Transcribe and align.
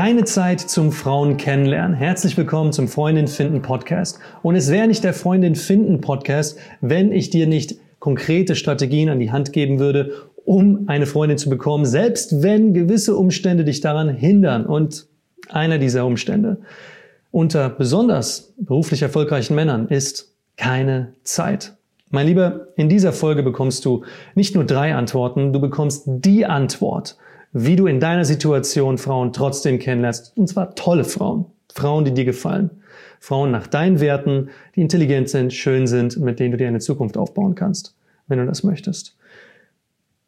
Keine 0.00 0.24
Zeit 0.24 0.60
zum 0.60 0.92
Frauen 0.92 1.38
kennenlernen. 1.38 1.92
Herzlich 1.92 2.36
willkommen 2.36 2.72
zum 2.72 2.86
Freundin 2.86 3.26
finden 3.26 3.62
Podcast. 3.62 4.20
Und 4.44 4.54
es 4.54 4.70
wäre 4.70 4.86
nicht 4.86 5.02
der 5.02 5.12
Freundin 5.12 5.56
finden 5.56 6.00
Podcast, 6.00 6.56
wenn 6.80 7.10
ich 7.10 7.30
dir 7.30 7.48
nicht 7.48 7.74
konkrete 7.98 8.54
Strategien 8.54 9.08
an 9.08 9.18
die 9.18 9.32
Hand 9.32 9.52
geben 9.52 9.80
würde, 9.80 10.12
um 10.44 10.84
eine 10.86 11.04
Freundin 11.04 11.36
zu 11.36 11.50
bekommen, 11.50 11.84
selbst 11.84 12.44
wenn 12.44 12.74
gewisse 12.74 13.16
Umstände 13.16 13.64
dich 13.64 13.80
daran 13.80 14.08
hindern. 14.08 14.66
Und 14.66 15.08
einer 15.48 15.78
dieser 15.78 16.06
Umstände 16.06 16.58
unter 17.32 17.68
besonders 17.68 18.54
beruflich 18.56 19.02
erfolgreichen 19.02 19.56
Männern 19.56 19.88
ist 19.88 20.32
keine 20.56 21.14
Zeit. 21.24 21.76
Mein 22.10 22.28
Lieber, 22.28 22.68
in 22.76 22.88
dieser 22.88 23.12
Folge 23.12 23.42
bekommst 23.42 23.84
du 23.84 24.04
nicht 24.36 24.54
nur 24.54 24.62
drei 24.62 24.94
Antworten, 24.94 25.52
du 25.52 25.60
bekommst 25.60 26.04
die 26.06 26.46
Antwort, 26.46 27.16
wie 27.52 27.76
du 27.76 27.86
in 27.86 28.00
deiner 28.00 28.24
Situation 28.24 28.98
Frauen 28.98 29.32
trotzdem 29.32 29.78
kennenlernst. 29.78 30.36
Und 30.36 30.48
zwar 30.48 30.74
tolle 30.74 31.04
Frauen. 31.04 31.46
Frauen, 31.72 32.04
die 32.04 32.12
dir 32.12 32.24
gefallen. 32.24 32.70
Frauen 33.20 33.50
nach 33.50 33.66
deinen 33.66 34.00
Werten, 34.00 34.50
die 34.74 34.80
intelligent 34.80 35.28
sind, 35.28 35.52
schön 35.52 35.86
sind, 35.86 36.18
mit 36.18 36.40
denen 36.40 36.52
du 36.52 36.56
dir 36.56 36.68
eine 36.68 36.80
Zukunft 36.80 37.16
aufbauen 37.16 37.54
kannst, 37.54 37.94
wenn 38.26 38.38
du 38.38 38.46
das 38.46 38.62
möchtest. 38.64 39.16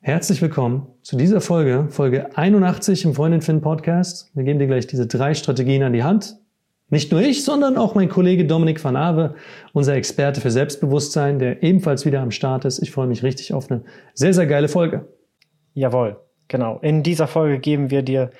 Herzlich 0.00 0.40
willkommen 0.40 0.86
zu 1.02 1.16
dieser 1.16 1.40
Folge, 1.40 1.86
Folge 1.90 2.36
81 2.36 3.04
im 3.04 3.14
Freundin 3.14 3.42
Finn 3.42 3.60
Podcast. 3.60 4.30
Wir 4.34 4.44
geben 4.44 4.58
dir 4.58 4.66
gleich 4.66 4.86
diese 4.86 5.06
drei 5.06 5.34
Strategien 5.34 5.82
an 5.82 5.92
die 5.92 6.02
Hand, 6.02 6.36
nicht 6.88 7.12
nur 7.12 7.20
ich, 7.20 7.44
sondern 7.44 7.76
auch 7.76 7.94
mein 7.94 8.08
Kollege 8.08 8.46
Dominik 8.46 8.82
van 8.82 8.96
Awe, 8.96 9.34
unser 9.72 9.94
Experte 9.94 10.40
für 10.40 10.50
Selbstbewusstsein, 10.50 11.38
der 11.38 11.62
ebenfalls 11.62 12.04
wieder 12.06 12.20
am 12.20 12.30
Start 12.30 12.64
ist. 12.64 12.80
Ich 12.80 12.90
freue 12.90 13.06
mich 13.06 13.22
richtig 13.22 13.52
auf 13.52 13.70
eine 13.70 13.82
sehr, 14.14 14.34
sehr 14.34 14.46
geile 14.46 14.68
Folge. 14.68 15.06
Jawohl, 15.74 16.16
genau. 16.50 16.78
In 16.82 17.02
dieser 17.02 17.26
Folge 17.26 17.58
geben 17.58 17.90
wir 17.90 18.02
dir 18.02 18.30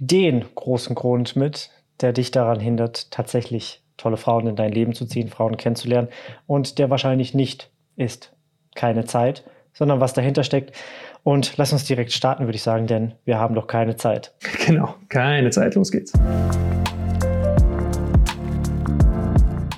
den 0.00 0.44
großen 0.56 0.96
Grund 0.96 1.36
mit, 1.36 1.70
der 2.00 2.12
dich 2.12 2.32
daran 2.32 2.58
hindert, 2.58 3.12
tatsächlich 3.12 3.84
tolle 3.96 4.16
Frauen 4.16 4.48
in 4.48 4.56
dein 4.56 4.72
Leben 4.72 4.94
zu 4.94 5.06
ziehen, 5.06 5.28
Frauen 5.28 5.56
kennenzulernen 5.56 6.08
und 6.46 6.78
der 6.78 6.90
wahrscheinlich 6.90 7.34
nicht 7.34 7.70
ist 7.96 8.32
keine 8.74 9.04
Zeit, 9.04 9.44
sondern 9.74 10.00
was 10.00 10.14
dahinter 10.14 10.42
steckt. 10.42 10.74
Und 11.22 11.58
lass 11.58 11.72
uns 11.72 11.84
direkt 11.84 12.12
starten, 12.12 12.46
würde 12.46 12.56
ich 12.56 12.62
sagen, 12.62 12.86
denn 12.86 13.12
wir 13.26 13.38
haben 13.38 13.54
doch 13.54 13.66
keine 13.66 13.94
Zeit. 13.96 14.32
Genau, 14.66 14.94
keine 15.08 15.50
Zeit, 15.50 15.74
los 15.74 15.90
geht's. 15.90 16.12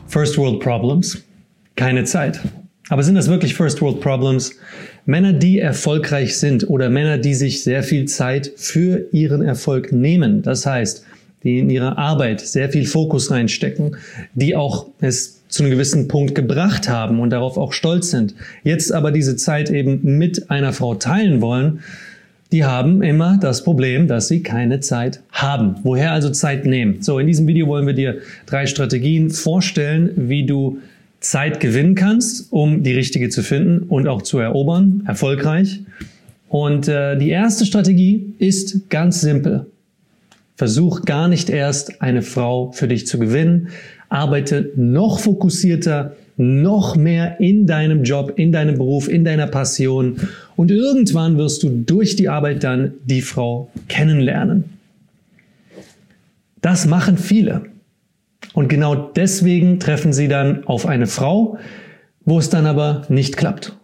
First 0.07 0.39
World 0.39 0.61
Problems. 0.61 1.25
Keine 1.75 2.05
Zeit. 2.05 2.39
Aber 2.91 3.03
sind 3.03 3.15
das 3.15 3.29
wirklich 3.29 3.55
First 3.55 3.81
World 3.81 4.01
Problems? 4.01 4.55
Männer, 5.05 5.33
die 5.33 5.59
erfolgreich 5.59 6.39
sind 6.39 6.69
oder 6.69 6.89
Männer, 6.89 7.19
die 7.19 7.35
sich 7.35 7.63
sehr 7.63 7.83
viel 7.83 8.07
Zeit 8.07 8.53
für 8.57 9.07
ihren 9.13 9.43
Erfolg 9.43 9.93
nehmen. 9.93 10.43
Das 10.43 10.65
heißt, 10.65 11.05
die 11.43 11.59
in 11.59 11.71
ihrer 11.71 11.99
Arbeit 11.99 12.41
sehr 12.41 12.71
viel 12.71 12.87
Fokus 12.87 13.31
reinstecken, 13.31 13.97
die 14.35 14.55
auch 14.55 14.87
es 15.01 15.43
zu 15.49 15.63
einem 15.63 15.73
gewissen 15.73 16.09
Punkt 16.09 16.35
gebracht 16.35 16.89
haben 16.89 17.21
und 17.21 17.31
darauf 17.31 17.59
auch 17.59 17.73
stolz 17.73 18.11
sind. 18.11 18.35
Jetzt 18.63 18.93
aber 18.93 19.11
diese 19.11 19.37
Zeit 19.37 19.71
eben 19.71 20.01
mit 20.19 20.51
einer 20.51 20.73
Frau 20.73 20.95
teilen 20.95 21.41
wollen, 21.41 21.81
die 22.53 22.65
haben 22.65 23.03
immer 23.03 23.39
das 23.41 23.65
Problem, 23.65 24.09
dass 24.09 24.29
sie 24.29 24.43
keine 24.43 24.81
Zeit 24.81 25.21
haben. 25.33 25.77
Woher 25.83 26.13
also 26.13 26.31
Zeit 26.31 26.67
nehmen? 26.67 27.01
So, 27.01 27.19
in 27.19 27.27
diesem 27.27 27.47
Video 27.47 27.67
wollen 27.67 27.87
wir 27.87 27.95
dir 27.95 28.19
drei 28.45 28.67
Strategien 28.67 29.31
vorstellen, 29.31 30.11
wie 30.17 30.45
du 30.45 30.79
Zeit 31.23 31.61
gewinnen 31.61 31.95
kannst, 31.95 32.53
um 32.53 32.83
die 32.83 32.93
richtige 32.93 33.29
zu 33.31 33.43
finden 33.43 33.85
und 33.85 34.09
auch 34.09 34.23
zu 34.23 34.39
erobern, 34.39 35.03
erfolgreich. 35.07 35.81
Und 36.49 36.89
äh, 36.89 37.17
die 37.17 37.31
erste 37.31 37.65
Strategie 37.65 38.35
ist 38.39 38.91
ganz 38.91 39.21
simpel. 39.21 39.67
Versuch 40.57 41.03
gar 41.03 41.29
nicht 41.29 41.49
erst 41.49 42.03
eine 42.03 42.23
Frau 42.23 42.73
für 42.73 42.89
dich 42.89 43.07
zu 43.07 43.19
gewinnen. 43.19 43.69
Arbeite 44.09 44.71
noch 44.77 45.21
fokussierter, 45.21 46.15
noch 46.37 46.97
mehr 46.97 47.41
in 47.41 47.67
deinem 47.67 48.05
Job, 48.05 48.35
in 48.37 48.53
deinem 48.53 48.77
Beruf, 48.77 49.09
in 49.09 49.25
deiner 49.25 49.47
Passion. 49.47 50.17
Und 50.57 50.71
irgendwann 50.71 51.39
wirst 51.39 51.63
du 51.63 51.71
durch 51.71 52.17
die 52.17 52.29
Arbeit 52.29 52.65
dann 52.65 52.95
die 53.05 53.23
Frau 53.23 53.71
kennenlernen. 53.89 54.65
Das 56.61 56.87
machen 56.87 57.17
viele. 57.17 57.72
Und 58.55 58.69
genau 58.69 58.95
deswegen 58.95 59.81
treffen 59.81 60.13
sie 60.13 60.29
dann 60.29 60.67
auf 60.67 60.87
eine 60.87 61.07
Frau, 61.07 61.59
wo 62.25 62.39
es 62.39 62.51
dann 62.51 62.67
aber 62.67 63.03
nicht 63.09 63.37
klappt. 63.37 63.77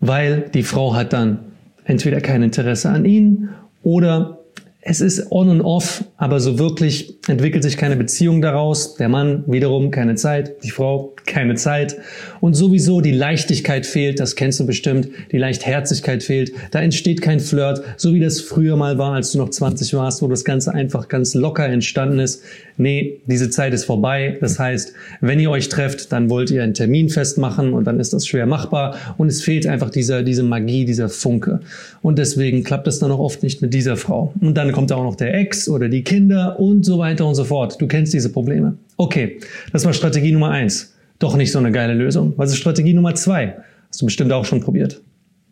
Weil 0.00 0.50
die 0.52 0.62
Frau 0.62 0.94
hat 0.94 1.12
dann 1.12 1.40
entweder 1.84 2.20
kein 2.20 2.42
Interesse 2.42 2.90
an 2.90 3.04
ihnen 3.04 3.50
oder 3.82 4.40
es 4.88 5.00
ist 5.00 5.32
on 5.32 5.48
und 5.48 5.62
off, 5.62 6.04
aber 6.16 6.38
so 6.38 6.60
wirklich 6.60 7.16
entwickelt 7.26 7.64
sich 7.64 7.76
keine 7.76 7.96
Beziehung 7.96 8.40
daraus. 8.40 8.94
Der 8.94 9.08
Mann 9.08 9.42
wiederum 9.48 9.90
keine 9.90 10.14
Zeit, 10.14 10.62
die 10.62 10.70
Frau 10.70 11.12
keine 11.26 11.56
Zeit 11.56 11.96
und 12.40 12.54
sowieso 12.54 13.00
die 13.00 13.10
Leichtigkeit 13.10 13.84
fehlt, 13.84 14.20
das 14.20 14.36
kennst 14.36 14.60
du 14.60 14.66
bestimmt, 14.66 15.08
die 15.32 15.38
Leichtherzigkeit 15.38 16.22
fehlt. 16.22 16.52
Da 16.70 16.80
entsteht 16.80 17.20
kein 17.20 17.40
Flirt, 17.40 17.82
so 17.96 18.14
wie 18.14 18.20
das 18.20 18.40
früher 18.40 18.76
mal 18.76 18.96
war, 18.96 19.14
als 19.14 19.32
du 19.32 19.38
noch 19.38 19.50
20 19.50 19.92
warst, 19.94 20.22
wo 20.22 20.28
das 20.28 20.44
Ganze 20.44 20.72
einfach 20.72 21.08
ganz 21.08 21.34
locker 21.34 21.66
entstanden 21.66 22.20
ist. 22.20 22.44
Nee, 22.76 23.22
diese 23.26 23.50
Zeit 23.50 23.74
ist 23.74 23.86
vorbei. 23.86 24.36
Das 24.40 24.58
heißt, 24.58 24.92
wenn 25.20 25.40
ihr 25.40 25.50
euch 25.50 25.68
trefft, 25.68 26.12
dann 26.12 26.30
wollt 26.30 26.50
ihr 26.52 26.62
einen 26.62 26.74
Termin 26.74 27.08
festmachen 27.08 27.72
und 27.72 27.86
dann 27.86 27.98
ist 27.98 28.12
das 28.12 28.26
schwer 28.26 28.46
machbar 28.46 28.94
und 29.16 29.28
es 29.28 29.42
fehlt 29.42 29.66
einfach 29.66 29.90
dieser, 29.90 30.22
diese 30.22 30.44
Magie, 30.44 30.84
dieser 30.84 31.08
Funke. 31.08 31.60
Und 32.02 32.18
deswegen 32.18 32.62
klappt 32.62 32.86
es 32.86 33.00
dann 33.00 33.10
auch 33.10 33.18
oft 33.18 33.42
nicht 33.42 33.62
mit 33.62 33.74
dieser 33.74 33.96
Frau. 33.96 34.32
Und 34.40 34.54
dann 34.54 34.75
kommt 34.76 34.92
auch 34.92 35.04
noch 35.04 35.16
der 35.16 35.32
Ex 35.32 35.70
oder 35.70 35.88
die 35.88 36.04
Kinder 36.04 36.60
und 36.60 36.84
so 36.84 36.98
weiter 36.98 37.24
und 37.24 37.34
so 37.34 37.44
fort. 37.44 37.80
Du 37.80 37.86
kennst 37.86 38.12
diese 38.12 38.30
Probleme. 38.30 38.76
Okay, 38.98 39.38
das 39.72 39.86
war 39.86 39.94
Strategie 39.94 40.32
Nummer 40.32 40.50
eins. 40.50 40.94
Doch 41.18 41.34
nicht 41.34 41.50
so 41.50 41.58
eine 41.58 41.72
geile 41.72 41.94
Lösung. 41.94 42.34
Was 42.36 42.50
ist 42.50 42.58
Strategie 42.58 42.92
Nummer 42.92 43.14
zwei? 43.14 43.56
Hast 43.88 44.02
du 44.02 44.04
bestimmt 44.04 44.32
auch 44.32 44.44
schon 44.44 44.60
probiert. 44.60 45.00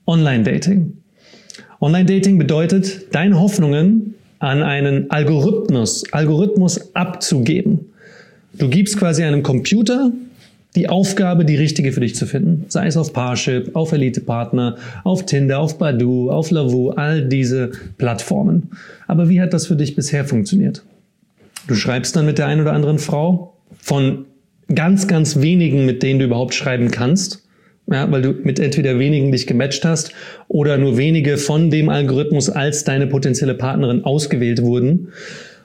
Online-Dating. 0.06 0.92
Online-Dating 1.80 2.36
bedeutet, 2.36 3.14
deine 3.14 3.40
Hoffnungen 3.40 4.14
an 4.40 4.62
einen 4.62 5.10
Algorithmus, 5.10 6.04
Algorithmus 6.12 6.94
abzugeben. 6.94 7.80
Du 8.58 8.68
gibst 8.68 8.98
quasi 8.98 9.22
einem 9.22 9.42
Computer 9.42 10.12
die 10.76 10.88
Aufgabe, 10.88 11.44
die 11.44 11.56
richtige 11.56 11.92
für 11.92 12.00
dich 12.00 12.16
zu 12.16 12.26
finden. 12.26 12.64
Sei 12.68 12.86
es 12.86 12.96
auf 12.96 13.12
Parship, 13.12 13.76
auf 13.76 13.92
Elite 13.92 14.20
Partner, 14.20 14.76
auf 15.04 15.24
Tinder, 15.24 15.60
auf 15.60 15.78
Badu, 15.78 16.30
auf 16.30 16.50
Lavu, 16.50 16.90
all 16.90 17.28
diese 17.28 17.70
Plattformen. 17.96 18.70
Aber 19.06 19.28
wie 19.28 19.40
hat 19.40 19.52
das 19.52 19.66
für 19.66 19.76
dich 19.76 19.94
bisher 19.94 20.24
funktioniert? 20.24 20.82
Du 21.68 21.74
schreibst 21.74 22.16
dann 22.16 22.26
mit 22.26 22.38
der 22.38 22.46
einen 22.46 22.62
oder 22.62 22.72
anderen 22.72 22.98
Frau 22.98 23.54
von 23.78 24.26
ganz, 24.74 25.06
ganz 25.06 25.40
wenigen, 25.40 25.86
mit 25.86 26.02
denen 26.02 26.18
du 26.18 26.26
überhaupt 26.26 26.54
schreiben 26.54 26.90
kannst. 26.90 27.42
Ja, 27.90 28.10
weil 28.10 28.22
du 28.22 28.32
mit 28.32 28.58
entweder 28.58 28.98
wenigen 28.98 29.30
dich 29.30 29.46
gematcht 29.46 29.84
hast 29.84 30.12
oder 30.48 30.78
nur 30.78 30.96
wenige 30.96 31.36
von 31.36 31.68
dem 31.68 31.90
Algorithmus 31.90 32.48
als 32.48 32.84
deine 32.84 33.06
potenzielle 33.06 33.52
Partnerin 33.52 34.04
ausgewählt 34.04 34.62
wurden. 34.62 35.08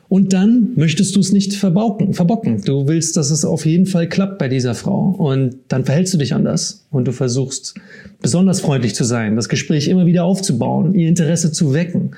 Und 0.09 0.33
dann 0.33 0.71
möchtest 0.75 1.15
du 1.15 1.19
es 1.19 1.31
nicht 1.31 1.53
verbauken, 1.53 2.15
verbocken. 2.15 2.61
Du 2.63 2.87
willst, 2.87 3.15
dass 3.15 3.29
es 3.29 3.45
auf 3.45 3.67
jeden 3.67 3.85
Fall 3.85 4.09
klappt 4.09 4.39
bei 4.39 4.47
dieser 4.47 4.73
Frau. 4.73 5.11
Und 5.11 5.57
dann 5.67 5.85
verhältst 5.85 6.15
du 6.15 6.17
dich 6.17 6.33
anders. 6.33 6.87
Und 6.89 7.07
du 7.07 7.11
versuchst 7.11 7.75
besonders 8.19 8.59
freundlich 8.59 8.95
zu 8.95 9.03
sein, 9.03 9.35
das 9.35 9.49
Gespräch 9.49 9.87
immer 9.87 10.07
wieder 10.07 10.23
aufzubauen, 10.23 10.95
ihr 10.95 11.07
Interesse 11.07 11.51
zu 11.51 11.73
wecken. 11.73 12.15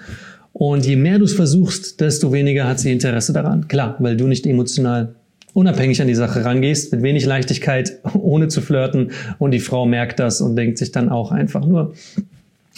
Und 0.54 0.86
je 0.86 0.96
mehr 0.96 1.20
du 1.20 1.26
es 1.26 1.34
versuchst, 1.34 2.00
desto 2.00 2.32
weniger 2.32 2.66
hat 2.66 2.80
sie 2.80 2.94
Interesse 2.94 3.34
daran. 3.34 3.68
Klar, 3.68 3.98
weil 4.00 4.16
du 4.16 4.26
nicht 4.26 4.48
emotional 4.48 5.16
unabhängig 5.54 6.02
an 6.02 6.08
die 6.08 6.16
Sache 6.16 6.46
rangehst, 6.46 6.94
mit 6.94 7.04
wenig 7.04 7.26
Leichtigkeit, 7.26 8.00
ohne 8.14 8.48
zu 8.48 8.62
flirten. 8.62 9.12
Und 9.38 9.52
die 9.52 9.60
Frau 9.60 9.86
merkt 9.86 10.20
das 10.22 10.40
und 10.40 10.56
denkt 10.56 10.78
sich 10.78 10.94
dann 10.94 11.10
auch 11.10 11.34
einfach 11.34 11.66
nur, 11.66 11.94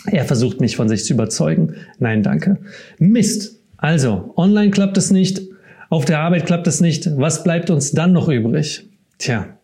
er 0.08 0.26
versucht 0.26 0.60
mich 0.60 0.76
von 0.76 0.90
sich 0.90 1.06
zu 1.06 1.14
überzeugen. 1.14 1.76
Nein, 2.00 2.24
danke. 2.24 2.58
Mist. 2.98 3.60
Also, 3.84 4.34
online 4.38 4.72
klappt 4.72 4.96
es 4.96 5.12
nicht, 5.12 5.42
auf 5.90 6.06
der 6.06 6.20
Arbeit 6.20 6.46
klappt 6.46 6.68
es 6.68 6.80
nicht. 6.80 7.18
Was 7.18 7.44
bleibt 7.44 7.70
uns 7.70 7.92
dann 7.92 8.14
noch 8.14 8.30
übrig? 8.30 8.88
Tja, 9.18 9.58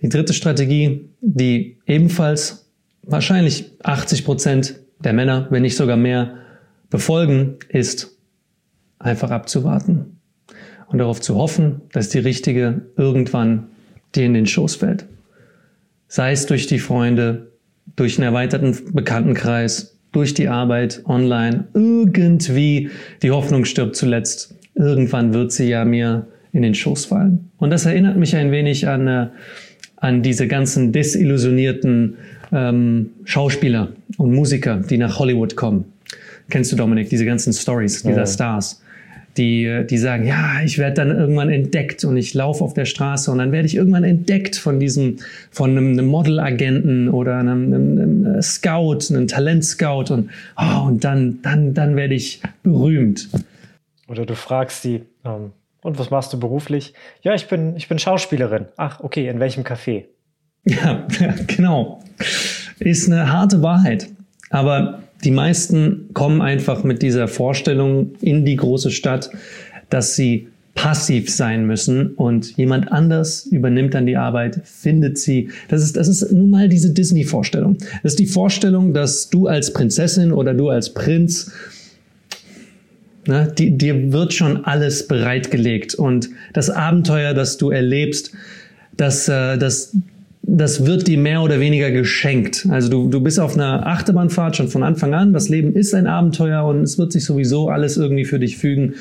die 0.00 0.08
dritte 0.08 0.32
Strategie, 0.32 1.10
die 1.20 1.76
ebenfalls 1.84 2.70
wahrscheinlich 3.02 3.70
80 3.82 4.24
Prozent 4.24 4.76
der 5.00 5.12
Männer, 5.12 5.46
wenn 5.50 5.60
nicht 5.60 5.76
sogar 5.76 5.98
mehr, 5.98 6.38
befolgen, 6.88 7.56
ist 7.68 8.16
einfach 8.98 9.30
abzuwarten 9.30 10.16
und 10.88 10.96
darauf 10.96 11.20
zu 11.20 11.34
hoffen, 11.34 11.82
dass 11.92 12.08
die 12.08 12.20
richtige 12.20 12.86
irgendwann 12.96 13.66
dir 14.14 14.24
in 14.24 14.32
den 14.32 14.46
Schoß 14.46 14.76
fällt. 14.76 15.04
Sei 16.08 16.32
es 16.32 16.46
durch 16.46 16.66
die 16.66 16.78
Freunde, 16.78 17.52
durch 17.94 18.16
einen 18.16 18.26
erweiterten 18.26 18.94
Bekanntenkreis, 18.94 19.98
durch 20.12 20.34
die 20.34 20.48
Arbeit 20.48 21.02
online 21.06 21.64
irgendwie 21.74 22.90
die 23.22 23.30
Hoffnung 23.30 23.64
stirbt 23.64 23.96
zuletzt. 23.96 24.54
Irgendwann 24.74 25.34
wird 25.34 25.52
sie 25.52 25.68
ja 25.68 25.84
mir 25.84 26.26
in 26.52 26.62
den 26.62 26.74
Schoß 26.74 27.06
fallen. 27.06 27.50
Und 27.58 27.70
das 27.70 27.86
erinnert 27.86 28.16
mich 28.16 28.34
ein 28.36 28.50
wenig 28.50 28.88
an, 28.88 29.06
äh, 29.06 29.26
an 29.96 30.22
diese 30.22 30.48
ganzen 30.48 30.92
desillusionierten 30.92 32.16
ähm, 32.52 33.10
Schauspieler 33.24 33.92
und 34.16 34.34
Musiker, 34.34 34.76
die 34.76 34.98
nach 34.98 35.18
Hollywood 35.18 35.56
kommen. 35.56 35.84
Kennst 36.48 36.72
du, 36.72 36.76
Dominik, 36.76 37.08
diese 37.08 37.24
ganzen 37.24 37.52
Stories 37.52 38.02
dieser 38.02 38.20
ja. 38.20 38.26
Stars, 38.26 38.82
die, 39.40 39.86
die 39.88 39.96
sagen, 39.96 40.26
ja, 40.26 40.60
ich 40.62 40.76
werde 40.76 40.94
dann 40.94 41.10
irgendwann 41.16 41.48
entdeckt 41.48 42.04
und 42.04 42.16
ich 42.18 42.34
laufe 42.34 42.62
auf 42.62 42.74
der 42.74 42.84
Straße 42.84 43.30
und 43.30 43.38
dann 43.38 43.52
werde 43.52 43.66
ich 43.66 43.74
irgendwann 43.74 44.04
entdeckt 44.04 44.56
von 44.56 44.78
diesem, 44.78 45.16
von 45.50 45.70
einem, 45.70 45.92
einem 45.92 46.06
Modelagenten 46.06 47.08
oder 47.08 47.38
einem, 47.38 47.72
einem, 47.72 47.98
einem 47.98 48.34
äh, 48.38 48.42
Scout, 48.42 48.98
einem 49.10 49.26
Talentscout 49.26 50.12
und, 50.12 50.30
oh, 50.58 50.88
und 50.88 51.04
dann, 51.04 51.40
dann, 51.42 51.72
dann 51.72 51.96
werde 51.96 52.14
ich 52.14 52.42
berühmt. 52.62 53.30
Oder 54.08 54.26
du 54.26 54.36
fragst 54.36 54.82
sie, 54.82 55.02
ähm, 55.24 55.52
und 55.82 55.98
was 55.98 56.10
machst 56.10 56.32
du 56.34 56.38
beruflich? 56.38 56.92
Ja, 57.22 57.34
ich 57.34 57.48
bin, 57.48 57.74
ich 57.76 57.88
bin 57.88 57.98
Schauspielerin. 57.98 58.66
Ach, 58.76 59.00
okay, 59.00 59.28
in 59.28 59.40
welchem 59.40 59.64
Café? 59.64 60.04
Ja, 60.66 61.06
genau. 61.46 62.02
Ist 62.78 63.10
eine 63.10 63.32
harte 63.32 63.62
Wahrheit. 63.62 64.10
Aber 64.50 65.02
die 65.24 65.30
meisten 65.30 66.10
kommen 66.14 66.40
einfach 66.40 66.84
mit 66.84 67.02
dieser 67.02 67.28
Vorstellung 67.28 68.12
in 68.20 68.44
die 68.44 68.56
große 68.56 68.90
Stadt, 68.90 69.30
dass 69.88 70.16
sie 70.16 70.48
passiv 70.74 71.28
sein 71.30 71.66
müssen 71.66 72.14
und 72.14 72.56
jemand 72.56 72.90
anders 72.90 73.44
übernimmt 73.44 73.92
dann 73.94 74.06
die 74.06 74.16
Arbeit, 74.16 74.62
findet 74.64 75.18
sie. 75.18 75.50
Das 75.68 75.82
ist, 75.82 75.96
das 75.96 76.08
ist 76.08 76.32
nun 76.32 76.48
mal 76.48 76.68
diese 76.68 76.90
Disney-Vorstellung. 76.90 77.76
Das 78.02 78.12
ist 78.12 78.18
die 78.18 78.26
Vorstellung, 78.26 78.94
dass 78.94 79.28
du 79.28 79.46
als 79.46 79.72
Prinzessin 79.72 80.32
oder 80.32 80.54
du 80.54 80.68
als 80.70 80.94
Prinz, 80.94 81.52
ne, 83.26 83.52
die, 83.58 83.76
dir 83.76 84.12
wird 84.12 84.32
schon 84.32 84.64
alles 84.64 85.06
bereitgelegt 85.06 85.94
und 85.94 86.30
das 86.54 86.70
Abenteuer, 86.70 87.34
das 87.34 87.58
du 87.58 87.70
erlebst, 87.70 88.32
das, 88.96 89.28
äh, 89.28 89.58
das, 89.58 89.94
das 90.52 90.84
wird 90.84 91.06
dir 91.06 91.16
mehr 91.16 91.42
oder 91.42 91.60
weniger 91.60 91.92
geschenkt. 91.92 92.66
Also 92.70 92.88
du, 92.88 93.08
du 93.08 93.20
bist 93.20 93.38
auf 93.38 93.54
einer 93.54 93.86
Achterbahnfahrt 93.86 94.56
schon 94.56 94.66
von 94.66 94.82
Anfang 94.82 95.14
an. 95.14 95.32
Das 95.32 95.48
Leben 95.48 95.74
ist 95.74 95.94
ein 95.94 96.08
Abenteuer 96.08 96.64
und 96.64 96.82
es 96.82 96.98
wird 96.98 97.12
sich 97.12 97.24
sowieso 97.24 97.68
alles 97.68 97.96
irgendwie 97.96 98.24
für 98.24 98.40
dich 98.40 98.58
fügen. 98.58 98.94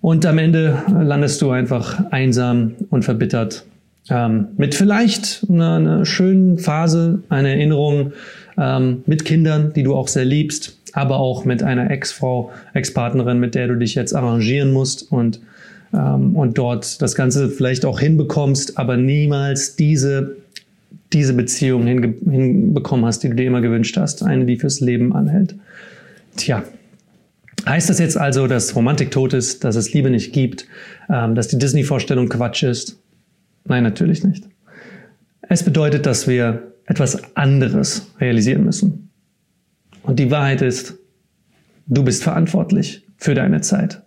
Und 0.00 0.24
am 0.24 0.38
Ende 0.38 0.82
landest 0.88 1.42
du 1.42 1.50
einfach 1.50 2.10
einsam 2.10 2.72
und 2.88 3.04
verbittert. 3.04 3.66
Ähm, 4.08 4.48
mit 4.56 4.74
vielleicht 4.74 5.46
einer, 5.50 5.76
einer, 5.76 6.06
schönen 6.06 6.58
Phase, 6.58 7.20
einer 7.28 7.50
Erinnerung 7.50 8.12
ähm, 8.56 9.02
mit 9.06 9.26
Kindern, 9.26 9.72
die 9.74 9.82
du 9.82 9.94
auch 9.94 10.08
sehr 10.08 10.24
liebst, 10.24 10.78
aber 10.94 11.18
auch 11.18 11.44
mit 11.44 11.62
einer 11.62 11.90
Ex-Frau, 11.90 12.52
Ex-Partnerin, 12.72 13.38
mit 13.38 13.54
der 13.54 13.68
du 13.68 13.76
dich 13.76 13.94
jetzt 13.94 14.14
arrangieren 14.14 14.72
musst 14.72 15.10
und, 15.10 15.40
ähm, 15.92 16.36
und 16.36 16.56
dort 16.56 17.02
das 17.02 17.14
Ganze 17.14 17.48
vielleicht 17.50 17.84
auch 17.84 18.00
hinbekommst, 18.00 18.78
aber 18.78 18.96
niemals 18.96 19.76
diese 19.76 20.36
diese 21.14 21.32
Beziehung 21.32 21.86
hinbekommen 21.86 23.06
hast, 23.06 23.22
die 23.22 23.28
du 23.28 23.36
dir 23.36 23.46
immer 23.46 23.60
gewünscht 23.60 23.96
hast. 23.96 24.22
Eine, 24.22 24.44
die 24.44 24.56
fürs 24.56 24.80
Leben 24.80 25.14
anhält. 25.14 25.54
Tja. 26.36 26.64
Heißt 27.66 27.88
das 27.88 27.98
jetzt 27.98 28.18
also, 28.18 28.46
dass 28.46 28.76
Romantik 28.76 29.10
tot 29.10 29.32
ist, 29.32 29.64
dass 29.64 29.76
es 29.76 29.92
Liebe 29.94 30.10
nicht 30.10 30.34
gibt, 30.34 30.66
ähm, 31.08 31.34
dass 31.34 31.48
die 31.48 31.56
Disney-Vorstellung 31.56 32.28
Quatsch 32.28 32.62
ist? 32.62 32.98
Nein, 33.64 33.84
natürlich 33.84 34.22
nicht. 34.24 34.46
Es 35.48 35.62
bedeutet, 35.62 36.04
dass 36.04 36.28
wir 36.28 36.72
etwas 36.86 37.34
anderes 37.36 38.10
realisieren 38.20 38.64
müssen. 38.64 39.10
Und 40.02 40.18
die 40.18 40.30
Wahrheit 40.30 40.60
ist, 40.60 40.98
du 41.86 42.02
bist 42.02 42.22
verantwortlich 42.22 43.06
für 43.16 43.34
deine 43.34 43.62
Zeit. 43.62 44.02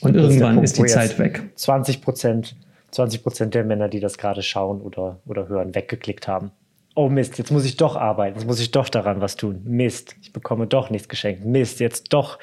Und 0.00 0.14
irgendwann 0.14 0.56
Punkt, 0.56 0.64
ist 0.64 0.78
die 0.78 0.86
Zeit 0.86 1.18
weg. 1.18 1.50
20 1.56 2.02
Prozent 2.02 2.56
20 2.90 3.22
Prozent 3.22 3.54
der 3.54 3.64
Männer, 3.64 3.88
die 3.88 4.00
das 4.00 4.18
gerade 4.18 4.42
schauen 4.42 4.80
oder, 4.80 5.20
oder 5.26 5.48
hören, 5.48 5.74
weggeklickt 5.74 6.28
haben. 6.28 6.50
Oh 6.94 7.08
Mist, 7.08 7.38
jetzt 7.38 7.52
muss 7.52 7.64
ich 7.64 7.76
doch 7.76 7.96
arbeiten, 7.96 8.38
jetzt 8.38 8.46
muss 8.46 8.60
ich 8.60 8.70
doch 8.70 8.88
daran 8.88 9.20
was 9.20 9.36
tun. 9.36 9.60
Mist, 9.64 10.16
ich 10.20 10.32
bekomme 10.32 10.66
doch 10.66 10.90
nichts 10.90 11.08
geschenkt. 11.08 11.44
Mist, 11.44 11.80
jetzt 11.80 12.12
doch 12.12 12.38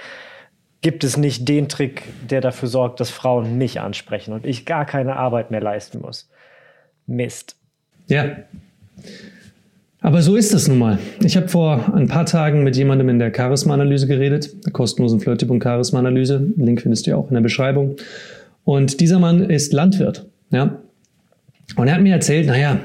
gibt 0.82 1.04
es 1.04 1.18
nicht 1.18 1.50
den 1.50 1.68
Trick, 1.68 2.04
der 2.30 2.42
dafür 2.42 2.70
sorgt, 2.70 3.00
dass 3.00 3.10
Frauen 3.10 3.58
mich 3.58 3.82
ansprechen 3.82 4.34
und 4.34 4.46
ich 4.46 4.66
gar 4.66 4.86
keine 4.86 5.16
Arbeit 5.16 5.52
mehr 5.52 5.62
leisten 5.62 6.00
muss. 6.00 6.30
Mist. 7.08 7.56
Ja. 8.08 8.38
Aber 10.00 10.22
so 10.22 10.36
ist 10.36 10.54
es 10.54 10.68
nun 10.68 10.78
mal. 10.78 11.00
Ich 11.22 11.36
habe 11.36 11.48
vor 11.48 11.92
ein 11.96 12.08
paar 12.08 12.28
Tagen 12.28 12.64
mit 12.64 12.78
jemandem 12.78 13.10
in 13.10 13.18
der 13.18 13.34
Charisma-Analyse 13.36 14.06
geredet, 14.06 14.64
der 14.64 14.72
kostenlosen 14.72 15.20
Flirttipp 15.20 15.50
Charisma-Analyse. 15.62 16.54
Link 16.58 16.82
findest 16.82 17.08
du 17.08 17.12
ja 17.12 17.18
auch 17.18 17.30
in 17.30 17.34
der 17.34 17.42
Beschreibung. 17.42 17.96
Und 18.64 19.02
dieser 19.02 19.18
Mann 19.18 19.50
ist 19.50 19.74
Landwirt. 19.74 20.28
Ja. 20.52 20.80
Und 21.76 21.88
er 21.88 21.96
hat 21.96 22.02
mir 22.02 22.14
erzählt, 22.14 22.48
naja, 22.48 22.80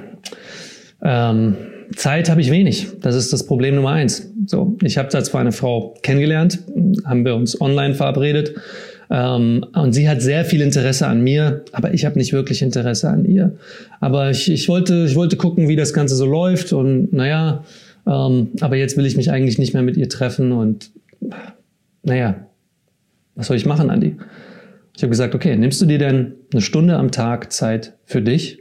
ähm, 1.02 1.56
Zeit 1.94 2.30
habe 2.30 2.40
ich 2.40 2.50
wenig. 2.50 2.88
Das 3.00 3.14
ist 3.14 3.32
das 3.32 3.46
Problem 3.46 3.74
Nummer 3.74 3.90
eins. 3.90 4.30
So, 4.46 4.76
ich 4.82 4.96
habe 4.96 5.08
da 5.10 5.22
zwar 5.22 5.40
eine 5.40 5.52
Frau 5.52 5.94
kennengelernt, 6.02 6.60
haben 7.04 7.24
wir 7.24 7.34
uns 7.34 7.60
online 7.60 7.94
verabredet, 7.94 8.54
ähm, 9.10 9.66
und 9.74 9.92
sie 9.92 10.08
hat 10.08 10.22
sehr 10.22 10.44
viel 10.44 10.60
Interesse 10.60 11.08
an 11.08 11.20
mir, 11.22 11.64
aber 11.72 11.92
ich 11.92 12.04
habe 12.04 12.16
nicht 12.16 12.32
wirklich 12.32 12.62
Interesse 12.62 13.10
an 13.10 13.24
ihr. 13.24 13.56
Aber 13.98 14.30
ich, 14.30 14.50
ich, 14.50 14.68
wollte, 14.68 15.04
ich 15.08 15.16
wollte 15.16 15.36
gucken, 15.36 15.68
wie 15.68 15.74
das 15.74 15.92
Ganze 15.92 16.14
so 16.14 16.24
läuft 16.24 16.72
und 16.72 17.12
naja, 17.12 17.64
ähm, 18.06 18.50
aber 18.60 18.76
jetzt 18.76 18.96
will 18.96 19.04
ich 19.04 19.16
mich 19.16 19.32
eigentlich 19.32 19.58
nicht 19.58 19.74
mehr 19.74 19.82
mit 19.82 19.96
ihr 19.96 20.08
treffen 20.08 20.52
und 20.52 20.92
naja, 22.04 22.46
was 23.34 23.48
soll 23.48 23.56
ich 23.56 23.66
machen, 23.66 23.90
Andi? 23.90 24.16
Ich 25.00 25.02
habe 25.02 25.12
gesagt, 25.12 25.34
okay, 25.34 25.56
nimmst 25.56 25.80
du 25.80 25.86
dir 25.86 25.96
denn 25.96 26.34
eine 26.52 26.60
Stunde 26.60 26.98
am 26.98 27.10
Tag 27.10 27.54
Zeit 27.54 27.94
für 28.04 28.20
dich, 28.20 28.58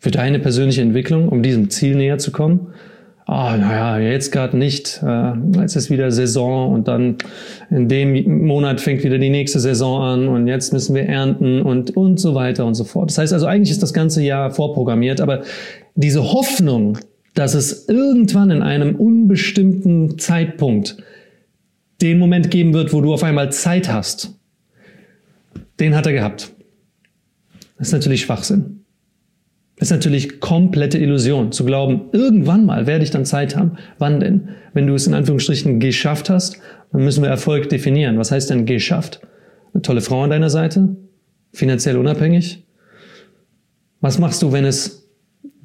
für 0.00 0.10
deine 0.10 0.40
persönliche 0.40 0.82
Entwicklung, 0.82 1.28
um 1.28 1.40
diesem 1.40 1.70
Ziel 1.70 1.94
näher 1.94 2.18
zu 2.18 2.32
kommen? 2.32 2.72
Ah, 3.26 3.56
naja, 3.56 4.00
jetzt 4.00 4.32
gerade 4.32 4.56
nicht. 4.56 5.00
Äh, 5.06 5.34
jetzt 5.60 5.76
ist 5.76 5.88
wieder 5.88 6.10
Saison 6.10 6.72
und 6.72 6.88
dann 6.88 7.18
in 7.70 7.86
dem 7.86 8.44
Monat 8.44 8.80
fängt 8.80 9.04
wieder 9.04 9.18
die 9.18 9.30
nächste 9.30 9.60
Saison 9.60 10.02
an 10.02 10.26
und 10.26 10.48
jetzt 10.48 10.72
müssen 10.72 10.96
wir 10.96 11.04
ernten 11.04 11.62
und, 11.62 11.96
und 11.96 12.18
so 12.18 12.34
weiter 12.34 12.66
und 12.66 12.74
so 12.74 12.82
fort. 12.82 13.10
Das 13.10 13.18
heißt 13.18 13.32
also, 13.32 13.46
eigentlich 13.46 13.70
ist 13.70 13.84
das 13.84 13.92
ganze 13.92 14.20
Jahr 14.20 14.50
vorprogrammiert, 14.50 15.20
aber 15.20 15.42
diese 15.94 16.24
Hoffnung, 16.24 16.98
dass 17.36 17.54
es 17.54 17.88
irgendwann 17.88 18.50
in 18.50 18.62
einem 18.62 18.96
unbestimmten 18.96 20.18
Zeitpunkt 20.18 20.96
den 22.02 22.18
Moment 22.18 22.50
geben 22.50 22.74
wird, 22.74 22.92
wo 22.92 23.00
du 23.00 23.14
auf 23.14 23.22
einmal 23.22 23.52
Zeit 23.52 23.92
hast, 23.92 24.37
den 25.80 25.94
hat 25.94 26.06
er 26.06 26.12
gehabt. 26.12 26.52
Das 27.76 27.88
ist 27.88 27.92
natürlich 27.92 28.22
Schwachsinn. 28.22 28.84
Das 29.76 29.88
ist 29.88 29.92
natürlich 29.92 30.40
komplette 30.40 30.98
Illusion, 30.98 31.52
zu 31.52 31.64
glauben, 31.64 32.08
irgendwann 32.12 32.66
mal 32.66 32.88
werde 32.88 33.04
ich 33.04 33.12
dann 33.12 33.24
Zeit 33.24 33.54
haben. 33.54 33.78
Wann 33.98 34.18
denn? 34.18 34.48
Wenn 34.74 34.88
du 34.88 34.94
es 34.94 35.06
in 35.06 35.14
Anführungsstrichen 35.14 35.78
geschafft 35.78 36.30
hast, 36.30 36.58
dann 36.90 37.04
müssen 37.04 37.22
wir 37.22 37.30
Erfolg 37.30 37.68
definieren. 37.68 38.18
Was 38.18 38.32
heißt 38.32 38.50
denn 38.50 38.66
geschafft? 38.66 39.20
Eine 39.72 39.82
tolle 39.82 40.00
Frau 40.00 40.22
an 40.22 40.30
deiner 40.30 40.50
Seite? 40.50 40.96
Finanziell 41.52 41.96
unabhängig? 41.96 42.66
Was 44.00 44.18
machst 44.18 44.42
du, 44.42 44.52
wenn 44.52 44.64
es 44.64 45.08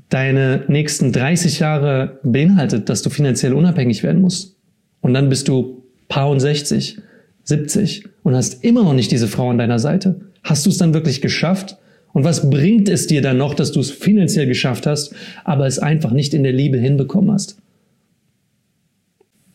deine 0.10 0.64
nächsten 0.68 1.12
30 1.12 1.60
Jahre 1.60 2.20
beinhaltet, 2.24 2.90
dass 2.90 3.02
du 3.02 3.10
finanziell 3.10 3.54
unabhängig 3.54 4.04
werden 4.04 4.22
musst? 4.22 4.58
Und 5.02 5.16
dann 5.16 5.30
bist 5.30 5.48
du 5.48 5.84
paar 6.08 6.30
und 6.30 6.40
60 6.40 7.00
70 7.44 8.08
und 8.24 8.36
hast 8.36 8.64
immer 8.64 8.84
noch 8.84 8.94
nicht 8.94 9.12
diese 9.12 9.28
Frau 9.28 9.50
an 9.50 9.58
deiner 9.58 9.80
Seite? 9.80 10.22
Hast 10.44 10.66
du 10.66 10.70
es 10.70 10.78
dann 10.78 10.94
wirklich 10.94 11.22
geschafft? 11.22 11.78
Und 12.14 12.24
was 12.24 12.50
bringt 12.50 12.90
es 12.90 13.08
dir 13.08 13.22
dann 13.22 13.38
noch, 13.38 13.56
dass 13.56 13.72
du 13.72 13.80
es 13.80 13.92
finanziell 13.92 14.46
geschafft 14.46 14.86
hast, 14.86 15.16
aber 15.44 15.66
es 15.66 15.80
einfach 15.80 16.12
nicht 16.12 16.34
in 16.34 16.44
der 16.44 16.54
Liebe 16.54 16.78
hinbekommen 16.78 17.32
hast? 17.32 17.58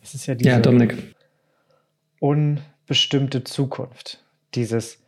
Es 0.03 0.13
ist 0.13 0.25
ja 0.25 0.35
diese 0.35 0.49
ja, 0.49 0.59
Dominik. 0.59 0.97
unbestimmte 2.19 3.43
Zukunft. 3.43 4.23
Dieses, 4.55 4.99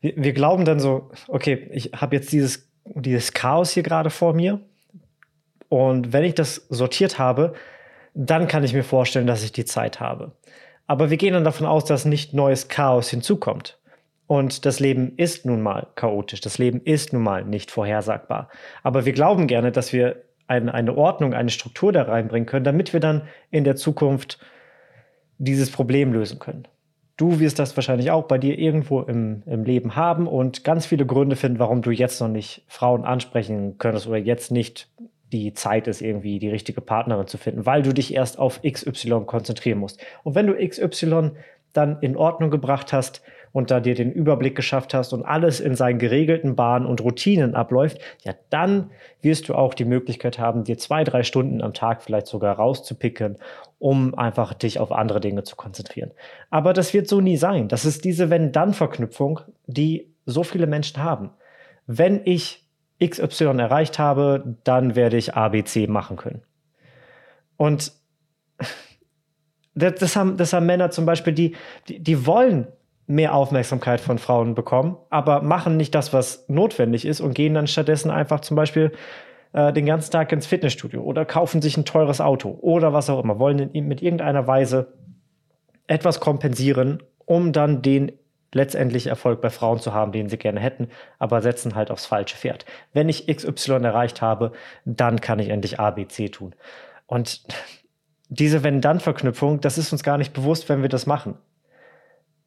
wir, 0.00 0.14
wir 0.16 0.32
glauben 0.32 0.64
dann 0.64 0.80
so, 0.80 1.10
okay, 1.28 1.68
ich 1.72 1.92
habe 1.94 2.16
jetzt 2.16 2.32
dieses, 2.32 2.68
dieses 2.84 3.32
Chaos 3.34 3.70
hier 3.70 3.82
gerade 3.82 4.10
vor 4.10 4.34
mir. 4.34 4.60
Und 5.68 6.12
wenn 6.12 6.24
ich 6.24 6.34
das 6.34 6.66
sortiert 6.70 7.18
habe, 7.18 7.54
dann 8.14 8.48
kann 8.48 8.64
ich 8.64 8.72
mir 8.72 8.82
vorstellen, 8.82 9.26
dass 9.26 9.44
ich 9.44 9.52
die 9.52 9.64
Zeit 9.64 10.00
habe. 10.00 10.32
Aber 10.90 11.08
wir 11.08 11.18
gehen 11.18 11.34
dann 11.34 11.44
davon 11.44 11.68
aus, 11.68 11.84
dass 11.84 12.04
nicht 12.04 12.34
neues 12.34 12.66
Chaos 12.66 13.10
hinzukommt. 13.10 13.78
Und 14.26 14.66
das 14.66 14.80
Leben 14.80 15.12
ist 15.18 15.46
nun 15.46 15.60
mal 15.60 15.86
chaotisch. 15.94 16.40
Das 16.40 16.58
Leben 16.58 16.80
ist 16.82 17.12
nun 17.12 17.22
mal 17.22 17.44
nicht 17.44 17.70
vorhersagbar. 17.70 18.48
Aber 18.82 19.04
wir 19.04 19.12
glauben 19.12 19.46
gerne, 19.46 19.70
dass 19.70 19.92
wir 19.92 20.24
eine, 20.48 20.74
eine 20.74 20.96
Ordnung, 20.96 21.32
eine 21.32 21.50
Struktur 21.50 21.92
da 21.92 22.02
reinbringen 22.02 22.46
können, 22.46 22.64
damit 22.64 22.92
wir 22.92 22.98
dann 22.98 23.22
in 23.52 23.62
der 23.62 23.76
Zukunft 23.76 24.40
dieses 25.38 25.70
Problem 25.70 26.12
lösen 26.12 26.40
können. 26.40 26.66
Du 27.16 27.38
wirst 27.38 27.60
das 27.60 27.76
wahrscheinlich 27.76 28.10
auch 28.10 28.24
bei 28.24 28.38
dir 28.38 28.58
irgendwo 28.58 29.02
im, 29.02 29.44
im 29.46 29.62
Leben 29.62 29.94
haben 29.94 30.26
und 30.26 30.64
ganz 30.64 30.86
viele 30.86 31.06
Gründe 31.06 31.36
finden, 31.36 31.60
warum 31.60 31.82
du 31.82 31.92
jetzt 31.92 32.20
noch 32.20 32.26
nicht 32.26 32.64
Frauen 32.66 33.04
ansprechen 33.04 33.78
könntest 33.78 34.08
oder 34.08 34.18
jetzt 34.18 34.50
nicht 34.50 34.88
die 35.32 35.52
Zeit 35.54 35.86
ist, 35.86 36.02
irgendwie 36.02 36.38
die 36.38 36.50
richtige 36.50 36.80
Partnerin 36.80 37.26
zu 37.26 37.38
finden, 37.38 37.66
weil 37.66 37.82
du 37.82 37.92
dich 37.92 38.14
erst 38.14 38.38
auf 38.38 38.60
XY 38.62 39.22
konzentrieren 39.26 39.78
musst. 39.78 40.00
Und 40.24 40.34
wenn 40.34 40.46
du 40.46 40.54
XY 40.54 41.32
dann 41.72 41.98
in 42.00 42.16
Ordnung 42.16 42.50
gebracht 42.50 42.92
hast 42.92 43.22
und 43.52 43.70
da 43.70 43.80
dir 43.80 43.94
den 43.94 44.12
Überblick 44.12 44.54
geschafft 44.54 44.94
hast 44.94 45.12
und 45.12 45.24
alles 45.24 45.60
in 45.60 45.74
seinen 45.74 45.98
geregelten 45.98 46.56
Bahnen 46.56 46.86
und 46.86 47.00
Routinen 47.00 47.54
abläuft, 47.54 47.98
ja, 48.24 48.34
dann 48.50 48.90
wirst 49.22 49.48
du 49.48 49.54
auch 49.54 49.74
die 49.74 49.84
Möglichkeit 49.84 50.38
haben, 50.38 50.64
dir 50.64 50.78
zwei, 50.78 51.04
drei 51.04 51.22
Stunden 51.22 51.62
am 51.62 51.74
Tag 51.74 52.02
vielleicht 52.02 52.26
sogar 52.26 52.56
rauszupicken, 52.56 53.38
um 53.78 54.14
einfach 54.14 54.54
dich 54.54 54.78
auf 54.78 54.92
andere 54.92 55.20
Dinge 55.20 55.42
zu 55.42 55.56
konzentrieren. 55.56 56.10
Aber 56.50 56.72
das 56.72 56.94
wird 56.94 57.08
so 57.08 57.20
nie 57.20 57.36
sein. 57.36 57.68
Das 57.68 57.84
ist 57.84 58.04
diese 58.04 58.30
Wenn-Dann-Verknüpfung, 58.30 59.40
die 59.66 60.12
so 60.26 60.42
viele 60.42 60.66
Menschen 60.66 61.02
haben. 61.02 61.30
Wenn 61.86 62.20
ich 62.24 62.64
XY 63.04 63.58
erreicht 63.58 63.98
habe, 63.98 64.56
dann 64.64 64.94
werde 64.94 65.16
ich 65.16 65.34
ABC 65.34 65.86
machen 65.86 66.16
können. 66.16 66.42
Und 67.56 67.92
das, 69.74 70.16
haben, 70.16 70.36
das 70.36 70.52
haben 70.52 70.66
Männer 70.66 70.90
zum 70.90 71.06
Beispiel, 71.06 71.32
die, 71.32 71.56
die, 71.88 72.00
die 72.00 72.26
wollen 72.26 72.66
mehr 73.06 73.34
Aufmerksamkeit 73.34 74.00
von 74.00 74.18
Frauen 74.18 74.54
bekommen, 74.54 74.96
aber 75.10 75.42
machen 75.42 75.76
nicht 75.76 75.94
das, 75.94 76.12
was 76.12 76.44
notwendig 76.48 77.04
ist 77.04 77.20
und 77.20 77.34
gehen 77.34 77.54
dann 77.54 77.66
stattdessen 77.66 78.10
einfach 78.10 78.40
zum 78.40 78.56
Beispiel 78.56 78.92
äh, 79.52 79.72
den 79.72 79.86
ganzen 79.86 80.12
Tag 80.12 80.30
ins 80.32 80.46
Fitnessstudio 80.46 81.02
oder 81.02 81.24
kaufen 81.24 81.60
sich 81.60 81.76
ein 81.76 81.84
teures 81.84 82.20
Auto 82.20 82.56
oder 82.60 82.92
was 82.92 83.10
auch 83.10 83.22
immer, 83.22 83.38
wollen 83.38 83.58
in, 83.58 83.88
mit 83.88 84.00
irgendeiner 84.00 84.46
Weise 84.46 84.92
etwas 85.88 86.20
kompensieren, 86.20 87.02
um 87.24 87.52
dann 87.52 87.82
den 87.82 88.12
letztendlich 88.52 89.06
Erfolg 89.06 89.40
bei 89.40 89.50
Frauen 89.50 89.78
zu 89.78 89.94
haben, 89.94 90.12
den 90.12 90.28
sie 90.28 90.38
gerne 90.38 90.60
hätten, 90.60 90.88
aber 91.18 91.42
setzen 91.42 91.74
halt 91.74 91.90
aufs 91.90 92.06
falsche 92.06 92.36
Pferd. 92.36 92.64
Wenn 92.92 93.08
ich 93.08 93.26
XY 93.26 93.84
erreicht 93.84 94.22
habe, 94.22 94.52
dann 94.84 95.20
kann 95.20 95.38
ich 95.38 95.48
endlich 95.48 95.78
ABC 95.78 96.28
tun. 96.28 96.54
Und 97.06 97.42
diese 98.28 98.62
Wenn-Dann-Verknüpfung, 98.62 99.60
das 99.60 99.78
ist 99.78 99.92
uns 99.92 100.02
gar 100.02 100.18
nicht 100.18 100.32
bewusst, 100.32 100.68
wenn 100.68 100.82
wir 100.82 100.88
das 100.88 101.06
machen. 101.06 101.34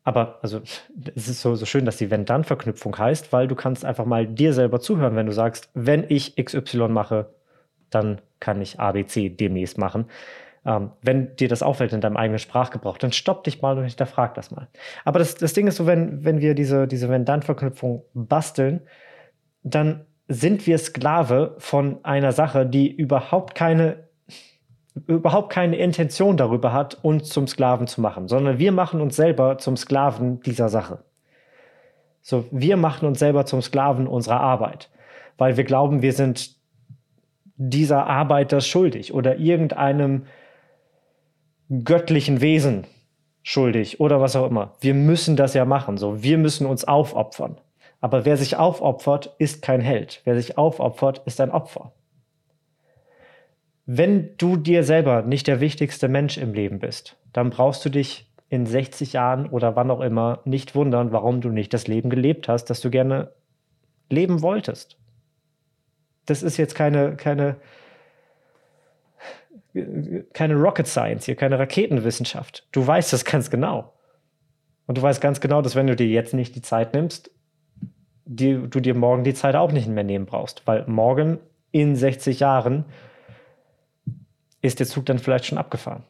Aber 0.03 0.39
also 0.41 0.62
es 1.15 1.29
ist 1.29 1.41
so, 1.41 1.55
so 1.55 1.65
schön, 1.65 1.86
dass 1.86 1.98
die 1.98 2.12
Wenn-Dann-Verknüpfung 2.12 2.98
heißt, 2.98 3.31
weil 3.31 3.48
du 3.48 3.55
kannst 3.55 3.86
einfach 3.86 4.05
mal 4.05 4.27
dir 4.27 4.53
selber 4.53 4.81
zuhören, 4.81 5.15
wenn 5.15 5.25
du 5.25 5.31
sagst, 5.31 5.69
wenn 5.74 6.05
ich 6.10 6.36
XY 6.36 6.89
mache, 6.89 7.33
dann 7.89 8.19
kann 8.39 8.62
ich 8.62 8.79
ABC 8.79 9.29
demnächst 9.29 9.77
machen. 9.77 10.05
Ähm, 10.65 10.91
wenn 11.01 11.36
dir 11.36 11.50
das 11.50 11.62
auffällt 11.62 11.91
in 11.93 12.01
deinem 12.01 12.17
eigenen 12.17 12.39
Sprachgebrauch, 12.39 12.98
dann 12.98 13.12
stopp 13.12 13.43
dich 13.43 13.62
mal 13.62 13.77
und 13.77 13.84
hinterfrag 13.84 14.34
das 14.36 14.51
mal. 14.51 14.67
Aber 15.03 15.20
das, 15.20 15.36
das 15.36 15.53
Ding 15.53 15.67
ist 15.67 15.75
so, 15.75 15.86
wenn, 15.86 16.24
wenn 16.24 16.39
wir 16.39 16.55
diese, 16.55 16.88
diese 16.88 17.10
Wenn-Dann-Verknüpfung 17.10 18.03
basteln, 18.13 18.82
dann 19.63 20.05
sind 20.27 20.65
wir 20.65 20.77
Sklave 20.77 21.55
von 21.58 22.03
einer 22.03 22.32
Sache, 22.32 22.65
die 22.65 22.89
überhaupt 22.89 23.55
keine 23.55 24.03
überhaupt 25.08 25.51
keine 25.51 25.77
Intention 25.77 26.38
darüber 26.38 26.72
hat, 26.72 27.03
uns 27.03 27.29
zum 27.29 27.48
Sklaven 27.48 27.88
zu 27.88 28.00
machen, 28.00 28.27
sondern 28.27 28.60
wir 28.60 28.72
machen 28.72 29.01
uns 29.01 29.15
selber 29.15 29.58
zum 29.58 29.75
Sklaven 29.75 30.39
dieser 30.41 30.70
Sache. 30.70 31.00
So, 32.22 32.46
wir 32.51 32.77
machen 32.77 33.08
uns 33.08 33.17
selber 33.17 33.46
zum 33.46 33.62
Sklaven 33.62 34.05
unserer 34.05 34.39
Arbeit, 34.39 34.91
weil 35.38 35.58
wir 35.58 35.63
glauben, 35.63 36.03
wir 36.03 36.13
sind 36.13 36.55
dieser 37.55 38.05
Arbeit 38.05 38.51
das 38.51 38.67
schuldig 38.67 39.13
oder 39.13 39.38
irgendeinem 39.38 40.25
göttlichen 41.84 42.42
Wesen 42.42 42.86
schuldig 43.42 44.00
oder 44.00 44.22
was 44.22 44.36
auch 44.36 44.50
immer. 44.50 44.74
Wir 44.80 44.94
müssen 44.94 45.36
das 45.36 45.53
ja 45.53 45.65
machen, 45.65 45.98
so, 45.98 46.24
wir 46.24 46.38
müssen 46.38 46.65
uns 46.65 46.86
aufopfern. 46.86 47.58
Aber 48.01 48.25
wer 48.25 48.38
sich 48.38 48.58
aufopfert, 48.58 49.34
ist 49.38 49.62
kein 49.62 49.82
Held. 49.82 50.22
Wer 50.25 50.36
sich 50.36 50.58
aufopfert, 50.58 51.22
ist 51.25 51.39
ein 51.39 51.51
Opfer 51.51 51.94
wenn 53.86 54.38
du 54.38 54.56
dir 54.56 54.84
selber 54.84 55.24
nicht 55.24 55.48
der 55.48 55.60
wichtigste 55.60 56.08
Mensch 56.08 56.38
im 56.38 56.53
Leben 56.53 56.80
bist, 56.80 57.18
dann 57.34 57.50
brauchst 57.50 57.84
du 57.84 57.89
dich 57.89 58.30
in 58.50 58.65
60 58.65 59.13
Jahren 59.13 59.48
oder 59.48 59.75
wann 59.75 59.92
auch 59.92 60.01
immer 60.01 60.39
nicht 60.46 60.75
wundern, 60.75 61.12
warum 61.12 61.42
du 61.42 61.50
nicht 61.50 61.74
das 61.74 61.88
Leben 61.88 62.10
gelebt 62.10 62.48
hast, 62.48 62.65
das 62.65 62.82
du 62.82 62.89
gerne 62.89 63.32
leben 64.10 64.42
wolltest. 64.42 64.98
Das 66.25 66.44
ist 66.44 66.58
jetzt 66.58 66.75
keine, 66.75 67.15
keine, 67.18 67.58
keine 70.34 70.56
Rocket 70.56 70.88
Science 70.88 71.25
hier, 71.25 71.36
keine 71.36 71.58
Raketenwissenschaft. 71.58 72.68
Du 72.72 72.86
weißt 72.86 73.12
das 73.12 73.25
ganz 73.25 73.50
genau. 73.50 73.94
Und 74.86 74.98
du 74.98 75.01
weißt 75.01 75.22
ganz 75.22 75.39
genau, 75.39 75.62
dass 75.62 75.75
wenn 75.75 75.88
du 75.88 75.96
dir 75.96 76.08
jetzt 76.08 76.34
nicht 76.34 76.56
die 76.56 76.62
Zeit 76.62 76.94
nimmst, 76.94 77.32
die, 78.25 78.70
du 78.70 78.80
dir 78.80 78.96
morgen 78.96 79.24
die 79.24 79.34
Zeit 79.34 79.56
auch 79.56 79.72
nicht 79.72 79.88
mehr 79.88 80.03
nehmen 80.03 80.25
brauchst. 80.25 80.65
Weil 80.65 80.86
morgen 80.88 81.39
in 81.72 81.96
60 81.96 82.39
Jahren 82.39 82.86
ist 84.62 84.80
der 84.80 84.88
Zug 84.88 85.06
dann 85.06 85.20
vielleicht 85.20 85.46
schon 85.46 85.58
abgefahren. 85.58 86.03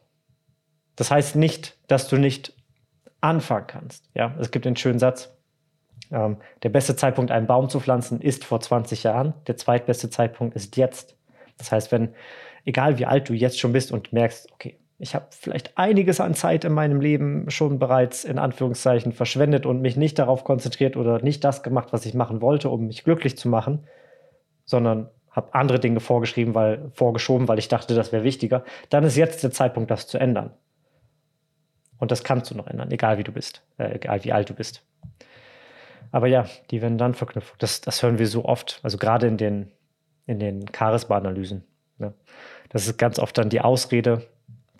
Das 0.96 1.10
heißt 1.10 1.36
nicht, 1.36 1.76
dass 1.88 2.08
du 2.08 2.16
nicht 2.16 2.52
anfangen 3.20 3.66
kannst. 3.66 4.10
Ja, 4.14 4.34
es 4.38 4.50
gibt 4.50 4.64
den 4.64 4.76
schönen 4.76 4.98
Satz. 4.98 5.34
Ähm, 6.12 6.36
der 6.62 6.68
beste 6.68 6.94
Zeitpunkt, 6.94 7.30
einen 7.30 7.46
Baum 7.46 7.68
zu 7.68 7.80
pflanzen, 7.80 8.20
ist 8.20 8.44
vor 8.44 8.60
20 8.60 9.02
Jahren. 9.02 9.34
Der 9.46 9.56
zweitbeste 9.56 10.10
Zeitpunkt 10.10 10.54
ist 10.54 10.76
jetzt. 10.76 11.16
Das 11.56 11.72
heißt, 11.72 11.90
wenn, 11.90 12.14
egal 12.64 12.98
wie 12.98 13.06
alt 13.06 13.28
du 13.28 13.34
jetzt 13.34 13.58
schon 13.58 13.72
bist 13.72 13.92
und 13.92 14.12
merkst, 14.12 14.50
okay, 14.52 14.78
ich 14.98 15.14
habe 15.14 15.26
vielleicht 15.30 15.76
einiges 15.76 16.20
an 16.20 16.34
Zeit 16.34 16.64
in 16.64 16.72
meinem 16.72 17.00
Leben 17.00 17.50
schon 17.50 17.78
bereits 17.78 18.24
in 18.24 18.38
Anführungszeichen 18.38 19.12
verschwendet 19.12 19.66
und 19.66 19.82
mich 19.82 19.96
nicht 19.96 20.18
darauf 20.18 20.44
konzentriert 20.44 20.96
oder 20.96 21.20
nicht 21.20 21.42
das 21.44 21.62
gemacht, 21.62 21.88
was 21.92 22.06
ich 22.06 22.14
machen 22.14 22.40
wollte, 22.40 22.70
um 22.70 22.86
mich 22.86 23.04
glücklich 23.04 23.36
zu 23.36 23.48
machen, 23.48 23.84
sondern 24.64 25.10
habe 25.30 25.52
andere 25.52 25.80
Dinge 25.80 25.98
vorgeschrieben, 25.98 26.54
weil 26.54 26.90
vorgeschoben, 26.92 27.48
weil 27.48 27.58
ich 27.58 27.68
dachte, 27.68 27.94
das 27.94 28.12
wäre 28.12 28.22
wichtiger, 28.22 28.64
dann 28.88 29.02
ist 29.02 29.16
jetzt 29.16 29.42
der 29.42 29.50
Zeitpunkt, 29.50 29.90
das 29.90 30.06
zu 30.06 30.18
ändern. 30.18 30.52
Und 31.98 32.10
das 32.10 32.22
kannst 32.22 32.50
du 32.50 32.54
noch 32.54 32.68
ändern, 32.68 32.90
egal 32.92 33.18
wie 33.18 33.24
du 33.24 33.32
bist, 33.32 33.62
äh, 33.78 33.96
egal 33.96 34.24
wie 34.24 34.32
alt 34.32 34.48
du 34.48 34.54
bist. 34.54 34.84
Aber 36.12 36.28
ja, 36.28 36.46
die 36.70 36.80
werden 36.80 36.98
dann 36.98 37.14
verknüpft. 37.14 37.54
Das, 37.58 37.80
das 37.80 38.02
hören 38.02 38.18
wir 38.18 38.28
so 38.28 38.44
oft, 38.44 38.78
also 38.84 38.98
gerade 38.98 39.26
in 39.26 39.36
den, 39.36 39.72
in 40.26 40.38
den 40.38 40.66
Charisma-Analysen. 40.72 41.64
Ne? 41.98 42.14
Das 42.74 42.88
ist 42.88 42.98
ganz 42.98 43.20
oft 43.20 43.38
dann 43.38 43.50
die 43.50 43.60
Ausrede, 43.60 44.26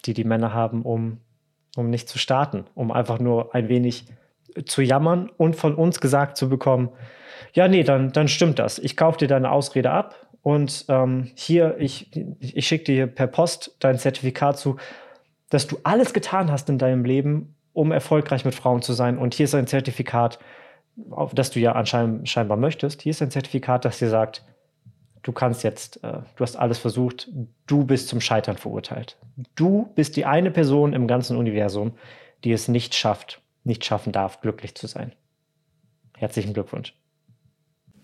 die 0.05 0.15
die 0.15 0.25
Männer 0.25 0.53
haben, 0.53 0.83
um, 0.83 1.19
um 1.77 1.91
nicht 1.91 2.09
zu 2.09 2.19
starten, 2.19 2.65
um 2.75 2.91
einfach 2.91 3.21
nur 3.21 3.55
ein 3.55 3.69
wenig 3.69 4.07
zu 4.67 4.83
jammern 4.83 5.31
und 5.37 5.55
von 5.55 5.77
uns 5.77 6.01
gesagt 6.01 6.37
zu 6.37 6.49
bekommen, 6.49 6.89
ja, 7.53 7.69
nee, 7.69 7.85
dann, 7.85 8.11
dann 8.11 8.27
stimmt 8.27 8.59
das. 8.59 8.81
Ich 8.81 8.97
kaufe 8.97 9.19
dir 9.19 9.29
deine 9.29 9.53
Ausrede 9.53 9.93
ab 9.93 10.27
und 10.43 10.87
ähm, 10.89 11.31
hier, 11.37 11.77
ich, 11.79 12.11
ich 12.41 12.67
schicke 12.67 12.85
dir 12.85 13.07
per 13.07 13.29
Post 13.29 13.77
dein 13.79 13.97
Zertifikat 13.97 14.59
zu, 14.59 14.77
dass 15.51 15.69
du 15.69 15.79
alles 15.85 16.13
getan 16.13 16.51
hast 16.51 16.69
in 16.69 16.79
deinem 16.79 17.05
Leben, 17.05 17.55
um 17.75 17.93
erfolgreich 17.93 18.45
mit 18.45 18.57
Frauen 18.57 18.83
zu 18.83 18.93
sein. 18.93 19.19
Und 19.19 19.35
hier 19.35 19.45
ist 19.45 19.55
ein 19.55 19.69
Zertifikat, 19.69 20.41
auf 21.11 21.33
das 21.33 21.53
du 21.53 21.61
ja 21.61 21.73
anscheinend 21.73 22.29
scheinbar 22.29 22.57
möchtest. 22.57 23.03
Hier 23.03 23.11
ist 23.11 23.23
ein 23.23 23.31
Zertifikat, 23.31 23.85
das 23.85 24.01
dir 24.01 24.09
sagt, 24.09 24.45
du 25.25 25.33
kannst 25.33 25.64
jetzt, 25.64 25.97
äh, 26.04 26.19
du 26.37 26.43
hast 26.43 26.54
alles 26.54 26.78
versucht, 26.78 27.28
du 27.66 27.85
bist 27.85 28.09
zum 28.09 28.21
Scheitern 28.21 28.57
verurteilt. 28.57 29.16
Du 29.57 29.88
bist 29.97 30.16
die 30.16 30.25
eine 30.25 30.52
Person 30.52 30.93
im 30.93 31.09
ganzen 31.09 31.37
Universum, 31.37 31.93
die 32.45 32.52
es 32.52 32.69
nicht 32.69 32.95
schafft, 32.95 33.40
nicht 33.64 33.85
schaffen 33.85 34.12
darf, 34.12 34.40
glücklich 34.40 34.76
zu 34.76 34.87
sein. 34.87 35.12
Herzlichen 36.16 36.52
Glückwunsch. 36.52 36.95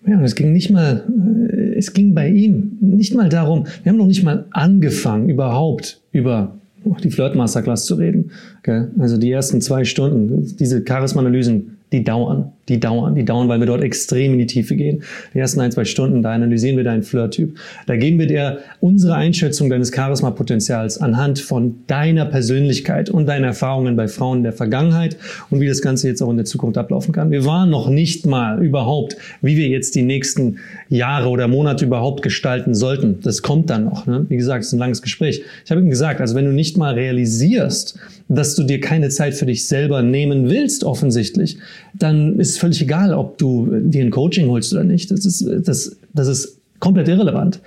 Ja, 0.07 0.17
und 0.17 0.25
es 0.25 0.35
ging 0.35 0.53
nicht 0.53 0.71
mal, 0.71 1.05
äh, 1.53 1.75
es 1.77 1.93
ging 1.93 2.15
bei 2.15 2.29
ihm 2.29 2.79
nicht 2.81 3.15
mal 3.15 3.29
darum, 3.29 3.67
wir 3.83 3.93
haben 3.93 3.99
noch 3.99 4.07
nicht 4.07 4.25
mal 4.25 4.47
angefangen, 4.50 5.29
überhaupt 5.29 6.00
über 6.11 6.57
die 7.03 7.11
Flirt 7.11 7.35
Masterclass 7.35 7.85
zu 7.85 7.97
reden. 7.97 8.31
Okay? 8.61 8.87
Also 8.99 9.19
die 9.19 9.31
ersten 9.31 9.61
zwei 9.61 9.85
Stunden, 9.85 10.57
diese 10.57 10.83
Charisma-Analysen, 10.87 11.77
die 11.93 12.03
dauern, 12.03 12.53
die 12.71 12.81
dauern, 12.81 13.15
die 13.15 13.25
dauern, 13.25 13.49
weil 13.49 13.59
wir 13.61 13.67
dort 13.67 13.83
extrem 13.83 14.33
in 14.33 14.39
die 14.39 14.47
Tiefe 14.47 14.77
gehen. 14.77 15.03
Die 15.35 15.39
ersten 15.39 15.61
ein, 15.61 15.73
zwei 15.73 15.85
Stunden, 15.85 16.23
da 16.23 16.33
analysieren 16.33 16.77
wir 16.77 16.85
deinen 16.85 17.03
Flirt-Typ. 17.03 17.59
Da 17.87 17.97
geben 17.97 18.19
wir 18.19 18.27
dir 18.27 18.61
unsere 18.81 19.15
Einschätzung 19.15 19.69
deines 19.69 19.93
Charisma-Potenzials 19.95 20.99
anhand 20.99 21.41
von 21.41 21.81
deiner 21.89 22.25
Persönlichkeit 22.25 23.11
und 23.11 23.27
deinen 23.27 23.45
Erfahrungen 23.45 23.97
bei 23.97 24.09
Frauen 24.09 24.45
der 24.45 24.53
Vergangenheit 24.53 25.17
und 25.50 25.61
wie 25.61 25.67
das 25.67 25.83
Ganze 25.83 26.09
jetzt 26.09 26.23
auch 26.23 26.31
in 26.31 26.37
der 26.37 26.47
Zukunft 26.47 26.79
ablaufen 26.79 27.12
kann. 27.12 27.31
Wir 27.31 27.45
waren 27.45 27.71
noch 27.71 27.91
nicht 27.91 28.25
mal 28.25 28.65
überhaupt, 28.65 29.17
wie 29.43 29.57
wir 29.57 29.69
jetzt 29.69 29.97
die 29.97 30.03
nächsten 30.03 30.59
Jahre 30.89 31.29
oder 31.29 31.49
Monate 31.49 31.85
überhaupt 31.85 32.23
gestalten 32.23 32.75
sollten. 32.75 33.19
Das 33.23 33.43
kommt 33.43 33.69
dann 33.69 33.85
noch. 33.85 34.07
Ne? 34.07 34.27
Wie 34.29 34.37
gesagt, 34.37 34.62
es 34.62 34.69
ist 34.69 34.75
ein 34.75 34.79
langes 34.79 35.03
Gespräch. 35.03 35.43
Ich 35.65 35.71
habe 35.73 35.81
ihm 35.81 35.91
gesagt, 35.91 36.21
also 36.21 36.37
wenn 36.37 36.45
du 36.45 36.53
nicht 36.53 36.77
mal 36.77 36.95
realisierst, 36.95 37.99
dass 38.31 38.55
du 38.55 38.62
dir 38.62 38.81
keine 38.81 39.09
Zeit 39.09 39.35
für 39.35 39.47
dich 39.47 39.67
selber 39.67 40.03
nehmen 40.03 40.49
willst, 40.49 40.85
offensichtlich, 40.85 41.59
dann 41.95 42.39
ist 42.39 42.60
völlig 42.61 42.83
egal, 42.83 43.12
ob 43.14 43.38
du 43.38 43.69
dir 43.81 44.05
ein 44.05 44.11
Coaching 44.11 44.49
holst 44.49 44.73
oder 44.73 44.85
nicht. 44.85 45.11
Das 45.11 45.25
ist, 45.25 45.45
das, 45.67 45.97
das 46.12 46.29
ist 46.29 46.59
komplett 46.79 47.09
irrelevant. 47.09 47.61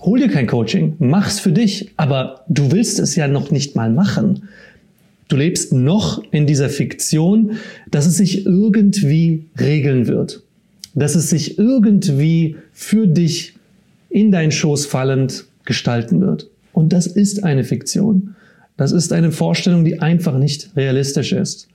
Hol 0.00 0.18
dir 0.18 0.28
kein 0.28 0.46
Coaching, 0.46 0.94
mach's 0.98 1.38
für 1.40 1.52
dich, 1.52 1.90
aber 1.96 2.44
du 2.48 2.72
willst 2.72 2.98
es 2.98 3.14
ja 3.16 3.28
noch 3.28 3.50
nicht 3.50 3.76
mal 3.76 3.90
machen. 3.90 4.48
Du 5.28 5.36
lebst 5.36 5.72
noch 5.72 6.22
in 6.30 6.46
dieser 6.46 6.68
Fiktion, 6.68 7.52
dass 7.90 8.06
es 8.06 8.16
sich 8.16 8.44
irgendwie 8.44 9.46
regeln 9.58 10.06
wird. 10.06 10.42
Dass 10.94 11.14
es 11.14 11.30
sich 11.30 11.58
irgendwie 11.58 12.56
für 12.72 13.06
dich 13.06 13.54
in 14.10 14.30
deinen 14.30 14.50
Schoß 14.50 14.84
fallend 14.84 15.46
gestalten 15.64 16.20
wird. 16.20 16.48
Und 16.74 16.92
das 16.92 17.06
ist 17.06 17.44
eine 17.44 17.64
Fiktion. 17.64 18.34
Das 18.76 18.92
ist 18.92 19.12
eine 19.12 19.32
Vorstellung, 19.32 19.84
die 19.84 20.00
einfach 20.00 20.36
nicht 20.36 20.70
realistisch 20.76 21.32
ist. 21.32 21.68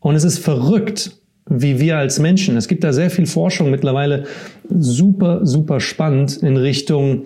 Und 0.00 0.16
es 0.16 0.24
ist 0.24 0.38
verrückt, 0.38 1.16
wie 1.48 1.80
wir 1.80 1.98
als 1.98 2.18
Menschen. 2.18 2.56
Es 2.56 2.68
gibt 2.68 2.84
da 2.84 2.92
sehr 2.92 3.10
viel 3.10 3.26
Forschung 3.26 3.70
mittlerweile, 3.70 4.24
super, 4.68 5.44
super 5.44 5.80
spannend 5.80 6.36
in 6.36 6.56
Richtung, 6.56 7.24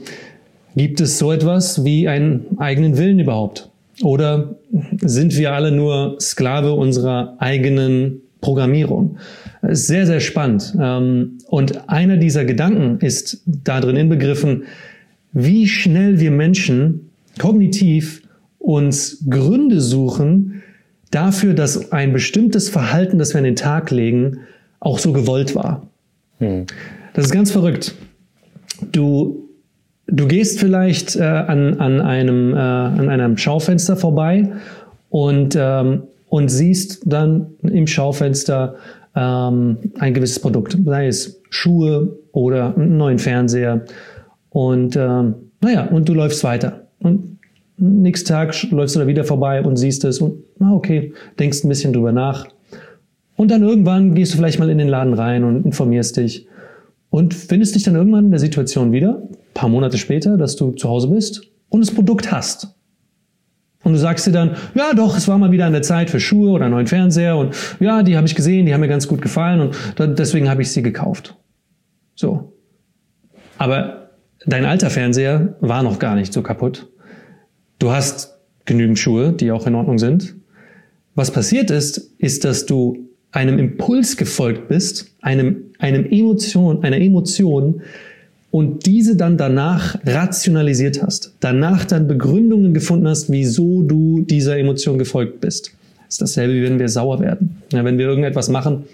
gibt 0.76 1.00
es 1.00 1.18
so 1.18 1.32
etwas 1.32 1.84
wie 1.84 2.08
einen 2.08 2.58
eigenen 2.58 2.98
Willen 2.98 3.18
überhaupt? 3.18 3.70
Oder 4.02 4.56
sind 5.00 5.36
wir 5.36 5.54
alle 5.54 5.72
nur 5.72 6.16
Sklave 6.20 6.72
unserer 6.72 7.36
eigenen 7.38 8.20
Programmierung? 8.40 9.16
ist 9.62 9.86
sehr, 9.86 10.06
sehr 10.06 10.20
spannend. 10.20 10.74
Ähm, 10.80 11.38
und 11.48 11.88
einer 11.88 12.16
dieser 12.16 12.44
Gedanken 12.44 12.98
ist 13.04 13.42
da 13.46 13.80
drin 13.80 13.96
inbegriffen, 13.96 14.64
wie 15.32 15.66
schnell 15.66 16.20
wir 16.20 16.30
Menschen 16.30 17.10
kognitiv 17.38 18.22
uns 18.58 19.24
Gründe 19.28 19.80
suchen 19.80 20.55
dafür, 21.10 21.54
dass 21.54 21.92
ein 21.92 22.12
bestimmtes 22.12 22.68
Verhalten, 22.68 23.18
das 23.18 23.32
wir 23.34 23.38
an 23.38 23.44
den 23.44 23.56
Tag 23.56 23.90
legen, 23.90 24.40
auch 24.80 24.98
so 24.98 25.12
gewollt 25.12 25.54
war. 25.54 25.86
Hm. 26.38 26.66
Das 27.14 27.26
ist 27.26 27.32
ganz 27.32 27.50
verrückt. 27.50 27.94
Du, 28.92 29.48
du 30.06 30.26
gehst 30.26 30.60
vielleicht 30.60 31.16
äh, 31.16 31.22
an, 31.22 31.80
an, 31.80 32.00
einem, 32.00 32.52
äh, 32.52 32.58
an 32.58 33.08
einem 33.08 33.38
Schaufenster 33.38 33.96
vorbei 33.96 34.52
und, 35.08 35.56
ähm, 35.58 36.02
und 36.28 36.48
siehst 36.50 37.02
dann 37.06 37.54
im 37.62 37.86
Schaufenster 37.86 38.76
ähm, 39.14 39.78
ein 39.98 40.12
gewisses 40.12 40.40
Produkt, 40.40 40.76
sei 40.84 41.06
es 41.06 41.40
Schuhe 41.48 42.18
oder 42.32 42.76
einen 42.76 42.98
neuen 42.98 43.18
Fernseher. 43.18 43.84
Und 44.50 44.96
ähm, 44.96 45.34
naja, 45.62 45.86
und 45.86 46.08
du 46.08 46.14
läufst 46.14 46.44
weiter. 46.44 46.86
Und 47.00 47.38
nächsten 47.78 48.28
Tag 48.28 48.54
läufst 48.70 48.96
du 48.96 49.00
da 49.00 49.06
wieder 49.06 49.24
vorbei 49.24 49.62
und 49.62 49.76
siehst 49.76 50.04
es 50.04 50.20
und, 50.20 50.44
na 50.58 50.72
okay, 50.72 51.12
denkst 51.38 51.64
ein 51.64 51.68
bisschen 51.68 51.92
drüber 51.92 52.12
nach. 52.12 52.46
Und 53.36 53.50
dann 53.50 53.62
irgendwann 53.62 54.14
gehst 54.14 54.32
du 54.32 54.38
vielleicht 54.38 54.58
mal 54.58 54.70
in 54.70 54.78
den 54.78 54.88
Laden 54.88 55.14
rein 55.14 55.44
und 55.44 55.64
informierst 55.64 56.16
dich 56.16 56.46
und 57.10 57.34
findest 57.34 57.74
dich 57.74 57.82
dann 57.82 57.94
irgendwann 57.94 58.26
in 58.26 58.30
der 58.30 58.40
Situation 58.40 58.92
wieder, 58.92 59.22
paar 59.54 59.68
Monate 59.68 59.98
später, 59.98 60.36
dass 60.36 60.56
du 60.56 60.72
zu 60.72 60.88
Hause 60.88 61.08
bist 61.08 61.42
und 61.68 61.80
das 61.80 61.94
Produkt 61.94 62.32
hast. 62.32 62.74
Und 63.82 63.92
du 63.92 63.98
sagst 63.98 64.26
dir 64.26 64.32
dann, 64.32 64.56
ja 64.74 64.94
doch, 64.94 65.16
es 65.16 65.28
war 65.28 65.38
mal 65.38 65.52
wieder 65.52 65.66
an 65.66 65.72
der 65.72 65.82
Zeit 65.82 66.10
für 66.10 66.18
Schuhe 66.18 66.50
oder 66.50 66.64
einen 66.64 66.74
neuen 66.74 66.86
Fernseher 66.86 67.36
und 67.36 67.54
ja, 67.78 68.02
die 68.02 68.16
habe 68.16 68.26
ich 68.26 68.34
gesehen, 68.34 68.66
die 68.66 68.74
haben 68.74 68.80
mir 68.80 68.88
ganz 68.88 69.06
gut 69.06 69.22
gefallen 69.22 69.60
und 69.60 70.18
deswegen 70.18 70.48
habe 70.48 70.62
ich 70.62 70.72
sie 70.72 70.82
gekauft. 70.82 71.36
So. 72.14 72.54
Aber 73.58 74.10
dein 74.44 74.64
alter 74.64 74.90
Fernseher 74.90 75.56
war 75.60 75.82
noch 75.82 75.98
gar 75.98 76.16
nicht 76.16 76.32
so 76.32 76.42
kaputt. 76.42 76.88
Du 77.78 77.92
hast 77.92 78.40
genügend 78.64 78.98
Schuhe, 78.98 79.32
die 79.32 79.52
auch 79.52 79.66
in 79.66 79.74
Ordnung 79.74 79.98
sind. 79.98 80.34
Was 81.16 81.32
passiert 81.32 81.70
ist, 81.70 82.12
ist, 82.18 82.44
dass 82.44 82.66
du 82.66 83.08
einem 83.32 83.58
Impuls 83.58 84.16
gefolgt 84.16 84.68
bist, 84.68 85.06
einem, 85.20 85.64
einem 85.78 86.06
Emotion, 86.06 86.84
einer 86.84 86.98
Emotion, 86.98 87.82
und 88.56 88.86
diese 88.86 89.16
dann 89.16 89.36
danach 89.36 89.98
rationalisiert 90.06 91.02
hast, 91.02 91.34
danach 91.40 91.84
dann 91.84 92.08
Begründungen 92.08 92.72
gefunden 92.72 93.06
hast, 93.06 93.30
wieso 93.30 93.82
du 93.82 94.22
dieser 94.22 94.56
Emotion 94.56 94.98
gefolgt 94.98 95.42
bist. 95.42 95.72
Das 96.06 96.14
ist 96.14 96.22
dasselbe, 96.22 96.54
wie 96.54 96.62
wenn 96.62 96.78
wir 96.78 96.88
sauer 96.88 97.20
werden. 97.20 97.58
Ja, 97.72 97.84
wenn 97.84 97.98
wir 97.98 98.06
irgendetwas 98.06 98.48
machen, 98.48 98.84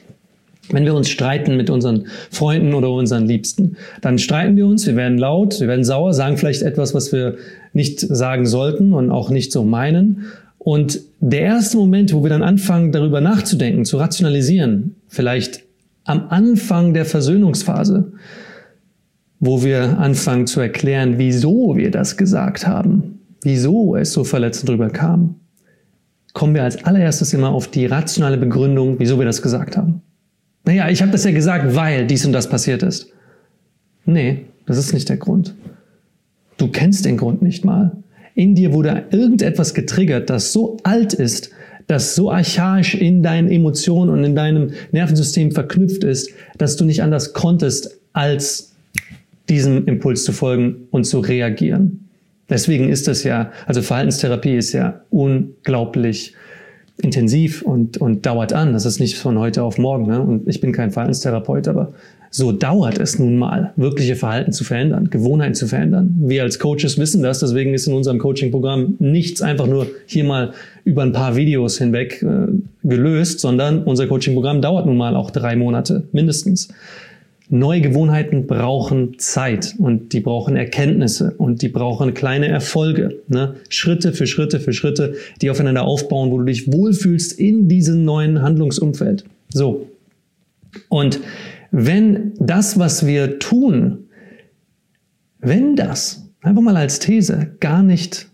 wenn 0.70 0.84
wir 0.84 0.94
uns 0.94 1.08
streiten 1.08 1.56
mit 1.56 1.70
unseren 1.70 2.06
Freunden 2.30 2.74
oder 2.74 2.90
unseren 2.90 3.26
Liebsten, 3.26 3.76
dann 4.00 4.18
streiten 4.18 4.56
wir 4.56 4.66
uns, 4.66 4.86
wir 4.86 4.96
werden 4.96 5.18
laut, 5.18 5.60
wir 5.60 5.68
werden 5.68 5.84
sauer, 5.84 6.12
sagen 6.12 6.38
vielleicht 6.38 6.62
etwas, 6.62 6.94
was 6.94 7.12
wir 7.12 7.36
nicht 7.72 8.00
sagen 8.00 8.46
sollten 8.46 8.92
und 8.92 9.10
auch 9.10 9.30
nicht 9.30 9.52
so 9.52 9.62
meinen. 9.64 10.24
Und 10.64 11.00
der 11.18 11.40
erste 11.40 11.76
Moment, 11.76 12.12
wo 12.12 12.22
wir 12.22 12.30
dann 12.30 12.44
anfangen, 12.44 12.92
darüber 12.92 13.20
nachzudenken, 13.20 13.84
zu 13.84 13.96
rationalisieren, 13.96 14.94
vielleicht 15.08 15.64
am 16.04 16.28
Anfang 16.28 16.94
der 16.94 17.04
Versöhnungsphase, 17.04 18.12
wo 19.40 19.64
wir 19.64 19.98
anfangen 19.98 20.46
zu 20.46 20.60
erklären, 20.60 21.18
wieso 21.18 21.76
wir 21.76 21.90
das 21.90 22.16
gesagt 22.16 22.64
haben, 22.64 23.18
wieso 23.42 23.96
es 23.96 24.12
so 24.12 24.22
verletzend 24.22 24.68
drüber 24.68 24.88
kam, 24.88 25.34
kommen 26.32 26.54
wir 26.54 26.62
als 26.62 26.84
allererstes 26.84 27.32
immer 27.32 27.48
auf 27.48 27.66
die 27.66 27.86
rationale 27.86 28.38
Begründung, 28.38 29.00
wieso 29.00 29.18
wir 29.18 29.26
das 29.26 29.42
gesagt 29.42 29.76
haben. 29.76 30.00
Naja, 30.64 30.88
ich 30.90 31.02
habe 31.02 31.10
das 31.10 31.24
ja 31.24 31.32
gesagt, 31.32 31.74
weil 31.74 32.06
dies 32.06 32.24
und 32.24 32.32
das 32.32 32.48
passiert 32.48 32.84
ist. 32.84 33.08
Nee, 34.04 34.46
das 34.66 34.78
ist 34.78 34.92
nicht 34.92 35.08
der 35.08 35.16
Grund. 35.16 35.56
Du 36.56 36.68
kennst 36.68 37.04
den 37.04 37.16
Grund 37.16 37.42
nicht 37.42 37.64
mal. 37.64 38.01
In 38.34 38.54
dir 38.54 38.72
wurde 38.72 39.04
irgendetwas 39.10 39.74
getriggert, 39.74 40.30
das 40.30 40.52
so 40.52 40.78
alt 40.84 41.12
ist, 41.12 41.50
das 41.86 42.14
so 42.14 42.30
archaisch 42.30 42.94
in 42.94 43.22
deinen 43.22 43.50
Emotionen 43.50 44.10
und 44.10 44.24
in 44.24 44.34
deinem 44.34 44.70
Nervensystem 44.92 45.52
verknüpft 45.52 46.04
ist, 46.04 46.30
dass 46.56 46.76
du 46.76 46.84
nicht 46.84 47.02
anders 47.02 47.34
konntest, 47.34 47.98
als 48.12 48.72
diesem 49.48 49.86
Impuls 49.86 50.24
zu 50.24 50.32
folgen 50.32 50.88
und 50.90 51.04
zu 51.04 51.20
reagieren. 51.20 52.08
Deswegen 52.48 52.88
ist 52.88 53.08
das 53.08 53.24
ja, 53.24 53.52
also 53.66 53.82
Verhaltenstherapie 53.82 54.56
ist 54.56 54.72
ja 54.72 55.00
unglaublich 55.10 56.34
intensiv 56.98 57.62
und, 57.62 57.98
und 57.98 58.26
dauert 58.26 58.52
an. 58.52 58.72
Das 58.72 58.86
ist 58.86 59.00
nicht 59.00 59.18
von 59.18 59.38
heute 59.38 59.62
auf 59.62 59.78
morgen. 59.78 60.06
Ne? 60.06 60.20
Und 60.20 60.46
ich 60.46 60.60
bin 60.60 60.72
kein 60.72 60.90
Verhaltenstherapeut, 60.90 61.68
aber 61.68 61.92
so 62.34 62.50
dauert 62.50 62.98
es 62.98 63.18
nun 63.18 63.36
mal, 63.36 63.74
wirkliche 63.76 64.16
Verhalten 64.16 64.52
zu 64.52 64.64
verändern, 64.64 65.10
Gewohnheiten 65.10 65.54
zu 65.54 65.66
verändern. 65.66 66.14
Wir 66.18 66.42
als 66.42 66.58
Coaches 66.58 66.96
wissen 66.96 67.22
das, 67.22 67.40
deswegen 67.40 67.74
ist 67.74 67.86
in 67.86 67.92
unserem 67.92 68.18
Coaching-Programm 68.18 68.96
nichts 69.00 69.42
einfach 69.42 69.66
nur 69.66 69.86
hier 70.06 70.24
mal 70.24 70.52
über 70.84 71.02
ein 71.02 71.12
paar 71.12 71.36
Videos 71.36 71.76
hinweg 71.76 72.22
äh, 72.22 72.46
gelöst, 72.82 73.40
sondern 73.40 73.84
unser 73.84 74.06
Coaching-Programm 74.06 74.62
dauert 74.62 74.86
nun 74.86 74.96
mal 74.96 75.14
auch 75.14 75.30
drei 75.30 75.56
Monate 75.56 76.08
mindestens. 76.12 76.68
Neue 77.50 77.82
Gewohnheiten 77.82 78.46
brauchen 78.46 79.18
Zeit 79.18 79.74
und 79.76 80.14
die 80.14 80.20
brauchen 80.20 80.56
Erkenntnisse 80.56 81.34
und 81.36 81.60
die 81.60 81.68
brauchen 81.68 82.14
kleine 82.14 82.48
Erfolge. 82.48 83.20
Ne? 83.28 83.56
Schritte 83.68 84.14
für 84.14 84.26
Schritte 84.26 84.58
für 84.58 84.72
Schritte, 84.72 85.16
die 85.42 85.50
aufeinander 85.50 85.82
aufbauen, 85.82 86.30
wo 86.30 86.38
du 86.38 86.44
dich 86.44 86.72
wohlfühlst 86.72 87.38
in 87.38 87.68
diesem 87.68 88.06
neuen 88.06 88.40
Handlungsumfeld. 88.40 89.24
So. 89.50 89.86
Und 90.88 91.20
wenn 91.72 92.34
das, 92.38 92.78
was 92.78 93.06
wir 93.06 93.38
tun, 93.38 94.10
wenn 95.38 95.74
das, 95.74 96.30
einfach 96.42 96.62
mal 96.62 96.76
als 96.76 96.98
These, 97.00 97.56
gar 97.58 97.82
nicht 97.82 98.28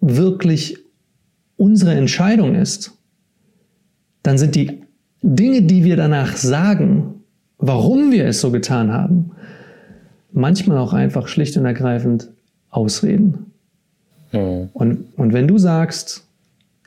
wirklich 0.00 0.78
unsere 1.56 1.94
Entscheidung 1.94 2.54
ist, 2.54 2.96
dann 4.22 4.38
sind 4.38 4.54
die 4.54 4.82
Dinge, 5.22 5.62
die 5.62 5.84
wir 5.84 5.96
danach 5.96 6.36
sagen, 6.36 7.24
warum 7.58 8.12
wir 8.12 8.26
es 8.26 8.40
so 8.40 8.52
getan 8.52 8.92
haben, 8.92 9.32
manchmal 10.32 10.78
auch 10.78 10.92
einfach 10.92 11.28
schlicht 11.28 11.56
und 11.56 11.64
ergreifend 11.64 12.30
Ausreden. 12.70 13.52
Mhm. 14.32 14.68
Und, 14.72 15.04
und 15.16 15.32
wenn 15.32 15.48
du 15.48 15.58
sagst, 15.58 16.28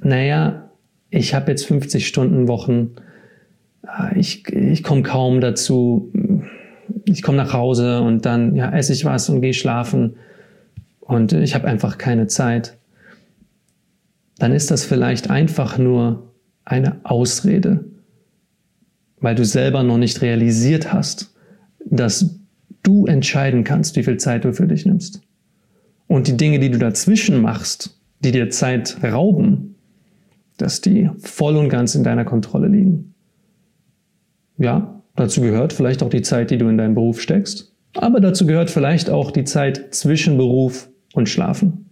naja, 0.02 0.69
ich 1.10 1.34
habe 1.34 1.52
jetzt 1.52 1.65
50 1.65 2.08
Stunden 2.08 2.48
Wochen, 2.48 2.91
ich, 4.15 4.47
ich 4.47 4.83
komme 4.83 5.03
kaum 5.03 5.41
dazu, 5.41 6.11
ich 7.05 7.21
komme 7.21 7.37
nach 7.37 7.53
Hause 7.53 8.01
und 8.01 8.25
dann 8.25 8.55
ja, 8.55 8.71
esse 8.71 8.93
ich 8.93 9.05
was 9.05 9.29
und 9.29 9.41
gehe 9.41 9.53
schlafen 9.53 10.15
und 10.99 11.33
ich 11.33 11.55
habe 11.55 11.67
einfach 11.67 11.97
keine 11.97 12.27
Zeit, 12.27 12.77
dann 14.37 14.51
ist 14.51 14.71
das 14.71 14.85
vielleicht 14.85 15.29
einfach 15.29 15.77
nur 15.77 16.31
eine 16.65 16.97
Ausrede 17.03 17.85
weil 19.21 19.35
du 19.35 19.45
selber 19.45 19.83
noch 19.83 19.97
nicht 19.97 20.21
realisiert 20.21 20.93
hast, 20.93 21.33
dass 21.85 22.39
du 22.83 23.05
entscheiden 23.05 23.63
kannst, 23.63 23.95
wie 23.95 24.03
viel 24.03 24.17
Zeit 24.17 24.45
du 24.45 24.53
für 24.53 24.67
dich 24.67 24.85
nimmst. 24.85 25.21
Und 26.07 26.27
die 26.27 26.37
Dinge, 26.37 26.59
die 26.59 26.71
du 26.71 26.79
dazwischen 26.79 27.41
machst, 27.41 27.99
die 28.21 28.31
dir 28.31 28.49
Zeit 28.49 28.97
rauben, 29.03 29.75
dass 30.57 30.81
die 30.81 31.09
voll 31.19 31.55
und 31.55 31.69
ganz 31.69 31.95
in 31.95 32.03
deiner 32.03 32.25
Kontrolle 32.25 32.67
liegen. 32.67 33.09
Ja, 34.60 35.02
dazu 35.15 35.41
gehört 35.41 35.74
vielleicht 35.74 36.04
auch 36.04 36.10
die 36.10 36.22
Zeit, 36.22 36.52
die 36.52 36.58
du 36.58 36.69
in 36.69 36.78
deinen 36.78 36.93
Beruf 36.93 37.22
steckst, 37.22 37.74
aber 37.95 38.19
dazu 38.19 38.45
gehört 38.45 38.69
vielleicht 38.69 39.10
auch 39.10 39.32
die 39.32 39.45
Zeit 39.45 39.95
zwischen 39.95 40.38
Beruf 40.38 40.89
und 41.13 41.28
Schlafen. 41.28 41.89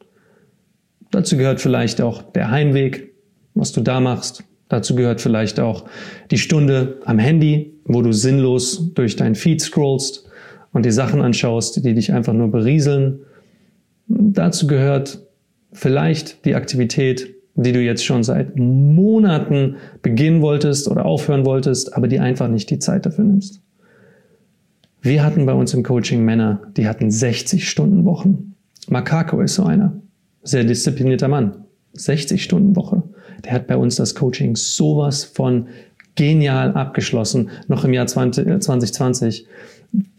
Dazu 1.09 1.37
gehört 1.37 1.61
vielleicht 1.61 2.01
auch 2.01 2.21
der 2.21 2.51
Heimweg, 2.51 3.13
was 3.55 3.71
du 3.71 3.81
da 3.81 3.99
machst, 3.99 4.43
Dazu 4.69 4.95
gehört 4.95 5.21
vielleicht 5.21 5.59
auch 5.59 5.85
die 6.29 6.37
Stunde 6.37 6.99
am 7.05 7.19
Handy, 7.19 7.73
wo 7.85 8.01
du 8.01 8.11
sinnlos 8.11 8.93
durch 8.93 9.15
dein 9.15 9.35
Feed 9.35 9.61
scrollst 9.61 10.25
und 10.73 10.85
die 10.85 10.91
Sachen 10.91 11.21
anschaust, 11.21 11.83
die 11.83 11.93
dich 11.93 12.11
einfach 12.11 12.33
nur 12.33 12.51
berieseln. 12.51 13.19
Dazu 14.07 14.67
gehört 14.67 15.19
vielleicht 15.71 16.45
die 16.45 16.55
Aktivität, 16.55 17.33
die 17.57 17.71
du 17.71 17.81
jetzt 17.81 18.05
schon 18.05 18.23
seit 18.23 18.57
Monaten 18.57 19.75
beginnen 20.01 20.41
wolltest 20.41 20.87
oder 20.87 21.05
aufhören 21.05 21.45
wolltest, 21.45 21.95
aber 21.95 22.07
die 22.07 22.19
einfach 22.19 22.47
nicht 22.47 22.69
die 22.69 22.79
Zeit 22.79 23.05
dafür 23.05 23.25
nimmst. 23.25 23.61
Wir 25.01 25.23
hatten 25.23 25.45
bei 25.45 25.53
uns 25.53 25.73
im 25.73 25.83
Coaching 25.83 26.23
Männer, 26.23 26.61
die 26.75 26.87
hatten 26.87 27.11
60 27.11 27.69
Stunden 27.69 28.05
Wochen. 28.05 28.55
Makako 28.89 29.41
ist 29.41 29.55
so 29.55 29.63
einer. 29.63 29.93
Sehr 30.43 30.63
disziplinierter 30.63 31.27
Mann. 31.27 31.65
60 31.93 32.43
Stunden 32.43 32.75
Woche 32.75 33.03
der 33.43 33.53
hat 33.53 33.67
bei 33.67 33.77
uns 33.77 33.95
das 33.95 34.15
Coaching 34.15 34.55
sowas 34.55 35.23
von 35.23 35.67
genial 36.15 36.73
abgeschlossen, 36.73 37.49
noch 37.67 37.85
im 37.85 37.93
Jahr 37.93 38.07
20, 38.07 38.61
2020. 38.61 39.45
Äh, 39.45 39.47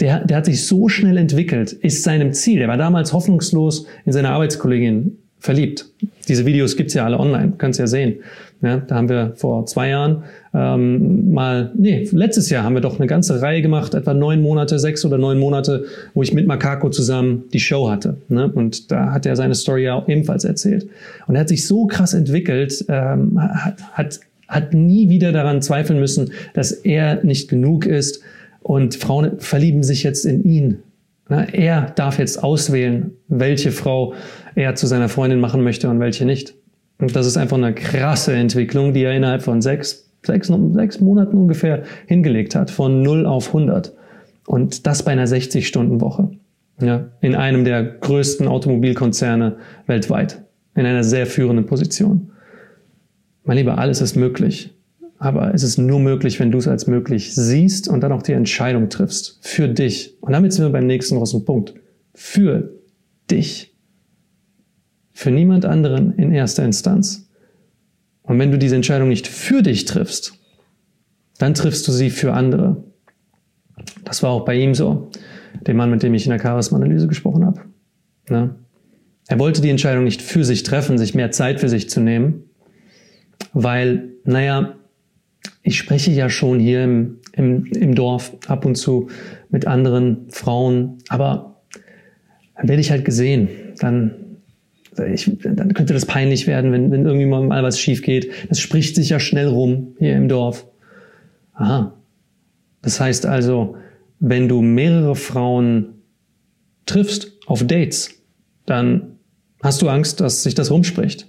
der, 0.01 0.25
der 0.25 0.39
hat 0.39 0.47
sich 0.47 0.67
so 0.67 0.89
schnell 0.89 1.19
entwickelt, 1.19 1.73
ist 1.73 2.03
seinem 2.03 2.33
Ziel. 2.33 2.59
Der 2.59 2.69
war 2.69 2.79
damals 2.79 3.13
hoffnungslos 3.13 3.87
in 4.07 4.13
seine 4.13 4.31
Arbeitskollegin 4.31 5.19
verliebt. 5.41 5.87
Diese 6.29 6.45
Videos 6.47 6.77
gibt's 6.77 6.95
ja 6.95 7.05
alle 7.05 7.19
online, 7.19 7.53
kannst 7.59 7.79
ja 7.79 7.87
sehen. 7.87 8.17
Ja, 8.61 8.79
da 8.79 8.97
haben 8.97 9.09
wir 9.09 9.35
vor 9.37 9.67
zwei 9.67 9.91
Jahren 9.91 10.25
ähm, 10.53 11.33
mal, 11.33 11.71
nee, 11.77 12.09
letztes 12.11 12.51
Jahr 12.51 12.65
haben 12.65 12.75
wir 12.75 12.81
doch 12.81 12.99
eine 12.99 13.07
ganze 13.07 13.41
Reihe 13.41 13.63
gemacht, 13.63 13.95
etwa 13.95 14.15
neun 14.15 14.43
Monate, 14.43 14.81
sechs 14.81 15.05
oder 15.05 15.17
neun 15.17 15.39
Monate, 15.39 15.85
wo 16.15 16.23
ich 16.23 16.33
mit 16.35 16.49
Makako 16.49 16.91
zusammen 16.91 17.45
die 17.53 17.61
Show 17.61 17.89
hatte. 17.89 18.17
Ne? 18.29 18.51
Und 18.51 18.91
da 18.91 19.13
hat 19.13 19.27
er 19.27 19.37
seine 19.37 19.55
Story 19.55 19.85
ja 19.85 20.03
ebenfalls 20.09 20.45
erzählt. 20.45 20.89
Und 21.29 21.37
er 21.37 21.43
hat 21.43 21.49
sich 21.49 21.69
so 21.69 21.87
krass 21.87 22.15
entwickelt, 22.15 22.85
ähm, 22.89 23.39
hat, 23.41 23.81
hat, 23.93 24.21
hat 24.49 24.75
nie 24.75 25.09
wieder 25.09 25.31
daran 25.31 25.63
zweifeln 25.63 26.01
müssen, 26.01 26.33
dass 26.55 26.73
er 26.73 27.23
nicht 27.23 27.49
genug 27.49 27.87
ist. 27.87 28.23
Und 28.61 28.97
Frauen 28.97 29.39
verlieben 29.39 29.85
sich 29.85 30.03
jetzt 30.03 30.27
in 30.27 30.43
ihn. 30.43 30.79
Er 31.29 31.93
darf 31.95 32.19
jetzt 32.19 32.43
auswählen, 32.43 33.13
welche 33.29 33.71
Frau 33.71 34.15
er 34.59 34.75
zu 34.75 34.87
seiner 34.87 35.09
Freundin 35.09 35.41
machen 35.41 35.63
möchte 35.63 35.89
und 35.89 36.01
welche 36.01 36.25
nicht. 36.25 36.55
Und 36.99 37.15
das 37.15 37.27
ist 37.27 37.37
einfach 37.37 37.57
eine 37.57 37.75
krasse 37.75 38.33
Entwicklung, 38.33 38.93
die 38.93 39.05
er 39.05 39.15
innerhalb 39.15 39.43
von 39.43 39.63
sechs, 39.63 40.11
sechs, 40.27 40.53
sechs 40.73 41.01
Monaten 41.01 41.39
ungefähr 41.39 41.85
hingelegt 42.07 42.57
hat, 42.57 42.71
von 42.71 43.03
0 43.03 43.25
auf 43.25 43.49
100. 43.49 43.95
Und 44.47 44.87
das 44.87 45.05
bei 45.05 45.13
einer 45.13 45.27
60-Stunden-Woche. 45.27 46.33
Ja, 46.81 47.09
in 47.21 47.35
einem 47.35 47.65
der 47.65 47.83
größten 47.83 48.49
Automobilkonzerne 48.49 49.57
weltweit. 49.87 50.43
In 50.75 50.87
einer 50.87 51.05
sehr 51.05 51.27
führenden 51.27 51.67
Position. 51.67 52.33
Mein 53.45 53.59
Lieber, 53.59 53.79
alles 53.79 54.01
ist 54.01 54.17
möglich. 54.17 54.75
Aber 55.19 55.53
es 55.55 55.63
ist 55.63 55.79
nur 55.79 55.99
möglich, 55.99 56.39
wenn 56.39 56.53
du 56.53 56.59
es 56.59 56.69
als 56.69 56.87
möglich 56.87 57.35
siehst 57.35 57.89
und 57.89 58.01
dann 58.01 58.13
auch 58.13 58.23
die 58.23 58.33
Entscheidung 58.33 58.89
triffst. 58.89 59.39
Für 59.43 59.69
dich. 59.69 60.17
Und 60.21 60.33
damit 60.33 60.53
sind 60.53 60.65
wir 60.65 60.73
beim 60.73 60.87
nächsten 60.87 61.17
großen 61.17 61.45
Punkt. 61.45 61.75
Für 62.15 62.71
dich 63.31 63.68
für 65.19 65.33
niemand 65.33 65.65
anderen 65.65 66.13
in 66.13 66.31
erster 66.31 66.65
Instanz. 66.65 67.29
Und 68.23 68.39
wenn 68.39 68.53
du 68.53 68.57
diese 68.57 68.77
Entscheidung 68.77 69.09
nicht 69.09 69.27
für 69.27 69.63
dich 69.63 69.85
triffst, 69.85 70.39
dann 71.39 71.55
triffst 71.55 71.89
du 71.89 71.91
sie 71.91 72.11
für 72.11 72.35
andere. 72.35 72.85
Das 74.05 74.23
war 74.23 74.31
auch 74.31 74.45
bei 74.45 74.55
ihm 74.55 74.77
so, 74.77 75.11
dem 75.67 75.77
Mann, 75.77 75.91
mit 75.91 76.05
dem 76.05 76.15
ich 76.15 76.25
in 76.25 76.31
der 76.31 76.39
Charisma-Analyse 76.39 77.09
gesprochen 77.09 77.45
habe. 77.45 77.63
Ne? 78.31 78.55
Er 79.27 79.41
wollte 79.41 79.61
die 79.61 79.71
Entscheidung 79.71 80.05
nicht 80.05 80.23
für 80.23 80.45
sich 80.45 80.63
treffen, 80.63 80.99
sich 80.99 81.17
mehr 81.17 81.33
Zeit 81.33 81.59
für 81.59 81.69
sich 81.69 81.91
zu 81.91 82.01
nehmen, 82.01 82.45
weil, 83.53 84.11
naja, 84.23 84.77
ich 85.63 85.79
spreche 85.79 86.13
ja 86.13 86.31
schon 86.31 86.61
hier 86.61 86.85
im, 86.85 87.19
im, 87.33 87.67
im 87.67 87.97
Dorf 87.97 88.37
ab 88.47 88.65
und 88.65 88.77
zu 88.77 89.09
mit 89.51 89.67
anderen 89.67 90.31
Frauen, 90.31 90.99
aber 91.09 91.61
dann 92.55 92.69
werde 92.69 92.81
ich 92.81 92.93
halt 92.93 93.05
gesehen, 93.05 93.49
dann 93.81 94.28
ich, 94.99 95.31
dann 95.43 95.75
könnte 95.75 95.95
das 95.95 96.07
peinlich 96.07 96.47
werden, 96.47 96.73
wenn, 96.73 96.91
wenn 96.91 97.05
irgendwie 97.05 97.27
mal 97.27 97.63
was 97.63 97.79
schief 97.79 98.03
geht. 98.03 98.31
Das 98.49 98.61
spricht 98.61 98.97
sich 98.97 99.11
ja 99.11 99.21
schnell 99.21 99.49
rum 99.49 99.95
hier 99.99 100.17
im 100.17 100.29
Dorf. 100.29 100.67
Aha. 101.55 101.93
Das 102.83 103.01
heißt 103.01 103.27
also, 103.27 103.77
wenn 104.21 104.49
du 104.49 104.63
mehrere 104.63 105.15
Frauen 105.15 105.95
triffst 106.87 107.33
auf 107.47 107.67
Dates, 107.67 108.11
dann 108.67 109.19
hast 109.63 109.83
du 109.83 109.89
Angst, 109.89 110.21
dass 110.21 110.43
sich 110.43 110.55
das 110.55 110.71
rumspricht. 110.71 111.27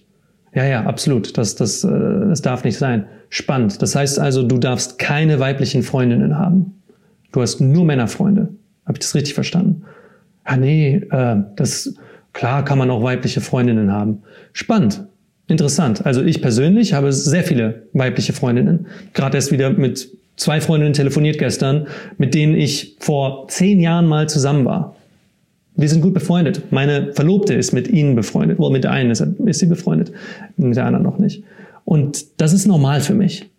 Ja, 0.53 0.65
ja, 0.65 0.83
absolut. 0.83 1.37
Das, 1.37 1.55
das, 1.55 1.83
äh, 1.83 1.89
das 1.89 2.41
darf 2.41 2.63
nicht 2.63 2.77
sein. 2.77 3.05
Spannend. 3.29 3.81
Das 3.81 3.95
heißt 3.95 4.19
also, 4.19 4.43
du 4.43 4.57
darfst 4.57 4.97
keine 4.97 5.39
weiblichen 5.39 5.83
Freundinnen 5.83 6.37
haben. 6.37 6.81
Du 7.31 7.41
hast 7.41 7.61
nur 7.61 7.85
Männerfreunde. 7.85 8.49
Habe 8.85 8.93
ich 8.93 8.99
das 8.99 9.13
richtig 9.13 9.35
verstanden? 9.35 9.83
Ah, 10.43 10.57
nee, 10.57 10.95
äh, 11.11 11.35
das, 11.55 11.93
Klar 12.33 12.63
kann 12.63 12.77
man 12.77 12.89
auch 12.91 13.03
weibliche 13.03 13.41
Freundinnen 13.41 13.91
haben. 13.91 14.23
Spannend. 14.53 15.05
Interessant. 15.47 16.05
Also 16.05 16.21
ich 16.21 16.41
persönlich 16.41 16.93
habe 16.93 17.11
sehr 17.11 17.43
viele 17.43 17.87
weibliche 17.93 18.33
Freundinnen. 18.33 18.87
Gerade 19.13 19.37
erst 19.37 19.51
wieder 19.51 19.71
mit 19.71 20.09
zwei 20.35 20.61
Freundinnen 20.61 20.93
telefoniert 20.93 21.39
gestern, 21.39 21.87
mit 22.17 22.33
denen 22.35 22.55
ich 22.55 22.95
vor 22.99 23.47
zehn 23.47 23.79
Jahren 23.79 24.05
mal 24.05 24.29
zusammen 24.29 24.65
war. 24.65 24.95
Wir 25.75 25.89
sind 25.89 26.01
gut 26.01 26.13
befreundet. 26.13 26.71
Meine 26.71 27.13
Verlobte 27.13 27.53
ist 27.53 27.73
mit 27.73 27.87
ihnen 27.87 28.15
befreundet. 28.15 28.59
Wohl 28.59 28.71
mit 28.71 28.83
der 28.83 28.91
einen 28.91 29.11
ist, 29.11 29.21
ist 29.21 29.59
sie 29.59 29.65
befreundet, 29.65 30.11
mit 30.57 30.75
der 30.75 30.85
anderen 30.85 31.03
noch 31.03 31.17
nicht. 31.17 31.43
Und 31.85 32.39
das 32.41 32.53
ist 32.53 32.67
normal 32.67 33.01
für 33.01 33.13
mich. 33.13 33.49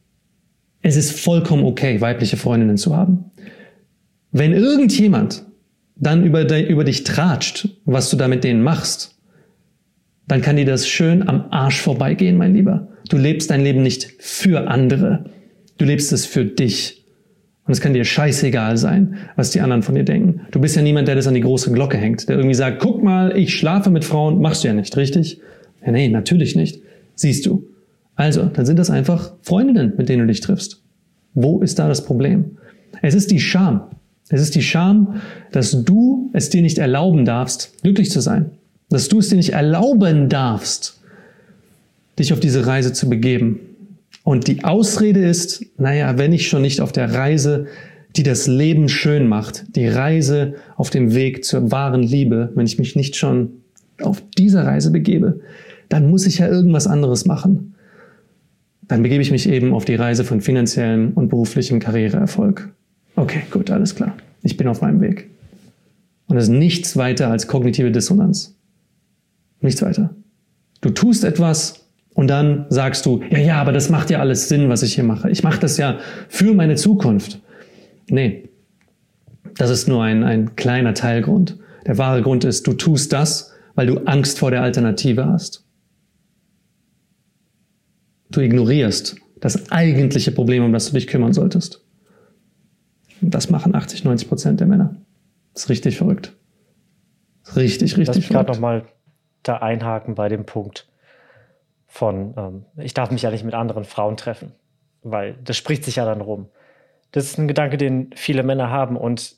Es 0.83 0.97
ist 0.97 1.19
vollkommen 1.19 1.65
okay, 1.65 2.01
weibliche 2.01 2.37
Freundinnen 2.37 2.77
zu 2.77 2.97
haben. 2.97 3.25
Wenn 4.33 4.53
irgendjemand 4.53 5.45
dann 6.01 6.25
über, 6.25 6.45
de, 6.45 6.67
über 6.67 6.85
dich 6.85 7.05
tratscht, 7.05 7.69
was 7.85 8.11
du 8.11 8.17
da 8.17 8.27
mit 8.27 8.43
denen 8.43 8.63
machst, 8.63 9.19
dann 10.27 10.43
kann 10.43 10.57
dir 10.57 10.65
das 10.65 10.89
schön 10.89 11.29
am 11.29 11.47
Arsch 11.51 11.81
vorbeigehen, 11.81 12.37
mein 12.37 12.55
Lieber. 12.55 12.89
Du 13.09 13.17
lebst 13.17 13.51
dein 13.51 13.63
Leben 13.63 13.83
nicht 13.83 14.15
für 14.19 14.69
andere. 14.69 15.25
Du 15.79 15.85
lebst 15.85 16.13
es 16.13 16.27
für 16.27 16.45
dich. 16.45 17.05
Und 17.67 17.73
es 17.73 17.81
kann 17.81 17.95
dir 17.95 18.05
scheißegal 18.05 18.77
sein, 18.77 19.17
was 19.37 19.51
die 19.51 19.61
anderen 19.61 19.83
von 19.83 19.95
dir 19.95 20.05
denken. 20.05 20.43
Du 20.51 20.61
bist 20.61 20.77
ja 20.77 20.83
niemand, 20.83 21.09
der 21.09 21.15
das 21.15 21.27
an 21.27 21.35
die 21.35 21.41
große 21.41 21.73
Glocke 21.73 21.99
hängt, 21.99 22.29
der 22.29 22.37
irgendwie 22.37 22.55
sagt, 22.55 22.81
guck 22.81 23.03
mal, 23.03 23.37
ich 23.37 23.55
schlafe 23.55 23.91
mit 23.91 24.05
Frauen, 24.05 24.41
machst 24.41 24.65
du 24.65 24.69
ja 24.69 24.75
nicht, 24.75 24.97
richtig? 24.97 25.41
Ja, 25.85 25.93
nee, 25.93 26.09
natürlich 26.09 26.57
nicht. 26.57 26.83
Siehst 27.15 27.47
du. 27.47 27.69
Also, 28.15 28.45
dann 28.45 28.67
sind 28.67 28.79
das 28.79 28.91
einfach 28.91 29.35
Freundinnen, 29.43 29.95
mit 29.97 30.09
denen 30.09 30.23
du 30.23 30.27
dich 30.27 30.41
triffst. 30.41 30.83
Wo 31.35 31.61
ist 31.61 31.79
da 31.79 31.89
das 31.89 32.05
Problem? 32.05 32.59
Es 33.03 33.15
ist 33.15 33.31
die 33.31 33.41
Scham. 33.41 33.83
Es 34.31 34.41
ist 34.41 34.55
die 34.55 34.63
Scham, 34.63 35.21
dass 35.51 35.85
du 35.85 36.31
es 36.33 36.51
dir 36.51 36.63
nicht 36.63 36.79
erlauben 36.79 37.25
darfst, 37.25 37.83
glücklich 37.83 38.11
zu 38.11 38.21
sein. 38.21 38.53
Dass 38.89 39.09
du 39.09 39.19
es 39.19 39.29
dir 39.29 39.37
nicht 39.37 39.51
erlauben 39.51 40.29
darfst, 40.29 41.01
dich 42.19 42.33
auf 42.33 42.41
diese 42.41 42.67
Reise 42.67 42.93
zu 42.93 43.09
begeben. 43.09 43.61
Und 44.23 44.47
die 44.47 44.65
Ausrede 44.65 45.21
ist, 45.21 45.65
naja, 45.79 46.17
wenn 46.17 46.33
ich 46.33 46.49
schon 46.49 46.63
nicht 46.63 46.81
auf 46.81 46.93
der 46.93 47.13
Reise, 47.13 47.67
die 48.17 48.23
das 48.23 48.47
Leben 48.47 48.89
schön 48.89 49.27
macht, 49.27 49.77
die 49.77 49.89
Reise 49.89 50.55
auf 50.77 50.91
dem 50.91 51.15
Weg 51.15 51.45
zur 51.45 51.71
wahren 51.73 52.03
Liebe, 52.03 52.53
wenn 52.55 52.67
ich 52.67 52.79
mich 52.79 52.95
nicht 52.95 53.17
schon 53.17 53.51
auf 54.01 54.23
dieser 54.39 54.65
Reise 54.65 54.91
begebe, 54.93 55.41
dann 55.89 56.09
muss 56.09 56.27
ich 56.27 56.39
ja 56.39 56.49
irgendwas 56.49 56.87
anderes 56.87 57.27
machen. 57.27 57.75
Dann 58.83 59.03
begebe 59.03 59.23
ich 59.23 59.31
mich 59.31 59.49
eben 59.49 59.73
auf 59.73 59.85
die 59.85 59.95
Reise 59.95 60.25
von 60.25 60.41
finanziellem 60.41 61.13
und 61.15 61.29
beruflichem 61.29 61.81
Karriereerfolg. 61.81 62.71
Okay, 63.17 63.43
gut, 63.51 63.71
alles 63.71 63.95
klar. 63.95 64.17
Ich 64.43 64.57
bin 64.57 64.69
auf 64.69 64.81
meinem 64.81 65.01
Weg. 65.01 65.31
Und 66.27 66.37
es 66.37 66.45
ist 66.45 66.51
nichts 66.51 66.97
weiter 66.97 67.29
als 67.31 67.49
kognitive 67.49 67.91
Dissonanz. 67.91 68.55
Nichts 69.61 69.83
weiter. 69.83 70.15
Du 70.81 70.91
tust 70.91 71.25
etwas 71.25 71.87
und 72.15 72.29
dann 72.29 72.67
sagst 72.71 73.05
du, 73.07 73.23
ja, 73.31 73.39
ja, 73.39 73.61
aber 73.61 73.73
das 73.73 73.91
macht 73.91 74.11
ja 74.11 74.21
alles 74.21 74.49
Sinn, 74.49 74.69
was 74.69 74.83
ich 74.83 74.95
hier 74.95 75.05
mache. 75.05 75.31
Ich 75.31 75.43
mache 75.43 75.61
das 75.61 75.77
ja 75.77 75.99
für 76.29 76.55
meine 76.55 76.77
Zukunft. 76.77 77.41
Nee, 78.09 78.49
das 79.57 79.71
ist 79.71 79.89
nur 79.89 80.03
ein, 80.03 80.25
ein 80.25 80.57
kleiner 80.57 80.95
Teilgrund. 80.95 81.59
Der 81.87 81.99
wahre 81.99 82.23
Grund 82.23 82.45
ist, 82.45 82.67
du 82.67 82.73
tust 82.73 83.13
das, 83.13 83.53
weil 83.75 83.87
du 83.87 83.99
Angst 84.07 84.39
vor 84.39 84.51
der 84.51 84.63
Alternative 84.63 85.27
hast. 85.27 85.65
Du 88.31 88.41
ignorierst 88.41 89.17
das 89.41 89.73
eigentliche 89.73 90.33
Problem, 90.33 90.65
um 90.65 90.73
das 90.73 90.87
du 90.87 90.95
dich 90.95 91.07
kümmern 91.07 91.33
solltest. 91.33 91.83
Und 93.21 93.35
das 93.35 93.51
machen 93.51 93.75
80, 93.75 94.05
90 94.05 94.29
Prozent 94.29 94.61
der 94.61 94.67
Männer. 94.67 94.97
Das 95.53 95.65
ist 95.65 95.69
richtig 95.69 95.99
verrückt. 95.99 96.35
Richtig, 97.57 97.97
richtig 97.97 98.07
Lass 98.07 98.17
mich 98.17 98.29
gerade 98.29 98.53
nochmal 98.53 98.85
da 99.43 99.57
einhaken 99.57 100.15
bei 100.15 100.29
dem 100.29 100.45
Punkt 100.45 100.89
von, 101.87 102.35
ähm, 102.37 102.65
ich 102.77 102.95
darf 102.95 103.11
mich 103.11 103.23
ja 103.23 103.31
nicht 103.31 103.45
mit 103.45 103.55
anderen 103.55 103.85
Frauen 103.85 104.17
treffen, 104.17 104.53
weil 105.03 105.35
das 105.43 105.57
spricht 105.57 105.85
sich 105.85 105.97
ja 105.97 106.05
dann 106.05 106.21
rum. 106.21 106.49
Das 107.11 107.25
ist 107.25 107.39
ein 107.39 107.49
Gedanke, 107.49 107.77
den 107.77 108.11
viele 108.15 108.43
Männer 108.45 108.71
haben 108.71 108.97
und 108.97 109.37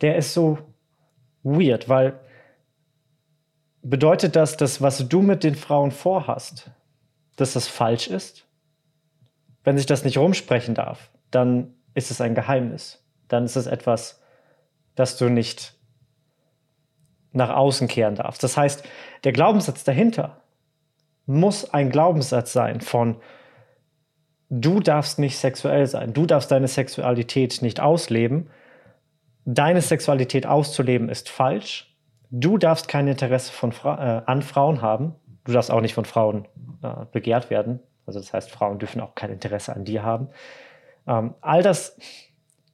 der 0.00 0.16
ist 0.16 0.34
so 0.34 0.58
weird, 1.42 1.88
weil 1.88 2.20
bedeutet 3.82 4.36
das, 4.36 4.56
dass 4.56 4.82
was 4.82 5.08
du 5.08 5.22
mit 5.22 5.42
den 5.42 5.54
Frauen 5.54 5.90
vorhast, 5.90 6.70
dass 7.36 7.54
das 7.54 7.66
falsch 7.66 8.08
ist? 8.08 8.46
Wenn 9.64 9.76
sich 9.76 9.86
das 9.86 10.04
nicht 10.04 10.18
rumsprechen 10.18 10.74
darf, 10.74 11.10
dann 11.30 11.74
ist 11.96 12.10
es 12.10 12.20
ein 12.20 12.34
Geheimnis. 12.34 13.02
Dann 13.26 13.44
ist 13.44 13.56
es 13.56 13.66
etwas, 13.66 14.22
das 14.94 15.16
du 15.16 15.28
nicht 15.28 15.74
nach 17.32 17.50
außen 17.50 17.88
kehren 17.88 18.14
darfst. 18.14 18.42
Das 18.42 18.56
heißt, 18.56 18.84
der 19.24 19.32
Glaubenssatz 19.32 19.82
dahinter 19.82 20.42
muss 21.26 21.72
ein 21.72 21.90
Glaubenssatz 21.90 22.52
sein 22.52 22.80
von, 22.80 23.16
du 24.48 24.80
darfst 24.80 25.18
nicht 25.18 25.38
sexuell 25.38 25.86
sein, 25.86 26.12
du 26.12 26.26
darfst 26.26 26.50
deine 26.50 26.68
Sexualität 26.68 27.62
nicht 27.62 27.80
ausleben, 27.80 28.50
deine 29.44 29.80
Sexualität 29.80 30.46
auszuleben 30.46 31.08
ist 31.08 31.28
falsch, 31.28 31.96
du 32.30 32.58
darfst 32.58 32.88
kein 32.88 33.08
Interesse 33.08 33.52
von 33.52 33.72
äh, 33.84 34.22
an 34.26 34.42
Frauen 34.42 34.82
haben, 34.82 35.14
du 35.44 35.52
darfst 35.52 35.70
auch 35.70 35.80
nicht 35.80 35.94
von 35.94 36.04
Frauen 36.04 36.46
äh, 36.82 37.06
begehrt 37.10 37.50
werden, 37.50 37.80
Also 38.06 38.20
das 38.20 38.32
heißt, 38.32 38.50
Frauen 38.50 38.78
dürfen 38.78 39.00
auch 39.00 39.14
kein 39.14 39.30
Interesse 39.30 39.74
an 39.74 39.84
dir 39.84 40.02
haben. 40.02 40.28
Ähm, 41.06 41.34
all 41.40 41.62
das, 41.62 41.98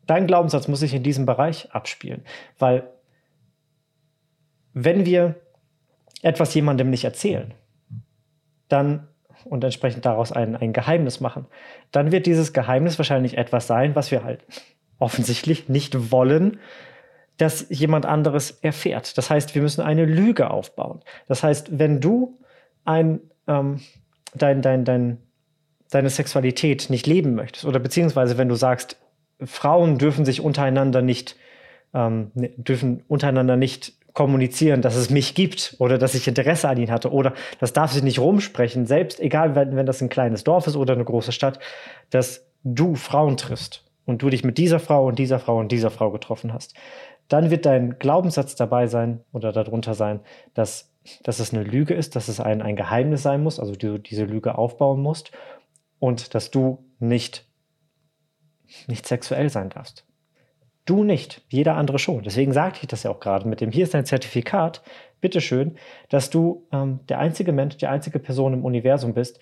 dein 0.06 0.26
Glaubenssatz 0.26 0.68
muss 0.68 0.80
sich 0.80 0.94
in 0.94 1.02
diesem 1.02 1.26
Bereich 1.26 1.72
abspielen, 1.72 2.24
weil 2.58 2.90
wenn 4.74 5.04
wir 5.04 5.36
etwas 6.22 6.54
jemandem 6.54 6.90
nicht 6.90 7.04
erzählen, 7.04 7.54
dann 8.68 9.08
und 9.44 9.64
entsprechend 9.64 10.04
daraus 10.04 10.32
ein, 10.32 10.56
ein 10.56 10.72
Geheimnis 10.72 11.20
machen, 11.20 11.46
dann 11.90 12.12
wird 12.12 12.26
dieses 12.26 12.52
Geheimnis 12.52 12.98
wahrscheinlich 12.98 13.36
etwas 13.36 13.66
sein, 13.66 13.94
was 13.94 14.10
wir 14.10 14.24
halt 14.24 14.44
offensichtlich 14.98 15.68
nicht 15.68 16.12
wollen, 16.12 16.60
dass 17.38 17.66
jemand 17.70 18.06
anderes 18.06 18.50
erfährt. 18.50 19.18
Das 19.18 19.30
heißt, 19.30 19.54
wir 19.54 19.62
müssen 19.62 19.80
eine 19.80 20.04
Lüge 20.04 20.50
aufbauen. 20.50 21.00
Das 21.26 21.42
heißt, 21.42 21.78
wenn 21.78 22.00
du 22.00 22.38
ein, 22.84 23.20
ähm, 23.48 23.80
dein, 24.34 24.62
dein, 24.62 24.84
dein, 24.84 25.18
deine 25.92 26.08
Sexualität 26.08 26.88
nicht 26.88 27.06
leben 27.06 27.34
möchtest. 27.34 27.66
Oder 27.66 27.78
beziehungsweise 27.78 28.38
wenn 28.38 28.48
du 28.48 28.54
sagst, 28.54 28.96
Frauen 29.44 29.98
dürfen 29.98 30.24
sich 30.24 30.40
untereinander 30.40 31.02
nicht, 31.02 31.36
ähm, 31.94 32.30
ne, 32.34 32.50
dürfen 32.56 33.04
untereinander 33.08 33.56
nicht 33.56 33.92
kommunizieren, 34.14 34.82
dass 34.82 34.96
es 34.96 35.10
mich 35.10 35.34
gibt 35.34 35.76
oder 35.78 35.98
dass 35.98 36.14
ich 36.14 36.26
Interesse 36.28 36.68
an 36.68 36.78
ihnen 36.78 36.90
hatte 36.90 37.12
oder 37.12 37.34
das 37.60 37.72
darf 37.72 37.92
sich 37.92 38.02
nicht 38.02 38.18
rumsprechen, 38.18 38.86
selbst 38.86 39.20
egal, 39.20 39.54
wenn, 39.54 39.76
wenn 39.76 39.86
das 39.86 40.00
ein 40.00 40.08
kleines 40.08 40.44
Dorf 40.44 40.66
ist 40.66 40.76
oder 40.76 40.94
eine 40.94 41.04
große 41.04 41.32
Stadt, 41.32 41.58
dass 42.10 42.46
du 42.64 42.94
Frauen 42.94 43.36
triffst 43.36 43.84
und 44.06 44.22
du 44.22 44.30
dich 44.30 44.44
mit 44.44 44.58
dieser 44.58 44.80
Frau 44.80 45.06
und 45.06 45.18
dieser 45.18 45.38
Frau 45.38 45.58
und 45.58 45.72
dieser 45.72 45.90
Frau 45.90 46.10
getroffen 46.10 46.52
hast, 46.52 46.74
dann 47.28 47.50
wird 47.50 47.66
dein 47.66 47.98
Glaubenssatz 47.98 48.54
dabei 48.54 48.86
sein 48.86 49.20
oder 49.32 49.52
darunter 49.52 49.94
sein, 49.94 50.20
dass, 50.54 50.90
dass 51.22 51.38
es 51.38 51.52
eine 51.52 51.62
Lüge 51.62 51.94
ist, 51.94 52.14
dass 52.16 52.28
es 52.28 52.40
ein, 52.40 52.62
ein 52.62 52.76
Geheimnis 52.76 53.22
sein 53.22 53.42
muss, 53.42 53.60
also 53.60 53.74
du 53.74 53.98
diese 53.98 54.24
Lüge 54.24 54.56
aufbauen 54.56 55.00
musst 55.00 55.32
und 56.02 56.34
dass 56.34 56.50
du 56.50 56.84
nicht, 56.98 57.46
nicht 58.88 59.06
sexuell 59.06 59.50
sein 59.50 59.70
darfst. 59.70 60.04
Du 60.84 61.04
nicht, 61.04 61.42
jeder 61.48 61.76
andere 61.76 62.00
schon. 62.00 62.24
Deswegen 62.24 62.52
sagte 62.52 62.80
ich 62.82 62.88
das 62.88 63.04
ja 63.04 63.12
auch 63.12 63.20
gerade 63.20 63.46
mit 63.46 63.60
dem, 63.60 63.70
hier 63.70 63.84
ist 63.84 63.94
dein 63.94 64.04
Zertifikat, 64.04 64.82
bitteschön, 65.20 65.76
dass 66.08 66.28
du 66.28 66.66
ähm, 66.72 66.98
der 67.08 67.20
einzige 67.20 67.52
Mensch, 67.52 67.76
die 67.76 67.86
einzige 67.86 68.18
Person 68.18 68.52
im 68.52 68.64
Universum 68.64 69.14
bist, 69.14 69.38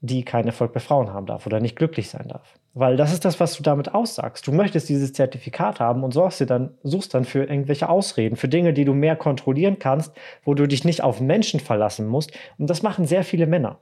die 0.00 0.24
keinen 0.24 0.46
Erfolg 0.46 0.72
bei 0.72 0.80
Frauen 0.80 1.12
haben 1.12 1.26
darf 1.26 1.44
oder 1.46 1.60
nicht 1.60 1.76
glücklich 1.76 2.08
sein 2.08 2.28
darf. 2.28 2.58
Weil 2.72 2.96
das 2.96 3.12
ist 3.12 3.26
das, 3.26 3.38
was 3.38 3.54
du 3.58 3.62
damit 3.62 3.92
aussagst. 3.92 4.46
Du 4.46 4.52
möchtest 4.52 4.88
dieses 4.88 5.12
Zertifikat 5.12 5.78
haben 5.78 6.04
und 6.04 6.14
sorgst 6.14 6.40
dir 6.40 6.46
dann, 6.46 6.70
suchst 6.82 7.12
dann 7.12 7.26
für 7.26 7.40
irgendwelche 7.44 7.90
Ausreden, 7.90 8.36
für 8.36 8.48
Dinge, 8.48 8.72
die 8.72 8.86
du 8.86 8.94
mehr 8.94 9.14
kontrollieren 9.14 9.78
kannst, 9.78 10.14
wo 10.42 10.54
du 10.54 10.66
dich 10.66 10.84
nicht 10.84 11.02
auf 11.02 11.20
Menschen 11.20 11.60
verlassen 11.60 12.06
musst. 12.06 12.32
Und 12.56 12.70
das 12.70 12.82
machen 12.82 13.04
sehr 13.04 13.24
viele 13.24 13.46
Männer. 13.46 13.78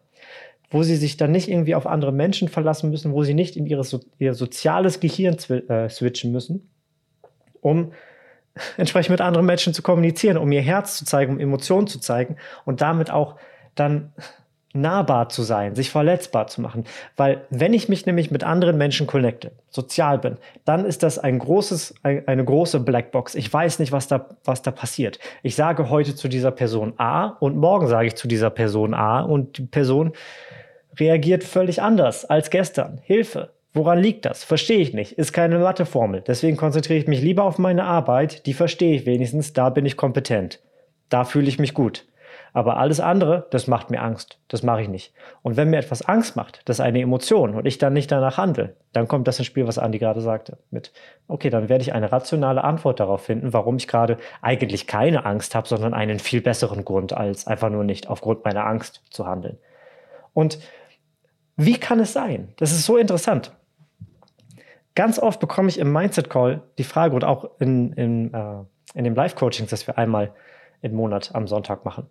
Wo 0.71 0.83
sie 0.83 0.97
sich 0.97 1.17
dann 1.17 1.33
nicht 1.33 1.49
irgendwie 1.49 1.75
auf 1.75 1.87
andere 1.87 2.13
Menschen 2.13 2.49
verlassen 2.49 2.91
müssen, 2.91 3.13
wo 3.13 3.25
sie 3.25 3.35
nicht 3.35 3.57
in 3.57 3.67
ihre, 3.67 3.85
ihr 4.19 4.35
soziales 4.35 5.01
Gehirn 5.01 5.37
äh, 5.69 5.89
switchen 5.89 6.33
müssen, 6.33 6.71
um 7.61 7.93
entsprechend 8.77 9.11
mit 9.11 9.21
anderen 9.21 9.47
Menschen 9.47 9.75
zu 9.75 9.83
kommunizieren, 9.83 10.37
um 10.37 10.51
ihr 10.53 10.63
Herz 10.63 10.97
zu 10.97 11.05
zeigen, 11.05 11.35
um 11.35 11.41
Emotionen 11.41 11.87
zu 11.87 11.99
zeigen 11.99 12.37
und 12.65 12.81
damit 12.81 13.11
auch 13.11 13.37
dann 13.75 14.13
nahbar 14.73 15.29
zu 15.29 15.43
sein, 15.43 15.75
sich 15.75 15.91
verletzbar 15.91 16.47
zu 16.47 16.61
machen. 16.61 16.85
Weil 17.17 17.45
wenn 17.51 17.75
ich 17.75 17.89
mich 17.89 18.07
nämlich 18.07 18.31
mit 18.31 18.45
anderen 18.45 18.79
Menschen 18.79 19.07
connecte, 19.07 19.53
sozial 19.69 20.19
bin, 20.19 20.37
dann 20.65 20.85
ist 20.85 21.03
das 21.03 21.19
ein 21.19 21.41
großes, 21.41 21.97
eine 22.03 22.45
große 22.45 22.79
Blackbox. 22.81 23.35
Ich 23.35 23.53
weiß 23.53 23.81
nicht, 23.81 23.91
was 23.91 24.07
da, 24.07 24.29
was 24.45 24.63
da 24.63 24.71
passiert. 24.71 25.19
Ich 25.43 25.57
sage 25.57 25.91
heute 25.91 26.15
zu 26.15 26.29
dieser 26.29 26.53
Person 26.53 26.95
A 26.99 27.27
und 27.41 27.57
morgen 27.57 27.89
sage 27.89 28.07
ich 28.07 28.15
zu 28.15 28.29
dieser 28.29 28.51
Person 28.51 28.95
A 28.95 29.23
und 29.23 29.59
die 29.59 29.67
Person 29.67 30.13
reagiert 31.01 31.43
völlig 31.45 31.83
anders 31.83 32.25
als 32.25 32.51
gestern. 32.51 33.01
Hilfe. 33.03 33.51
Woran 33.73 33.99
liegt 34.01 34.25
das? 34.25 34.45
Verstehe 34.45 34.79
ich 34.79 34.95
nicht. 34.95 35.13
Ist 35.13 35.33
keine 35.33 35.59
Matheformel. 35.59 36.23
Deswegen 36.27 36.57
konzentriere 36.57 36.99
ich 36.99 37.07
mich 37.07 37.23
lieber 37.23 37.45
auf 37.45 37.59
meine 37.59 37.85
Arbeit. 37.85 38.47
Die 38.47 38.53
verstehe 38.53 38.95
ich 38.95 39.07
wenigstens. 39.07 39.53
Da 39.53 39.71
bin 39.71 39.87
ich 39.87 39.97
kompetent. 39.97 40.61
Da 41.09 41.25
fühle 41.25 41.49
ich 41.49 41.59
mich 41.59 41.75
gut. 41.75 42.05
Aber 42.53 42.79
alles 42.79 42.99
andere, 42.99 43.47
das 43.51 43.67
macht 43.67 43.91
mir 43.91 44.03
Angst. 44.03 44.39
Das 44.49 44.63
mache 44.63 44.83
ich 44.83 44.89
nicht. 44.89 45.13
Und 45.43 45.57
wenn 45.57 45.71
mir 45.71 45.79
etwas 45.79 46.03
Angst 46.03 46.37
macht, 46.37 46.63
das 46.65 46.77
ist 46.77 46.85
eine 46.85 47.01
Emotion 47.01 47.55
und 47.55 47.67
ich 47.67 47.79
dann 47.79 47.93
nicht 47.93 48.11
danach 48.11 48.39
handle, 48.39 48.75
dann 48.93 49.07
kommt 49.07 49.29
das 49.29 49.39
ins 49.39 49.47
Spiel, 49.47 49.67
was 49.67 49.79
Andi 49.79 49.99
gerade 49.99 50.21
sagte. 50.21 50.59
Mit, 50.71 50.93
okay, 51.29 51.51
dann 51.51 51.69
werde 51.69 51.83
ich 51.83 51.93
eine 51.93 52.11
rationale 52.11 52.65
Antwort 52.65 52.99
darauf 52.99 53.23
finden, 53.23 53.53
warum 53.53 53.77
ich 53.77 53.87
gerade 53.87 54.17
eigentlich 54.43 54.87
keine 54.87 55.25
Angst 55.25 55.55
habe, 55.55 55.69
sondern 55.69 55.95
einen 55.95 56.19
viel 56.19 56.41
besseren 56.41 56.85
Grund, 56.85 57.13
als 57.13 57.47
einfach 57.47 57.71
nur 57.71 57.85
nicht 57.85 58.09
aufgrund 58.09 58.45
meiner 58.45 58.67
Angst 58.67 59.03
zu 59.11 59.27
handeln. 59.27 59.59
Und 60.33 60.59
wie 61.61 61.77
kann 61.77 62.01
es 62.01 62.15
sein? 62.15 62.49
Das 62.57 62.73
ist 62.73 62.87
so 62.87 62.97
interessant. 62.97 63.53
Ganz 64.95 65.19
oft 65.19 65.41
bekomme 65.41 65.69
ich 65.69 65.79
im 65.79 65.93
Mindset 65.93 66.31
Call 66.31 66.63
die 66.79 66.85
Frage 66.85 67.15
und 67.15 67.23
auch 67.23 67.51
in, 67.61 67.93
in, 67.93 68.33
äh, 68.33 68.65
in 68.95 69.05
dem 69.05 69.15
Live-Coaching, 69.15 69.67
das 69.69 69.87
wir 69.87 69.99
einmal 69.99 70.33
im 70.81 70.95
Monat 70.95 71.35
am 71.35 71.47
Sonntag 71.47 71.85
machen, 71.85 72.07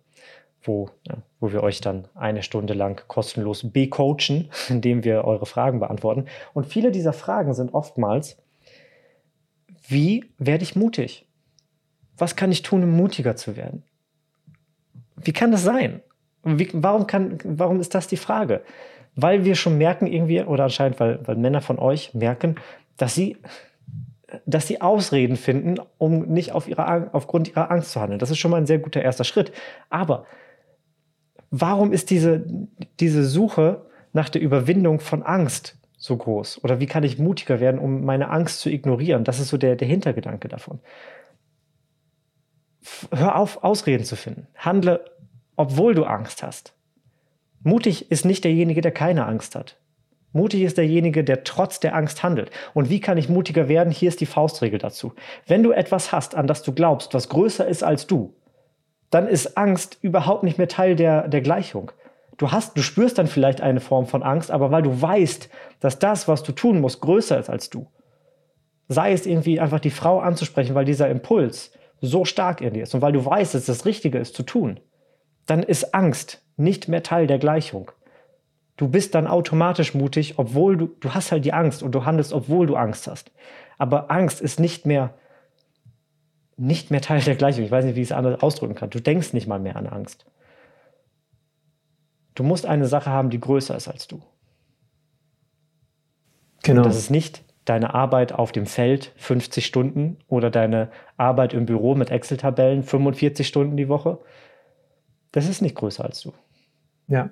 wo, 0.62 0.90
ja, 1.08 1.16
wo 1.40 1.50
wir 1.52 1.64
euch 1.64 1.80
dann 1.80 2.06
eine 2.14 2.44
Stunde 2.44 2.74
lang 2.74 3.02
kostenlos 3.08 3.68
becoachen, 3.72 4.50
indem 4.68 5.02
wir 5.02 5.24
eure 5.24 5.46
Fragen 5.46 5.80
beantworten. 5.80 6.26
Und 6.54 6.66
viele 6.66 6.92
dieser 6.92 7.12
Fragen 7.12 7.52
sind 7.52 7.74
oftmals, 7.74 8.38
wie 9.88 10.26
werde 10.38 10.62
ich 10.62 10.76
mutig? 10.76 11.26
Was 12.16 12.36
kann 12.36 12.52
ich 12.52 12.62
tun, 12.62 12.84
um 12.84 12.96
mutiger 12.96 13.34
zu 13.34 13.56
werden? 13.56 13.82
Wie 15.16 15.32
kann 15.32 15.50
das 15.50 15.64
sein? 15.64 16.02
Wie, 16.44 16.70
warum, 16.72 17.08
kann, 17.08 17.38
warum 17.44 17.80
ist 17.80 17.96
das 17.96 18.06
die 18.06 18.16
Frage? 18.16 18.62
Weil 19.16 19.44
wir 19.44 19.54
schon 19.54 19.78
merken 19.78 20.06
irgendwie, 20.06 20.42
oder 20.42 20.64
anscheinend, 20.64 21.00
weil, 21.00 21.26
weil 21.26 21.36
Männer 21.36 21.60
von 21.60 21.78
euch 21.78 22.14
merken, 22.14 22.56
dass 22.96 23.14
sie 23.14 23.36
dass 24.46 24.66
sie 24.66 24.80
Ausreden 24.80 25.36
finden, 25.36 25.76
um 25.98 26.20
nicht 26.28 26.52
auf 26.52 26.68
ihre, 26.68 27.12
aufgrund 27.14 27.48
ihrer 27.48 27.70
Angst 27.70 27.92
zu 27.92 28.00
handeln. 28.00 28.18
Das 28.18 28.30
ist 28.30 28.38
schon 28.38 28.50
mal 28.50 28.58
ein 28.58 28.66
sehr 28.66 28.78
guter 28.78 29.02
erster 29.02 29.24
Schritt. 29.24 29.52
Aber 29.88 30.26
warum 31.50 31.92
ist 31.92 32.10
diese, 32.10 32.44
diese 33.00 33.24
Suche 33.24 33.86
nach 34.12 34.28
der 34.28 34.42
Überwindung 34.42 35.00
von 35.00 35.22
Angst 35.22 35.76
so 35.96 36.16
groß? 36.16 36.62
Oder 36.64 36.80
wie 36.80 36.86
kann 36.86 37.04
ich 37.04 37.18
mutiger 37.18 37.60
werden, 37.60 37.80
um 37.80 38.04
meine 38.04 38.30
Angst 38.30 38.60
zu 38.60 38.70
ignorieren? 38.70 39.24
Das 39.24 39.40
ist 39.40 39.48
so 39.48 39.56
der, 39.56 39.76
der 39.76 39.88
Hintergedanke 39.88 40.48
davon. 40.48 40.80
Hör 43.12 43.36
auf, 43.36 43.62
Ausreden 43.62 44.04
zu 44.04 44.16
finden. 44.16 44.46
Handle, 44.56 45.04
obwohl 45.56 45.94
du 45.94 46.04
Angst 46.04 46.42
hast. 46.42 46.74
Mutig 47.62 48.10
ist 48.10 48.24
nicht 48.24 48.44
derjenige, 48.44 48.80
der 48.80 48.92
keine 48.92 49.26
Angst 49.26 49.54
hat. 49.54 49.76
Mutig 50.32 50.62
ist 50.62 50.78
derjenige, 50.78 51.24
der 51.24 51.44
trotz 51.44 51.80
der 51.80 51.94
Angst 51.94 52.22
handelt. 52.22 52.50
Und 52.72 52.88
wie 52.88 53.00
kann 53.00 53.18
ich 53.18 53.28
mutiger 53.28 53.68
werden? 53.68 53.92
Hier 53.92 54.08
ist 54.08 54.20
die 54.20 54.26
Faustregel 54.26 54.78
dazu. 54.78 55.12
Wenn 55.46 55.62
du 55.62 55.72
etwas 55.72 56.12
hast, 56.12 56.34
an 56.34 56.46
das 56.46 56.62
du 56.62 56.72
glaubst, 56.72 57.14
was 57.14 57.28
größer 57.28 57.66
ist 57.66 57.82
als 57.82 58.06
du, 58.06 58.34
dann 59.10 59.26
ist 59.26 59.58
Angst 59.58 59.98
überhaupt 60.02 60.44
nicht 60.44 60.56
mehr 60.56 60.68
Teil 60.68 60.94
der, 60.94 61.28
der 61.28 61.40
Gleichung. 61.40 61.90
Du 62.38 62.52
hast, 62.52 62.78
du 62.78 62.82
spürst 62.82 63.18
dann 63.18 63.26
vielleicht 63.26 63.60
eine 63.60 63.80
Form 63.80 64.06
von 64.06 64.22
Angst, 64.22 64.50
aber 64.50 64.70
weil 64.70 64.82
du 64.82 65.02
weißt, 65.02 65.50
dass 65.80 65.98
das, 65.98 66.28
was 66.28 66.42
du 66.42 66.52
tun 66.52 66.80
musst, 66.80 67.00
größer 67.00 67.38
ist 67.38 67.50
als 67.50 67.68
du. 67.68 67.88
Sei 68.88 69.12
es 69.12 69.26
irgendwie 69.26 69.60
einfach 69.60 69.80
die 69.80 69.90
Frau 69.90 70.20
anzusprechen, 70.20 70.74
weil 70.74 70.84
dieser 70.84 71.10
Impuls 71.10 71.72
so 72.00 72.24
stark 72.24 72.60
in 72.60 72.72
dir 72.72 72.84
ist 72.84 72.94
und 72.94 73.02
weil 73.02 73.12
du 73.12 73.24
weißt, 73.24 73.54
dass 73.54 73.66
das 73.66 73.84
Richtige 73.84 74.18
ist 74.18 74.34
zu 74.34 74.42
tun, 74.42 74.80
dann 75.50 75.62
ist 75.62 75.94
Angst 75.94 76.42
nicht 76.56 76.88
mehr 76.88 77.02
Teil 77.02 77.26
der 77.26 77.38
Gleichung 77.38 77.90
du 78.80 78.88
bist 78.88 79.14
dann 79.14 79.26
automatisch 79.26 79.94
mutig, 79.94 80.38
obwohl 80.38 80.78
du, 80.78 80.86
du 80.86 81.12
hast 81.12 81.32
halt 81.32 81.44
die 81.44 81.52
Angst 81.52 81.82
und 81.82 81.94
du 81.94 82.06
handelst, 82.06 82.32
obwohl 82.32 82.66
du 82.66 82.76
Angst 82.76 83.06
hast. 83.06 83.30
Aber 83.76 84.10
Angst 84.10 84.40
ist 84.40 84.58
nicht 84.58 84.86
mehr, 84.86 85.12
nicht 86.56 86.90
mehr 86.90 87.02
Teil 87.02 87.20
der 87.20 87.36
Gleichung. 87.36 87.62
Ich 87.62 87.70
weiß 87.70 87.84
nicht, 87.84 87.96
wie 87.96 88.00
ich 88.00 88.08
es 88.08 88.12
anders 88.12 88.42
ausdrücken 88.42 88.74
kann. 88.74 88.88
Du 88.88 89.00
denkst 89.00 89.34
nicht 89.34 89.46
mal 89.46 89.60
mehr 89.60 89.76
an 89.76 89.86
Angst. 89.86 90.24
Du 92.34 92.42
musst 92.42 92.64
eine 92.64 92.86
Sache 92.86 93.10
haben, 93.10 93.28
die 93.28 93.38
größer 93.38 93.76
ist 93.76 93.88
als 93.88 94.08
du. 94.08 94.22
Genau. 96.62 96.80
Und 96.80 96.86
das 96.86 96.96
ist 96.96 97.10
nicht 97.10 97.42
deine 97.66 97.92
Arbeit 97.92 98.32
auf 98.32 98.50
dem 98.50 98.64
Feld 98.64 99.12
50 99.16 99.66
Stunden 99.66 100.16
oder 100.26 100.48
deine 100.50 100.90
Arbeit 101.18 101.52
im 101.52 101.66
Büro 101.66 101.94
mit 101.94 102.10
Excel-Tabellen 102.10 102.82
45 102.82 103.46
Stunden 103.46 103.76
die 103.76 103.90
Woche. 103.90 104.20
Das 105.32 105.48
ist 105.48 105.62
nicht 105.62 105.76
größer 105.76 106.04
als 106.04 106.22
du. 106.22 106.32
Ja, 107.08 107.30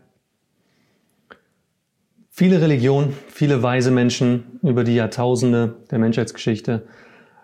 Viele 2.38 2.60
Religionen, 2.60 3.16
viele 3.26 3.64
weise 3.64 3.90
Menschen 3.90 4.60
über 4.62 4.84
die 4.84 4.94
Jahrtausende 4.94 5.74
der 5.90 5.98
Menschheitsgeschichte 5.98 6.86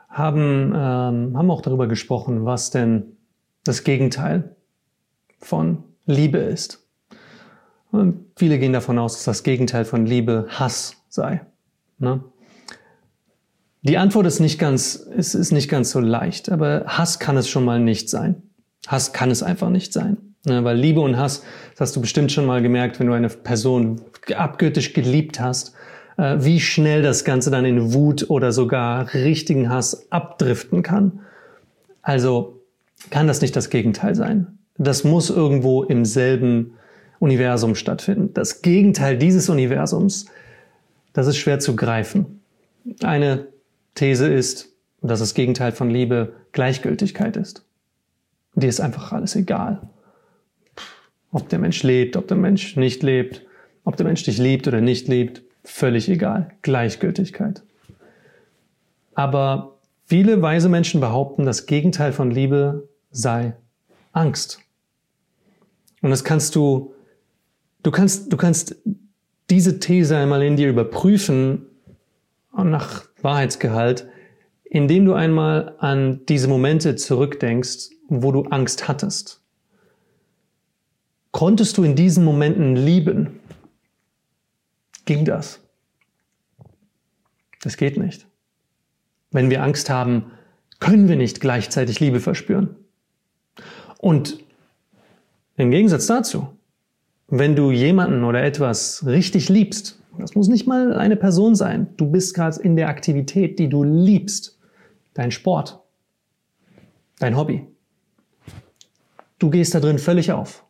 haben, 0.09 0.67
ähm, 0.73 1.37
haben 1.37 1.51
auch 1.51 1.63
darüber 1.63 1.89
gesprochen, 1.89 2.45
was 2.45 2.71
denn 2.71 3.17
das 3.65 3.83
Gegenteil 3.83 4.55
von 5.41 5.83
Liebe 6.07 6.39
ist. 6.39 6.87
Und 7.91 8.27
viele 8.37 8.61
gehen 8.61 8.73
davon 8.73 9.01
aus, 9.01 9.15
dass 9.15 9.25
das 9.25 9.43
Gegenteil 9.43 9.85
von 9.85 10.07
Liebe 10.07 10.47
Hass 10.49 10.95
sei. 11.09 11.45
Ne? 11.99 12.23
Die 13.83 13.99
Antwort 13.99 14.27
ist 14.27 14.39
nicht 14.39 14.61
ganz, 14.61 14.95
ist, 14.95 15.35
ist 15.35 15.51
nicht 15.51 15.69
ganz 15.69 15.91
so 15.91 15.99
leicht, 15.99 16.53
aber 16.53 16.85
Hass 16.87 17.19
kann 17.19 17.37
es 17.37 17.49
schon 17.49 17.65
mal 17.65 17.81
nicht 17.81 18.09
sein. 18.09 18.45
Hass 18.87 19.13
kann 19.13 19.33
es 19.33 19.43
einfach 19.43 19.71
nicht 19.71 19.93
sein. 19.93 20.34
Ne, 20.47 20.63
weil 20.63 20.77
Liebe 20.77 21.01
und 21.01 21.17
Hass, 21.17 21.43
das 21.73 21.81
hast 21.81 21.97
du 21.97 22.03
bestimmt 22.03 22.31
schon 22.31 22.45
mal 22.45 22.61
gemerkt, 22.61 23.01
wenn 23.01 23.07
du 23.07 23.15
eine 23.15 23.29
Person 23.29 24.03
abgöttisch 24.37 24.93
geliebt 24.93 25.41
hast, 25.41 25.75
äh, 26.19 26.37
wie 26.39 26.61
schnell 26.61 27.03
das 27.03 27.25
Ganze 27.25 27.51
dann 27.51 27.65
in 27.65 27.95
Wut 27.95 28.29
oder 28.29 28.53
sogar 28.53 29.13
richtigen 29.15 29.71
Hass 29.71 30.11
abdriften 30.11 30.83
kann. 30.83 31.21
Also 32.03 32.61
kann 33.11 33.27
das 33.27 33.41
nicht 33.41 33.57
das 33.57 33.71
Gegenteil 33.71 34.15
sein. 34.15 34.59
Das 34.77 35.05
muss 35.05 35.31
irgendwo 35.31 35.83
im 35.83 36.05
selben 36.05 36.75
Universum 37.21 37.75
stattfinden. 37.75 38.35
Das 38.35 38.61
Gegenteil 38.61 39.17
dieses 39.17 39.49
Universums, 39.49 40.27
das 41.15 41.27
ist 41.27 41.37
schwer 41.39 41.59
zu 41.59 41.75
greifen. 41.75 42.41
Eine 43.03 43.47
These 43.95 44.29
ist, 44.29 44.69
dass 45.01 45.21
das 45.21 45.33
Gegenteil 45.33 45.73
von 45.73 45.89
Liebe 45.91 46.35
Gleichgültigkeit 46.53 47.37
ist. 47.37 47.65
Dir 48.55 48.69
ist 48.69 48.81
einfach 48.81 49.13
alles 49.13 49.37
egal. 49.37 49.81
Ob 51.35 51.49
der 51.49 51.59
Mensch 51.59 51.83
lebt, 51.83 52.17
ob 52.17 52.29
der 52.29 52.37
Mensch 52.37 52.77
nicht 52.77 53.03
lebt, 53.03 53.43
ob 53.83 53.97
der 53.97 54.07
Mensch 54.07 54.23
dich 54.23 54.39
liebt 54.39 54.69
oder 54.69 54.81
nicht 54.81 55.09
liebt, 55.09 55.43
völlig 55.65 56.09
egal. 56.09 56.53
Gleichgültigkeit. 56.63 57.65
Aber 59.15 59.81
viele 60.07 60.43
weise 60.43 60.69
Menschen 60.69 61.01
behaupten, 61.01 61.45
das 61.45 61.67
Gegenteil 61.67 62.13
von 62.13 62.31
Liebe 62.31 62.89
sei 63.11 63.57
Angst. 64.13 64.61
Und 66.03 66.11
das 66.11 66.23
kannst 66.23 66.55
du, 66.55 66.95
du 67.83 67.91
kannst, 67.91 68.33
du 68.33 68.37
kannst 68.37 68.77
diese 69.51 69.81
These 69.81 70.17
einmal 70.17 70.45
in 70.45 70.55
dir 70.55 70.69
überprüfen 70.69 71.67
nach 72.53 73.07
Wahrheitsgehalt, 73.23 74.07
indem 74.63 75.05
du 75.05 75.15
einmal 75.15 75.75
an 75.79 76.21
diese 76.29 76.47
Momente 76.47 76.95
zurückdenkst, 76.95 77.91
wo 78.09 78.31
du 78.31 78.45
Angst 78.45 78.87
hattest. 78.87 79.44
Konntest 81.35 81.77
du 81.79 81.83
in 81.83 81.97
diesen 81.97 82.25
Momenten 82.25 82.77
lieben? 82.77 83.41
Ging 85.05 85.25
das? 85.25 85.59
Das 87.61 87.77
geht 87.77 87.99
nicht. 87.99 88.29
Wenn 89.33 89.51
wir 89.51 89.65
Angst 89.65 89.91
haben, 89.91 90.31
können 90.79 91.09
wir 91.09 91.17
nicht 91.17 91.41
gleichzeitig 91.41 91.99
Liebe 91.99 92.21
verspüren. 92.21 92.77
Und 93.99 94.39
im 95.57 95.73
Gegensatz 95.73 96.07
dazu, 96.07 96.57
wenn 97.27 97.57
du 97.57 97.73
jemanden 97.73 98.23
oder 98.23 98.45
etwas 98.45 99.05
richtig 99.05 99.49
liebst, 99.49 100.01
das 100.17 100.37
muss 100.37 100.47
nicht 100.47 100.69
mal 100.69 100.95
eine 100.95 101.17
Person 101.17 101.57
sein, 101.57 101.89
du 101.97 102.09
bist 102.09 102.35
gerade 102.35 102.63
in 102.63 102.77
der 102.77 102.89
Aktivität, 102.89 103.59
die 103.59 103.69
du 103.69 103.83
liebst, 103.83 104.57
dein 105.15 105.33
Sport, 105.33 105.81
dein 107.19 107.37
Hobby. 107.37 107.67
Du 109.41 109.51
gehst 109.51 109.75
da 109.75 109.81
drin 109.81 109.99
völlig 109.99 110.31
auf. 110.31 110.64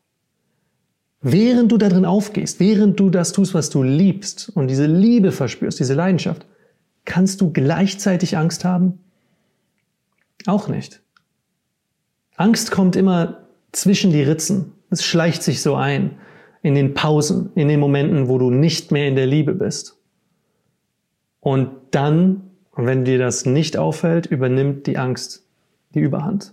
Während 1.27 1.73
du 1.73 1.79
da 1.79 1.89
drin 1.89 2.05
aufgehst, 2.05 2.61
während 2.61 3.01
du 3.01 3.09
das 3.09 3.33
tust, 3.33 3.55
was 3.55 3.71
du 3.71 3.83
liebst 3.83 4.53
und 4.55 4.69
diese 4.69 4.85
Liebe 4.85 5.33
verspürst, 5.33 5.81
diese 5.81 5.95
Leidenschaft, 5.95 6.45
kannst 7.07 7.41
du 7.41 7.51
gleichzeitig 7.51 8.37
Angst 8.37 8.63
haben? 8.67 8.99
Auch 10.45 10.69
nicht. 10.69 11.01
Angst 12.37 12.71
kommt 12.71 12.95
immer 12.95 13.49
zwischen 13.73 14.13
die 14.13 14.23
Ritzen. 14.23 14.73
Es 14.91 15.03
schleicht 15.03 15.43
sich 15.43 15.63
so 15.63 15.77
ein 15.77 16.19
in 16.61 16.75
den 16.75 16.93
Pausen, 16.93 17.51
in 17.55 17.69
den 17.69 17.81
Momenten, 17.81 18.29
wo 18.29 18.37
du 18.37 18.51
nicht 18.51 18.93
mehr 18.93 19.09
in 19.09 19.17
der 19.17 19.27
Liebe 19.27 19.55
bist. 19.55 19.97
Und 21.41 21.71
dann, 21.91 22.51
wenn 22.77 23.07
dir 23.07 23.19
das 23.19 23.47
nicht 23.47 23.79
auffällt, 23.79 24.27
übernimmt 24.27 24.87
die 24.87 24.99
Angst 24.99 25.47
die 25.95 26.01
Überhand. 26.01 26.53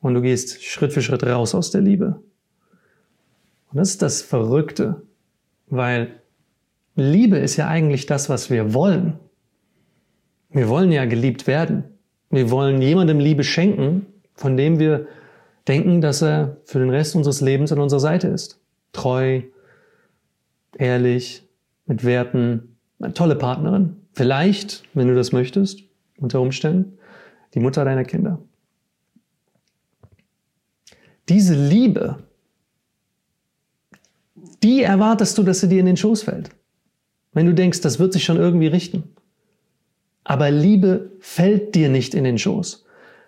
Und 0.00 0.14
du 0.14 0.22
gehst 0.22 0.64
Schritt 0.64 0.92
für 0.92 1.02
Schritt 1.02 1.22
raus 1.22 1.54
aus 1.54 1.70
der 1.70 1.82
Liebe. 1.82 2.20
Und 3.70 3.78
das 3.78 3.90
ist 3.90 4.02
das 4.02 4.22
Verrückte, 4.22 5.02
weil 5.68 6.20
Liebe 6.94 7.36
ist 7.36 7.56
ja 7.56 7.68
eigentlich 7.68 8.06
das, 8.06 8.28
was 8.28 8.50
wir 8.50 8.72
wollen. 8.72 9.18
Wir 10.50 10.68
wollen 10.68 10.92
ja 10.92 11.04
geliebt 11.04 11.46
werden. 11.46 11.84
Wir 12.30 12.50
wollen 12.50 12.80
jemandem 12.80 13.20
Liebe 13.20 13.44
schenken, 13.44 14.06
von 14.34 14.56
dem 14.56 14.78
wir 14.78 15.06
denken, 15.68 16.00
dass 16.00 16.22
er 16.22 16.56
für 16.64 16.78
den 16.78 16.90
Rest 16.90 17.16
unseres 17.16 17.40
Lebens 17.40 17.72
an 17.72 17.80
unserer 17.80 18.00
Seite 18.00 18.28
ist. 18.28 18.60
Treu, 18.92 19.42
ehrlich, 20.78 21.46
mit 21.86 22.04
Werten, 22.04 22.76
eine 23.00 23.12
tolle 23.12 23.36
Partnerin. 23.36 23.96
Vielleicht, 24.12 24.84
wenn 24.94 25.08
du 25.08 25.14
das 25.14 25.32
möchtest, 25.32 25.82
unter 26.18 26.40
Umständen, 26.40 26.98
die 27.54 27.60
Mutter 27.60 27.84
deiner 27.84 28.04
Kinder. 28.04 28.38
Diese 31.28 31.54
Liebe 31.54 32.18
die 34.62 34.82
erwartest 34.82 35.36
du, 35.38 35.42
dass 35.42 35.60
sie 35.60 35.68
dir 35.68 35.80
in 35.80 35.86
den 35.86 35.96
Schoß 35.96 36.22
fällt. 36.22 36.50
Wenn 37.32 37.46
du 37.46 37.54
denkst, 37.54 37.80
das 37.80 37.98
wird 37.98 38.12
sich 38.12 38.24
schon 38.24 38.38
irgendwie 38.38 38.66
richten. 38.66 39.04
Aber 40.24 40.50
Liebe 40.50 41.12
fällt 41.20 41.74
dir 41.74 41.88
nicht 41.88 42.14
in 42.14 42.24
den 42.24 42.38
Schoß. 42.38 42.84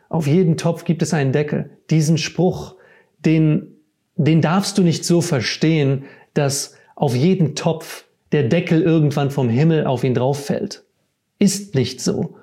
Auf 0.08 0.26
jeden 0.26 0.56
Topf 0.56 0.84
gibt 0.84 1.02
es 1.02 1.14
einen 1.14 1.32
Deckel. 1.32 1.70
Diesen 1.90 2.18
Spruch, 2.18 2.76
den, 3.24 3.76
den 4.16 4.40
darfst 4.40 4.78
du 4.78 4.82
nicht 4.82 5.04
so 5.04 5.20
verstehen, 5.20 6.04
dass 6.34 6.74
auf 6.96 7.14
jeden 7.14 7.54
Topf 7.54 8.04
der 8.32 8.44
Deckel 8.44 8.82
irgendwann 8.82 9.30
vom 9.30 9.48
Himmel 9.48 9.86
auf 9.86 10.04
ihn 10.04 10.14
drauf 10.14 10.44
fällt. 10.44 10.84
Ist 11.38 11.74
nicht 11.74 12.00
so. 12.00 12.37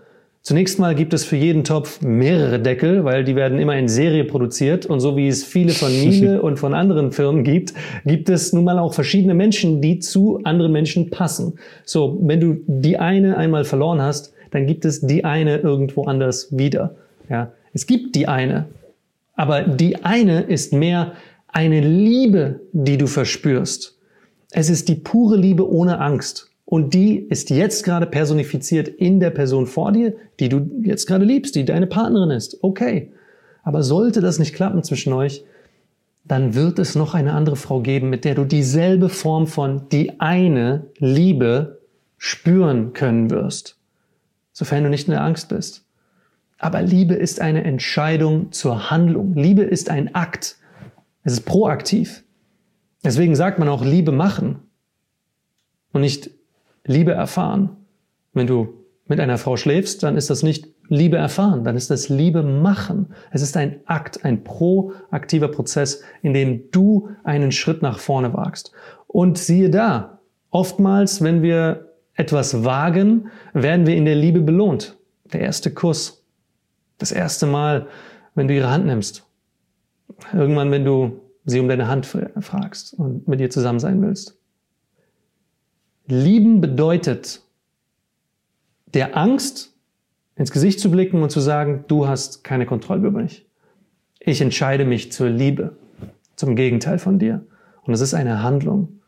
Zunächst 0.45 0.77
mal 0.77 0.93
gibt 0.93 1.15
es 1.15 1.25
für 1.25 1.37
jeden 1.37 1.63
Topf 1.63 2.01
mehrere 2.01 2.59
Deckel, 2.59 3.03
weil 3.03 3.23
die 3.23 3.35
werden 3.35 3.57
immer 3.57 3.75
in 3.77 3.87
Serie 3.87 4.25
produziert. 4.25 4.85
Und 4.85 4.99
so 4.99 5.17
wie 5.17 5.27
es 5.27 5.43
viele 5.43 5.71
von 5.71 5.91
Miele 5.99 6.39
und 6.39 6.59
von 6.59 6.75
anderen 6.75 7.11
Firmen 7.11 7.43
gibt, 7.43 7.73
gibt 8.05 8.29
es 8.29 8.53
nun 8.53 8.63
mal 8.63 8.77
auch 8.77 8.93
verschiedene 8.93 9.33
Menschen, 9.33 9.81
die 9.81 9.97
zu 9.97 10.39
anderen 10.43 10.71
Menschen 10.71 11.09
passen. 11.09 11.57
So, 11.83 12.19
wenn 12.21 12.39
du 12.39 12.57
die 12.67 12.99
eine 12.99 13.37
einmal 13.37 13.63
verloren 13.63 14.03
hast, 14.03 14.35
dann 14.51 14.67
gibt 14.67 14.85
es 14.85 15.01
die 15.01 15.25
eine 15.25 15.57
irgendwo 15.57 16.03
anders 16.03 16.55
wieder. 16.55 16.93
Ja, 17.27 17.51
es 17.73 17.87
gibt 17.87 18.13
die 18.13 18.27
eine. 18.27 18.67
Aber 19.33 19.63
die 19.63 20.05
eine 20.05 20.41
ist 20.41 20.73
mehr 20.73 21.13
eine 21.47 21.81
Liebe, 21.81 22.59
die 22.71 22.99
du 22.99 23.07
verspürst. 23.07 23.97
Es 24.51 24.69
ist 24.69 24.89
die 24.89 24.95
pure 24.95 25.37
Liebe 25.37 25.67
ohne 25.67 25.99
Angst. 25.99 26.51
Und 26.65 26.93
die 26.95 27.19
ist 27.19 27.51
jetzt 27.51 27.83
gerade 27.83 28.07
personifiziert 28.07 28.87
in 28.87 29.19
der 29.19 29.29
Person 29.29 29.67
vor 29.67 29.91
dir, 29.91 30.15
die 30.39 30.49
du 30.49 30.67
jetzt 30.81 31.05
gerade 31.05 31.23
liebst, 31.23 31.55
die 31.55 31.63
deine 31.63 31.87
Partnerin 31.87 32.31
ist. 32.31 32.63
Okay. 32.63 33.11
Aber 33.63 33.83
sollte 33.83 34.19
das 34.19 34.39
nicht 34.39 34.53
klappen 34.53 34.83
zwischen 34.83 35.13
euch, 35.13 35.43
dann 36.23 36.55
wird 36.55 36.79
es 36.79 36.95
noch 36.95 37.13
eine 37.13 37.33
andere 37.33 37.55
Frau 37.55 37.81
geben, 37.81 38.09
mit 38.09 38.25
der 38.25 38.33
du 38.33 38.45
dieselbe 38.45 39.09
Form 39.09 39.45
von 39.45 39.89
die 39.89 40.19
eine 40.19 40.87
Liebe 40.97 41.81
spüren 42.17 42.93
können 42.93 43.29
wirst. 43.29 43.77
Sofern 44.51 44.83
du 44.83 44.89
nicht 44.89 45.07
in 45.07 45.11
der 45.11 45.23
Angst 45.23 45.49
bist. 45.49 45.85
Aber 46.57 46.81
Liebe 46.81 47.13
ist 47.13 47.41
eine 47.41 47.63
Entscheidung 47.63 48.51
zur 48.51 48.89
Handlung. 48.89 49.35
Liebe 49.35 49.63
ist 49.63 49.89
ein 49.89 50.15
Akt. 50.15 50.57
Es 51.23 51.33
ist 51.33 51.45
proaktiv. 51.45 52.23
Deswegen 53.03 53.35
sagt 53.35 53.59
man 53.59 53.69
auch 53.69 53.85
Liebe 53.85 54.11
machen 54.11 54.59
und 55.91 56.01
nicht 56.01 56.31
Liebe 56.85 57.11
erfahren. 57.11 57.77
Wenn 58.33 58.47
du 58.47 58.85
mit 59.07 59.19
einer 59.19 59.37
Frau 59.37 59.57
schläfst, 59.57 60.03
dann 60.03 60.17
ist 60.17 60.29
das 60.29 60.43
nicht 60.43 60.67
Liebe 60.87 61.17
erfahren, 61.17 61.63
dann 61.63 61.75
ist 61.75 61.89
das 61.89 62.09
Liebe 62.09 62.43
machen. 62.43 63.13
Es 63.31 63.41
ist 63.41 63.57
ein 63.57 63.79
Akt, 63.85 64.23
ein 64.23 64.43
proaktiver 64.43 65.47
Prozess, 65.47 66.03
in 66.21 66.33
dem 66.33 66.69
du 66.71 67.09
einen 67.23 67.51
Schritt 67.51 67.81
nach 67.81 67.99
vorne 67.99 68.33
wagst. 68.33 68.71
Und 69.07 69.37
siehe 69.37 69.69
da, 69.69 70.19
oftmals, 70.51 71.23
wenn 71.23 71.41
wir 71.41 71.91
etwas 72.13 72.63
wagen, 72.63 73.29
werden 73.53 73.87
wir 73.87 73.95
in 73.95 74.05
der 74.05 74.15
Liebe 74.15 74.41
belohnt. 74.41 74.97
Der 75.33 75.41
erste 75.41 75.71
Kuss, 75.71 76.23
das 76.97 77.11
erste 77.11 77.45
Mal, 77.45 77.87
wenn 78.35 78.47
du 78.47 78.53
ihre 78.53 78.69
Hand 78.69 78.85
nimmst. 78.85 79.25
Irgendwann, 80.33 80.71
wenn 80.71 80.85
du 80.85 81.19
sie 81.45 81.59
um 81.59 81.67
deine 81.67 81.87
Hand 81.87 82.05
fragst 82.05 82.93
und 82.93 83.27
mit 83.27 83.39
ihr 83.41 83.49
zusammen 83.49 83.79
sein 83.79 84.01
willst. 84.01 84.37
Lieben 86.07 86.61
bedeutet, 86.61 87.41
der 88.93 89.17
Angst 89.17 89.73
ins 90.35 90.51
Gesicht 90.51 90.79
zu 90.79 90.91
blicken 90.91 91.23
und 91.23 91.29
zu 91.29 91.39
sagen, 91.39 91.85
du 91.87 92.07
hast 92.07 92.43
keine 92.43 92.65
Kontrolle 92.65 93.07
über 93.07 93.21
mich. 93.21 93.47
Ich 94.19 94.41
entscheide 94.41 94.85
mich 94.85 95.11
zur 95.11 95.29
Liebe, 95.29 95.77
zum 96.35 96.55
Gegenteil 96.55 96.99
von 96.99 97.19
dir. 97.19 97.45
Und 97.83 97.93
es 97.93 98.01
ist 98.01 98.13
eine 98.13 98.43
Handlung. 98.43 98.99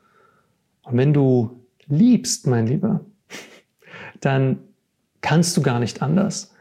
Und 0.83 0.97
wenn 0.97 1.13
du 1.13 1.63
liebst, 1.87 2.47
mein 2.47 2.67
Lieber, 2.67 3.01
dann 4.21 4.59
kannst 5.21 5.57
du 5.57 5.61
gar 5.61 5.79
nicht 5.79 6.01
anders, 6.01 6.53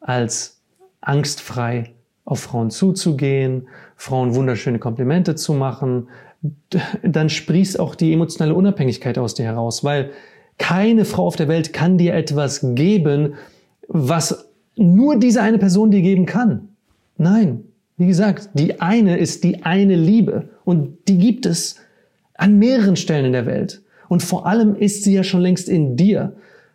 als 0.00 0.62
angstfrei 1.00 1.94
auf 2.24 2.40
Frauen 2.40 2.70
zuzugehen, 2.70 3.68
Frauen 3.96 4.34
wunderschöne 4.34 4.78
Komplimente 4.78 5.34
zu 5.34 5.52
machen, 5.52 6.08
dann 7.02 7.30
sprießt 7.30 7.80
auch 7.80 7.94
die 7.94 8.12
emotionale 8.12 8.54
Unabhängigkeit 8.54 9.18
aus 9.18 9.34
dir 9.34 9.44
heraus, 9.44 9.84
weil 9.84 10.10
keine 10.58 11.04
Frau 11.04 11.26
auf 11.26 11.36
der 11.36 11.48
Welt 11.48 11.72
kann 11.72 11.98
dir 11.98 12.14
etwas 12.14 12.60
geben, 12.74 13.34
was 13.88 14.48
nur 14.76 15.18
diese 15.18 15.42
eine 15.42 15.58
Person 15.58 15.90
dir 15.90 16.02
geben 16.02 16.26
kann. 16.26 16.68
Nein, 17.16 17.64
Wie 17.96 18.06
gesagt, 18.06 18.50
die 18.54 18.80
eine 18.80 19.18
ist 19.18 19.44
die 19.44 19.62
eine 19.62 19.94
Liebe 19.94 20.48
und 20.64 20.98
die 21.06 21.18
gibt 21.18 21.46
es 21.46 21.76
an 22.34 22.58
mehreren 22.58 22.96
Stellen 22.96 23.26
in 23.26 23.32
der 23.32 23.46
Welt. 23.46 23.82
Und 24.08 24.22
vor 24.22 24.46
allem 24.46 24.74
ist 24.74 25.04
sie 25.04 25.14
ja 25.14 25.22
schon 25.22 25.40
längst 25.40 25.68
in 25.68 25.96
dir. 25.96 26.34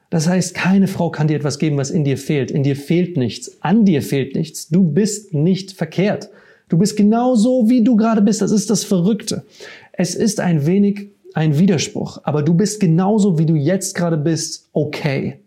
Das 0.09 0.27
heißt, 0.27 0.55
keine 0.55 0.87
Frau 0.87 1.11
kann 1.11 1.27
dir 1.27 1.35
etwas 1.35 1.59
geben, 1.59 1.77
was 1.77 1.91
in 1.91 2.03
dir 2.03 2.17
fehlt. 2.17 2.51
In 2.51 2.63
dir 2.63 2.75
fehlt 2.75 3.17
nichts. 3.17 3.61
An 3.61 3.85
dir 3.85 4.01
fehlt 4.01 4.33
nichts. 4.33 4.69
Du 4.69 4.83
bist 4.83 5.33
nicht 5.33 5.73
verkehrt. 5.73 6.29
Du 6.69 6.77
bist 6.77 6.95
genau 6.95 7.35
so, 7.35 7.69
wie 7.69 7.83
du 7.83 7.95
gerade 7.95 8.21
bist. 8.21 8.41
Das 8.41 8.51
ist 8.51 8.69
das 8.69 8.83
Verrückte. 8.83 9.43
Es 9.91 10.15
ist 10.15 10.39
ein 10.39 10.65
wenig 10.65 11.09
ein 11.33 11.59
Widerspruch, 11.59 12.19
aber 12.23 12.41
du 12.41 12.53
bist 12.53 12.79
genauso, 12.79 13.37
wie 13.37 13.45
du 13.45 13.55
jetzt 13.55 13.95
gerade 13.95 14.17
bist, 14.17 14.69
okay. 14.73 15.39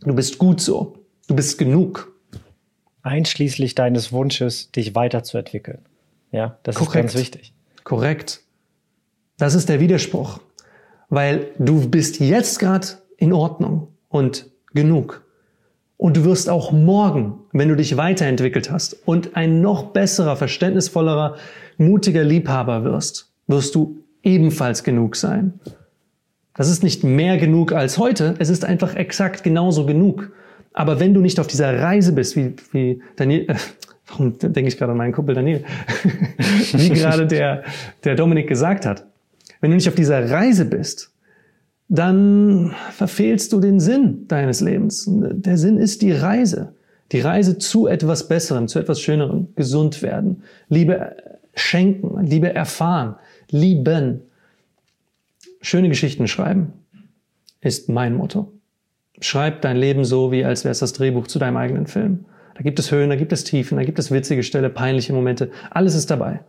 Du 0.00 0.14
bist 0.14 0.38
gut 0.38 0.60
so. 0.60 0.94
Du 1.26 1.34
bist 1.34 1.58
genug. 1.58 2.12
Einschließlich 3.02 3.74
deines 3.74 4.12
Wunsches, 4.12 4.70
dich 4.72 4.94
weiterzuentwickeln. 4.94 5.80
Ja, 6.32 6.58
das 6.62 6.76
Korrekt. 6.76 6.94
ist 6.94 7.12
ganz 7.12 7.14
wichtig. 7.14 7.52
Korrekt. 7.84 8.40
Das 9.38 9.54
ist 9.54 9.68
der 9.68 9.80
Widerspruch. 9.80 10.40
Weil 11.08 11.48
du 11.58 11.88
bist 11.88 12.20
jetzt 12.20 12.58
gerade 12.58 12.86
in 13.16 13.32
Ordnung 13.32 13.88
und 14.08 14.46
genug. 14.72 15.24
Und 16.00 16.16
du 16.16 16.24
wirst 16.24 16.48
auch 16.48 16.72
morgen, 16.72 17.40
wenn 17.52 17.68
du 17.68 17.76
dich 17.76 17.98
weiterentwickelt 17.98 18.70
hast 18.70 18.96
und 19.06 19.36
ein 19.36 19.60
noch 19.60 19.88
besserer, 19.88 20.34
verständnisvollerer, 20.34 21.36
mutiger 21.76 22.24
Liebhaber 22.24 22.84
wirst, 22.84 23.30
wirst 23.48 23.74
du 23.74 23.98
ebenfalls 24.22 24.82
genug 24.82 25.14
sein. 25.14 25.60
Das 26.54 26.70
ist 26.70 26.82
nicht 26.82 27.04
mehr 27.04 27.36
genug 27.36 27.72
als 27.72 27.98
heute, 27.98 28.34
es 28.38 28.48
ist 28.48 28.64
einfach 28.64 28.94
exakt 28.96 29.42
genauso 29.42 29.84
genug. 29.84 30.32
Aber 30.72 31.00
wenn 31.00 31.12
du 31.12 31.20
nicht 31.20 31.38
auf 31.38 31.48
dieser 31.48 31.78
Reise 31.78 32.14
bist, 32.14 32.34
wie, 32.34 32.54
wie 32.72 33.02
Daniel, 33.16 33.50
äh, 33.50 33.56
warum 34.06 34.38
denke 34.38 34.68
ich 34.68 34.78
gerade 34.78 34.92
an 34.92 34.98
meinen 34.98 35.12
Kumpel 35.12 35.34
Daniel, 35.34 35.64
wie 36.72 36.88
gerade 36.88 37.26
der, 37.26 37.62
der 38.04 38.14
Dominik 38.14 38.48
gesagt 38.48 38.86
hat, 38.86 39.04
wenn 39.60 39.70
du 39.70 39.76
nicht 39.76 39.88
auf 39.88 39.96
dieser 39.96 40.30
Reise 40.30 40.64
bist, 40.64 41.09
dann 41.90 42.72
verfehlst 42.92 43.52
du 43.52 43.58
den 43.58 43.80
Sinn 43.80 44.28
deines 44.28 44.60
Lebens. 44.60 45.06
Der 45.08 45.58
Sinn 45.58 45.76
ist 45.76 46.02
die 46.02 46.12
Reise. 46.12 46.72
Die 47.10 47.20
Reise 47.20 47.58
zu 47.58 47.88
etwas 47.88 48.28
Besserem, 48.28 48.68
zu 48.68 48.78
etwas 48.78 49.00
Schönerem, 49.00 49.48
gesund 49.56 50.00
werden, 50.00 50.44
Liebe 50.68 51.16
schenken, 51.54 52.24
Liebe 52.24 52.54
erfahren, 52.54 53.16
lieben. 53.50 54.22
Schöne 55.60 55.88
Geschichten 55.88 56.28
schreiben 56.28 56.72
ist 57.60 57.88
mein 57.88 58.14
Motto. 58.14 58.52
Schreib 59.20 59.60
dein 59.62 59.76
Leben 59.76 60.04
so, 60.04 60.30
wie 60.30 60.44
als 60.44 60.64
wäre 60.64 60.72
es 60.72 60.78
das 60.78 60.92
Drehbuch 60.92 61.26
zu 61.26 61.40
deinem 61.40 61.56
eigenen 61.56 61.88
Film. 61.88 62.24
Da 62.54 62.62
gibt 62.62 62.78
es 62.78 62.92
Höhen, 62.92 63.10
da 63.10 63.16
gibt 63.16 63.32
es 63.32 63.42
Tiefen, 63.42 63.76
da 63.76 63.84
gibt 63.84 63.98
es 63.98 64.12
witzige 64.12 64.44
Stelle, 64.44 64.70
peinliche 64.70 65.12
Momente. 65.12 65.50
Alles 65.70 65.96
ist 65.96 66.10
dabei. 66.10 66.40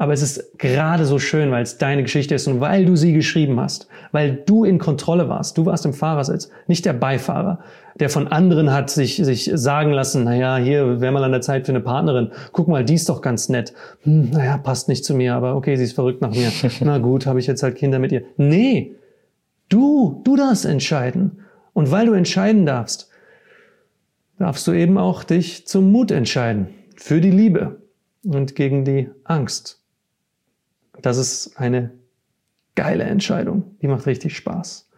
Aber 0.00 0.12
es 0.12 0.22
ist 0.22 0.58
gerade 0.58 1.04
so 1.04 1.18
schön, 1.18 1.50
weil 1.50 1.64
es 1.64 1.76
deine 1.76 2.04
Geschichte 2.04 2.36
ist 2.36 2.46
und 2.46 2.60
weil 2.60 2.86
du 2.86 2.94
sie 2.94 3.12
geschrieben 3.12 3.58
hast, 3.58 3.88
weil 4.12 4.32
du 4.46 4.64
in 4.64 4.78
Kontrolle 4.78 5.28
warst. 5.28 5.58
Du 5.58 5.66
warst 5.66 5.84
im 5.86 5.92
Fahrersitz, 5.92 6.50
nicht 6.68 6.86
der 6.86 6.92
Beifahrer, 6.92 7.58
der 7.98 8.08
von 8.08 8.28
anderen 8.28 8.72
hat 8.72 8.90
sich, 8.90 9.16
sich 9.16 9.50
sagen 9.52 9.90
lassen, 9.90 10.22
naja, 10.22 10.56
hier 10.56 11.00
wäre 11.00 11.12
mal 11.12 11.24
an 11.24 11.32
der 11.32 11.40
Zeit 11.40 11.66
für 11.66 11.72
eine 11.72 11.80
Partnerin. 11.80 12.30
Guck 12.52 12.68
mal, 12.68 12.84
die 12.84 12.94
ist 12.94 13.08
doch 13.08 13.20
ganz 13.20 13.48
nett. 13.48 13.74
Hm, 14.04 14.30
naja, 14.30 14.56
passt 14.56 14.88
nicht 14.88 15.04
zu 15.04 15.14
mir, 15.14 15.34
aber 15.34 15.56
okay, 15.56 15.74
sie 15.74 15.82
ist 15.82 15.94
verrückt 15.94 16.22
nach 16.22 16.30
mir. 16.30 16.52
Na 16.80 16.98
gut, 16.98 17.26
habe 17.26 17.40
ich 17.40 17.48
jetzt 17.48 17.64
halt 17.64 17.74
Kinder 17.74 17.98
mit 17.98 18.12
ihr. 18.12 18.22
Nee, 18.36 18.94
du, 19.68 20.20
du 20.22 20.36
darfst 20.36 20.64
entscheiden. 20.64 21.40
Und 21.72 21.90
weil 21.90 22.06
du 22.06 22.12
entscheiden 22.12 22.66
darfst, 22.66 23.10
darfst 24.38 24.64
du 24.68 24.72
eben 24.72 24.96
auch 24.96 25.24
dich 25.24 25.66
zum 25.66 25.90
Mut 25.90 26.12
entscheiden. 26.12 26.68
Für 26.96 27.20
die 27.20 27.30
Liebe 27.32 27.82
und 28.24 28.54
gegen 28.54 28.84
die 28.84 29.10
Angst. 29.24 29.80
Das 31.02 31.16
ist 31.18 31.56
eine 31.56 31.90
geile 32.74 33.04
Entscheidung. 33.04 33.76
Die 33.82 33.88
macht 33.88 34.06
richtig 34.06 34.36
Spaß. 34.36 34.88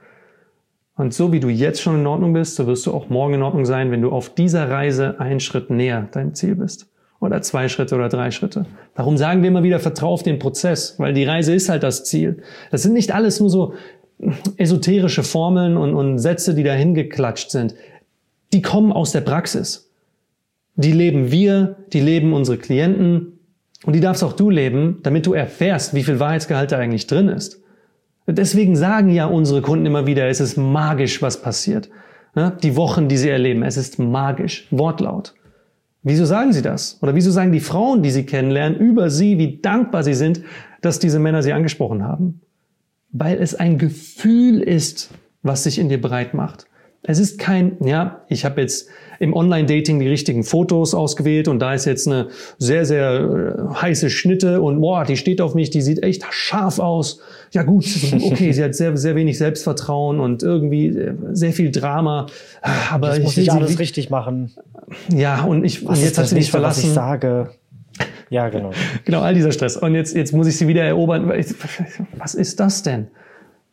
Und 0.97 1.15
so 1.15 1.33
wie 1.33 1.41
du 1.41 1.49
jetzt 1.49 1.81
schon 1.81 2.01
in 2.01 2.07
Ordnung 2.07 2.35
bist, 2.35 2.57
so 2.57 2.67
wirst 2.67 2.85
du 2.87 2.93
auch 2.93 3.09
morgen 3.09 3.35
in 3.35 3.43
Ordnung 3.43 3.65
sein, 3.65 3.91
wenn 3.91 4.03
du 4.03 4.11
auf 4.11 4.35
dieser 4.35 4.69
Reise 4.69 5.19
einen 5.19 5.41
Schritt 5.41 5.71
näher 5.71 6.09
deinem 6.13 6.35
Ziel 6.35 6.57
bist. 6.57 6.91
Oder 7.21 7.41
zwei 7.43 7.69
Schritte 7.69 7.95
oder 7.95 8.09
drei 8.09 8.31
Schritte. 8.31 8.67
Warum 8.95 9.17
sagen 9.17 9.43
wir 9.43 9.49
immer 9.49 9.63
wieder, 9.63 9.81
vertrau 9.81 10.11
auf 10.11 10.23
den 10.23 10.39
Prozess? 10.39 10.97
Weil 10.99 11.15
die 11.15 11.25
Reise 11.25 11.55
ist 11.55 11.69
halt 11.69 11.83
das 11.83 12.05
Ziel. 12.05 12.43
Das 12.71 12.83
sind 12.83 12.93
nicht 12.93 13.15
alles 13.15 13.41
nur 13.41 13.51
so 13.51 13.75
esoterische 14.57 15.23
Formeln 15.23 15.77
und, 15.77 15.95
und 15.95 16.19
Sätze, 16.19 16.55
die 16.55 16.63
dahin 16.63 16.95
geklatscht 16.95 17.51
sind. 17.51 17.75
Die 18.53 18.63
kommen 18.63 18.93
aus 18.93 19.13
der 19.13 19.23
Praxis. 19.23 19.91
Die 20.77 20.93
leben 20.93 21.31
wir, 21.31 21.77
die 21.93 22.01
leben 22.01 22.33
unsere 22.33 22.59
Klienten, 22.59 23.40
und 23.85 23.95
die 23.95 24.01
darfst 24.01 24.23
auch 24.23 24.35
du 24.35 24.51
leben, 24.51 24.99
damit 25.03 25.27
du 25.27 25.33
erfährst, 25.33 25.95
wie 25.95 26.03
viel 26.03 26.21
Wahrheitsgehalt 26.21 26.73
da 26.73 26.79
eigentlich 26.79 27.07
drin 27.07 27.29
ist. 27.29 27.63
Deswegen 28.27 28.77
sagen 28.77 29.11
ja 29.11 29.27
unsere 29.27 29.63
Kunden 29.63 29.87
immer 29.87 30.07
wieder, 30.07 30.29
es 30.29 30.41
ist 30.41 30.57
magisch, 30.57 31.23
was 31.23 31.43
passiert. 31.43 31.91
Die 32.63 32.77
Wochen, 32.77 33.09
die 33.09 33.17
sie 33.17 33.31
erleben, 33.31 33.63
es 33.63 33.77
ist 33.77 33.99
magisch, 33.99 34.69
Wortlaut. 34.71 35.35
Wieso 36.03 36.25
sagen 36.25 36.53
sie 36.53 36.63
das? 36.63 36.99
Oder 37.03 37.15
wieso 37.15 37.31
sagen 37.31 37.53
die 37.53 37.61
Frauen, 37.61 38.03
die 38.03 38.11
sie 38.11 38.25
kennenlernen, 38.25 38.79
über 38.79 39.11
sie, 39.11 39.39
wie 39.39 39.59
dankbar 39.59 40.03
sie 40.03 40.15
sind, 40.15 40.43
dass 40.81 40.99
diese 40.99 41.19
Männer 41.19 41.43
sie 41.43 41.53
angesprochen 41.53 42.05
haben? 42.05 42.41
Weil 43.11 43.39
es 43.39 43.55
ein 43.55 43.79
Gefühl 43.79 44.61
ist, 44.61 45.11
was 45.43 45.65
sich 45.65 45.79
in 45.79 45.89
dir 45.89 46.01
breit 46.01 46.33
macht. 46.33 46.67
Es 47.03 47.19
ist 47.19 47.39
kein, 47.39 47.77
ja, 47.85 48.25
ich 48.29 48.45
habe 48.45 48.61
jetzt 48.61 48.89
im 49.21 49.35
Online-Dating 49.35 50.01
die 50.01 50.09
richtigen 50.09 50.43
Fotos 50.43 50.95
ausgewählt 50.95 51.47
und 51.47 51.61
da 51.61 51.75
ist 51.75 51.85
jetzt 51.85 52.09
eine 52.09 52.29
sehr, 52.59 52.87
sehr 52.87 53.21
äh, 53.71 53.75
heiße 53.75 54.09
Schnitte 54.09 54.63
und 54.63 54.81
boah, 54.81 55.05
die 55.05 55.19
steht 55.19 55.43
auf 55.43 55.55
mich, 55.55 55.69
die 55.69 55.83
sieht 55.83 56.03
echt 56.03 56.25
scharf 56.31 56.79
aus. 56.79 57.21
Ja 57.53 57.63
gut, 57.63 57.85
okay, 58.23 58.53
sie 58.53 58.65
hat 58.65 58.75
sehr, 58.75 58.97
sehr 58.97 59.15
wenig 59.17 59.37
Selbstvertrauen 59.37 60.21
und 60.21 60.43
irgendwie 60.43 60.87
äh, 60.87 61.15
sehr 61.33 61.53
viel 61.53 61.71
Drama. 61.71 62.27
Aber 62.91 63.17
ich 63.17 63.23
muss 63.23 63.37
ich 63.37 63.53
alles 63.53 63.79
richtig 63.79 64.09
machen. 64.09 64.53
Ja, 65.15 65.45
und 65.45 65.65
ich, 65.65 65.87
was 65.87 66.03
jetzt 66.03 66.17
hat 66.19 66.29
sie 66.29 66.37
mich 66.37 66.51
verlassen. 66.51 66.83
Was 66.83 66.89
ich 66.89 66.95
sage. 66.95 67.51
Ja, 68.31 68.49
genau. 68.49 68.71
genau, 69.05 69.21
all 69.21 69.35
dieser 69.35 69.53
Stress. 69.53 69.77
Und 69.77 69.95
jetzt, 69.95 70.17
jetzt 70.17 70.33
muss 70.33 70.47
ich 70.47 70.57
sie 70.57 70.67
wieder 70.67 70.85
erobern. 70.85 71.31
Was 72.17 72.35
ist 72.35 72.59
das 72.59 72.83
denn? 72.83 73.09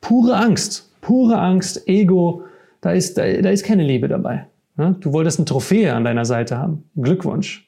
Pure 0.01 0.35
Angst. 0.35 0.91
Pure 0.99 1.37
Angst, 1.37 1.87
Ego, 1.87 2.43
da 2.81 2.91
ist, 2.91 3.17
da, 3.17 3.21
da 3.31 3.49
ist 3.49 3.63
keine 3.63 3.83
Liebe 3.83 4.09
dabei. 4.09 4.47
Du 4.77 5.11
wolltest 5.11 5.39
eine 5.39 5.45
Trophäe 5.45 5.93
an 5.93 6.03
deiner 6.03 6.25
Seite 6.25 6.57
haben. 6.57 6.89
Glückwunsch. 6.95 7.67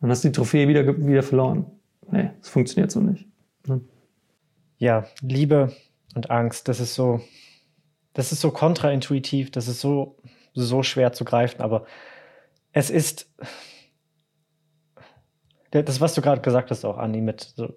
Dann 0.00 0.10
hast 0.10 0.24
du 0.24 0.28
die 0.28 0.32
Trophäe 0.32 0.68
wieder, 0.68 0.86
wieder 1.06 1.22
verloren. 1.22 1.66
Nee, 2.10 2.30
das 2.38 2.50
funktioniert 2.50 2.90
so 2.90 3.00
nicht. 3.00 3.26
Ja, 4.78 5.04
Liebe 5.22 5.72
und 6.14 6.30
Angst, 6.30 6.68
das 6.68 6.80
ist 6.80 6.94
so, 6.94 7.20
das 8.14 8.32
ist 8.32 8.40
so 8.40 8.50
kontraintuitiv, 8.50 9.50
das 9.50 9.68
ist 9.68 9.80
so, 9.80 10.16
so 10.54 10.82
schwer 10.82 11.12
zu 11.12 11.24
greifen, 11.24 11.60
aber 11.60 11.84
es 12.72 12.90
ist, 12.90 13.30
das, 15.70 16.00
was 16.00 16.14
du 16.14 16.22
gerade 16.22 16.40
gesagt 16.40 16.70
hast, 16.70 16.84
auch, 16.84 16.98
Andi, 16.98 17.20
mit 17.20 17.52
so, 17.56 17.74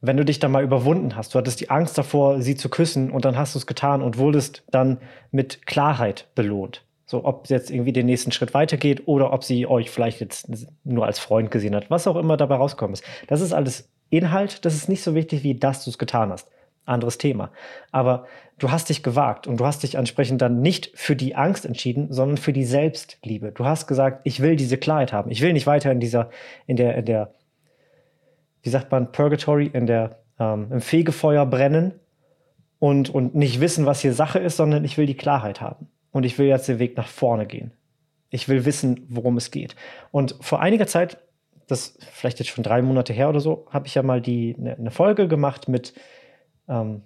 wenn 0.00 0.16
du 0.16 0.24
dich 0.24 0.38
da 0.38 0.48
mal 0.48 0.62
überwunden 0.62 1.16
hast, 1.16 1.34
du 1.34 1.38
hattest 1.38 1.60
die 1.60 1.70
Angst 1.70 1.98
davor, 1.98 2.40
sie 2.40 2.56
zu 2.56 2.68
küssen 2.68 3.10
und 3.10 3.24
dann 3.24 3.36
hast 3.36 3.54
du 3.54 3.58
es 3.58 3.66
getan 3.66 4.02
und 4.02 4.18
wurdest 4.18 4.62
dann 4.70 4.98
mit 5.30 5.66
Klarheit 5.66 6.28
belohnt. 6.34 6.84
So, 7.06 7.24
ob 7.24 7.44
es 7.44 7.50
jetzt 7.50 7.70
irgendwie 7.70 7.92
den 7.92 8.06
nächsten 8.06 8.32
Schritt 8.32 8.54
weitergeht 8.54 9.02
oder 9.06 9.32
ob 9.32 9.44
sie 9.44 9.66
euch 9.66 9.90
vielleicht 9.90 10.20
jetzt 10.20 10.48
nur 10.84 11.04
als 11.04 11.18
Freund 11.18 11.50
gesehen 11.50 11.74
hat, 11.74 11.90
was 11.90 12.06
auch 12.06 12.16
immer 12.16 12.36
dabei 12.36 12.56
rauskommt. 12.56 13.02
Das 13.26 13.40
ist 13.40 13.52
alles 13.52 13.90
Inhalt, 14.08 14.64
das 14.64 14.74
ist 14.74 14.88
nicht 14.88 15.02
so 15.02 15.14
wichtig, 15.14 15.42
wie 15.42 15.54
dass 15.54 15.84
du 15.84 15.90
es 15.90 15.98
getan 15.98 16.30
hast. 16.30 16.48
Anderes 16.86 17.18
Thema. 17.18 17.50
Aber 17.92 18.26
du 18.58 18.70
hast 18.70 18.88
dich 18.88 19.02
gewagt 19.02 19.46
und 19.46 19.58
du 19.58 19.66
hast 19.66 19.82
dich 19.82 19.94
entsprechend 19.94 20.42
dann 20.42 20.60
nicht 20.60 20.90
für 20.94 21.16
die 21.16 21.34
Angst 21.34 21.64
entschieden, 21.64 22.12
sondern 22.12 22.36
für 22.36 22.52
die 22.52 22.64
Selbstliebe. 22.64 23.52
Du 23.52 23.64
hast 23.64 23.86
gesagt, 23.86 24.20
ich 24.24 24.40
will 24.40 24.56
diese 24.56 24.76
Klarheit 24.76 25.12
haben. 25.12 25.30
Ich 25.30 25.40
will 25.40 25.52
nicht 25.52 25.66
weiter 25.66 25.90
in 25.90 26.00
dieser, 26.00 26.30
in 26.66 26.76
der, 26.76 26.94
in 26.96 27.04
der 27.06 27.32
wie 28.64 28.70
sagt 28.70 28.90
man, 28.90 29.12
Purgatory, 29.12 29.70
in 29.72 29.86
der, 29.86 30.18
ähm, 30.40 30.68
im 30.70 30.80
Fegefeuer 30.80 31.46
brennen 31.46 31.92
und, 32.78 33.10
und 33.10 33.34
nicht 33.34 33.60
wissen, 33.60 33.86
was 33.86 34.00
hier 34.00 34.14
Sache 34.14 34.38
ist, 34.38 34.56
sondern 34.56 34.84
ich 34.84 34.98
will 34.98 35.06
die 35.06 35.16
Klarheit 35.16 35.60
haben. 35.60 35.86
Und 36.14 36.24
ich 36.24 36.38
will 36.38 36.46
jetzt 36.46 36.68
den 36.68 36.78
Weg 36.78 36.96
nach 36.96 37.08
vorne 37.08 37.44
gehen. 37.44 37.72
Ich 38.30 38.48
will 38.48 38.64
wissen, 38.64 39.04
worum 39.08 39.36
es 39.36 39.50
geht. 39.50 39.74
Und 40.12 40.36
vor 40.40 40.60
einiger 40.60 40.86
Zeit, 40.86 41.18
das 41.66 41.98
vielleicht 42.12 42.38
jetzt 42.38 42.50
schon 42.50 42.62
drei 42.62 42.82
Monate 42.82 43.12
her 43.12 43.28
oder 43.28 43.40
so, 43.40 43.66
habe 43.70 43.88
ich 43.88 43.96
ja 43.96 44.04
mal 44.04 44.20
die 44.20 44.54
eine 44.56 44.76
ne 44.78 44.90
Folge 44.92 45.26
gemacht 45.26 45.66
mit 45.68 45.92
ähm, 46.68 47.02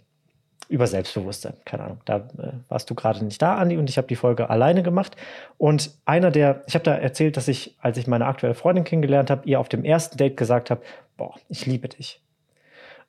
über 0.69 0.87
Selbstbewusstsein. 0.87 1.55
Keine 1.65 1.85
Ahnung, 1.85 2.01
da 2.05 2.17
äh, 2.17 2.53
warst 2.69 2.91
du 2.91 2.95
gerade 2.95 3.25
nicht 3.25 3.41
da, 3.41 3.57
Andi, 3.57 3.79
und 3.79 3.89
ich 3.89 3.97
habe 3.97 4.09
die 4.09 4.17
Folge 4.17 4.51
alleine 4.51 4.83
gemacht. 4.83 5.17
Und 5.57 5.91
einer 6.05 6.31
der, 6.31 6.65
ich 6.67 6.75
habe 6.75 6.85
da 6.85 6.95
erzählt, 6.95 7.39
dass 7.39 7.49
ich, 7.49 7.79
als 7.81 7.97
ich 7.97 8.09
meine 8.09 8.27
aktuelle 8.27 8.55
Freundin 8.55 8.85
kennengelernt 8.85 9.31
habe, 9.31 9.49
ihr 9.49 9.59
auf 9.59 9.71
dem 9.71 9.85
ersten 9.85 10.19
Date 10.19 10.37
gesagt 10.37 10.71
habe, 10.71 10.83
boah, 11.17 11.35
ich 11.49 11.65
liebe 11.65 11.89
dich. 11.89 12.21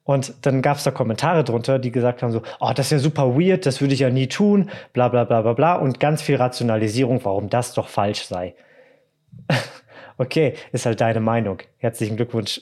Und 0.10 0.34
dann 0.44 0.64
gab 0.64 0.78
es 0.78 0.84
da 0.84 0.90
Kommentare 0.90 1.44
drunter, 1.44 1.78
die 1.78 1.92
gesagt 1.92 2.24
haben 2.24 2.32
so, 2.32 2.42
oh, 2.60 2.72
das 2.76 2.88
ist 2.88 2.92
ja 2.94 2.98
super 2.98 3.36
weird, 3.36 3.68
das 3.68 3.80
würde 3.80 3.94
ich 3.94 4.00
ja 4.00 4.10
nie 4.10 4.26
tun, 4.26 4.72
bla 4.92 5.08
bla 5.08 5.24
bla 5.24 5.44
bla 5.44 5.54
bla. 5.54 5.76
Und 5.76 6.00
ganz 6.00 6.24
viel 6.24 6.38
Rationalisierung, 6.38 7.24
warum 7.26 7.48
das 7.48 7.76
doch 7.76 7.90
falsch 7.90 8.24
sei. 8.24 8.56
okay, 10.18 10.56
ist 10.72 10.88
halt 10.88 11.00
deine 11.00 11.20
Meinung. 11.20 11.60
Herzlichen 11.78 12.16
Glückwunsch. 12.16 12.60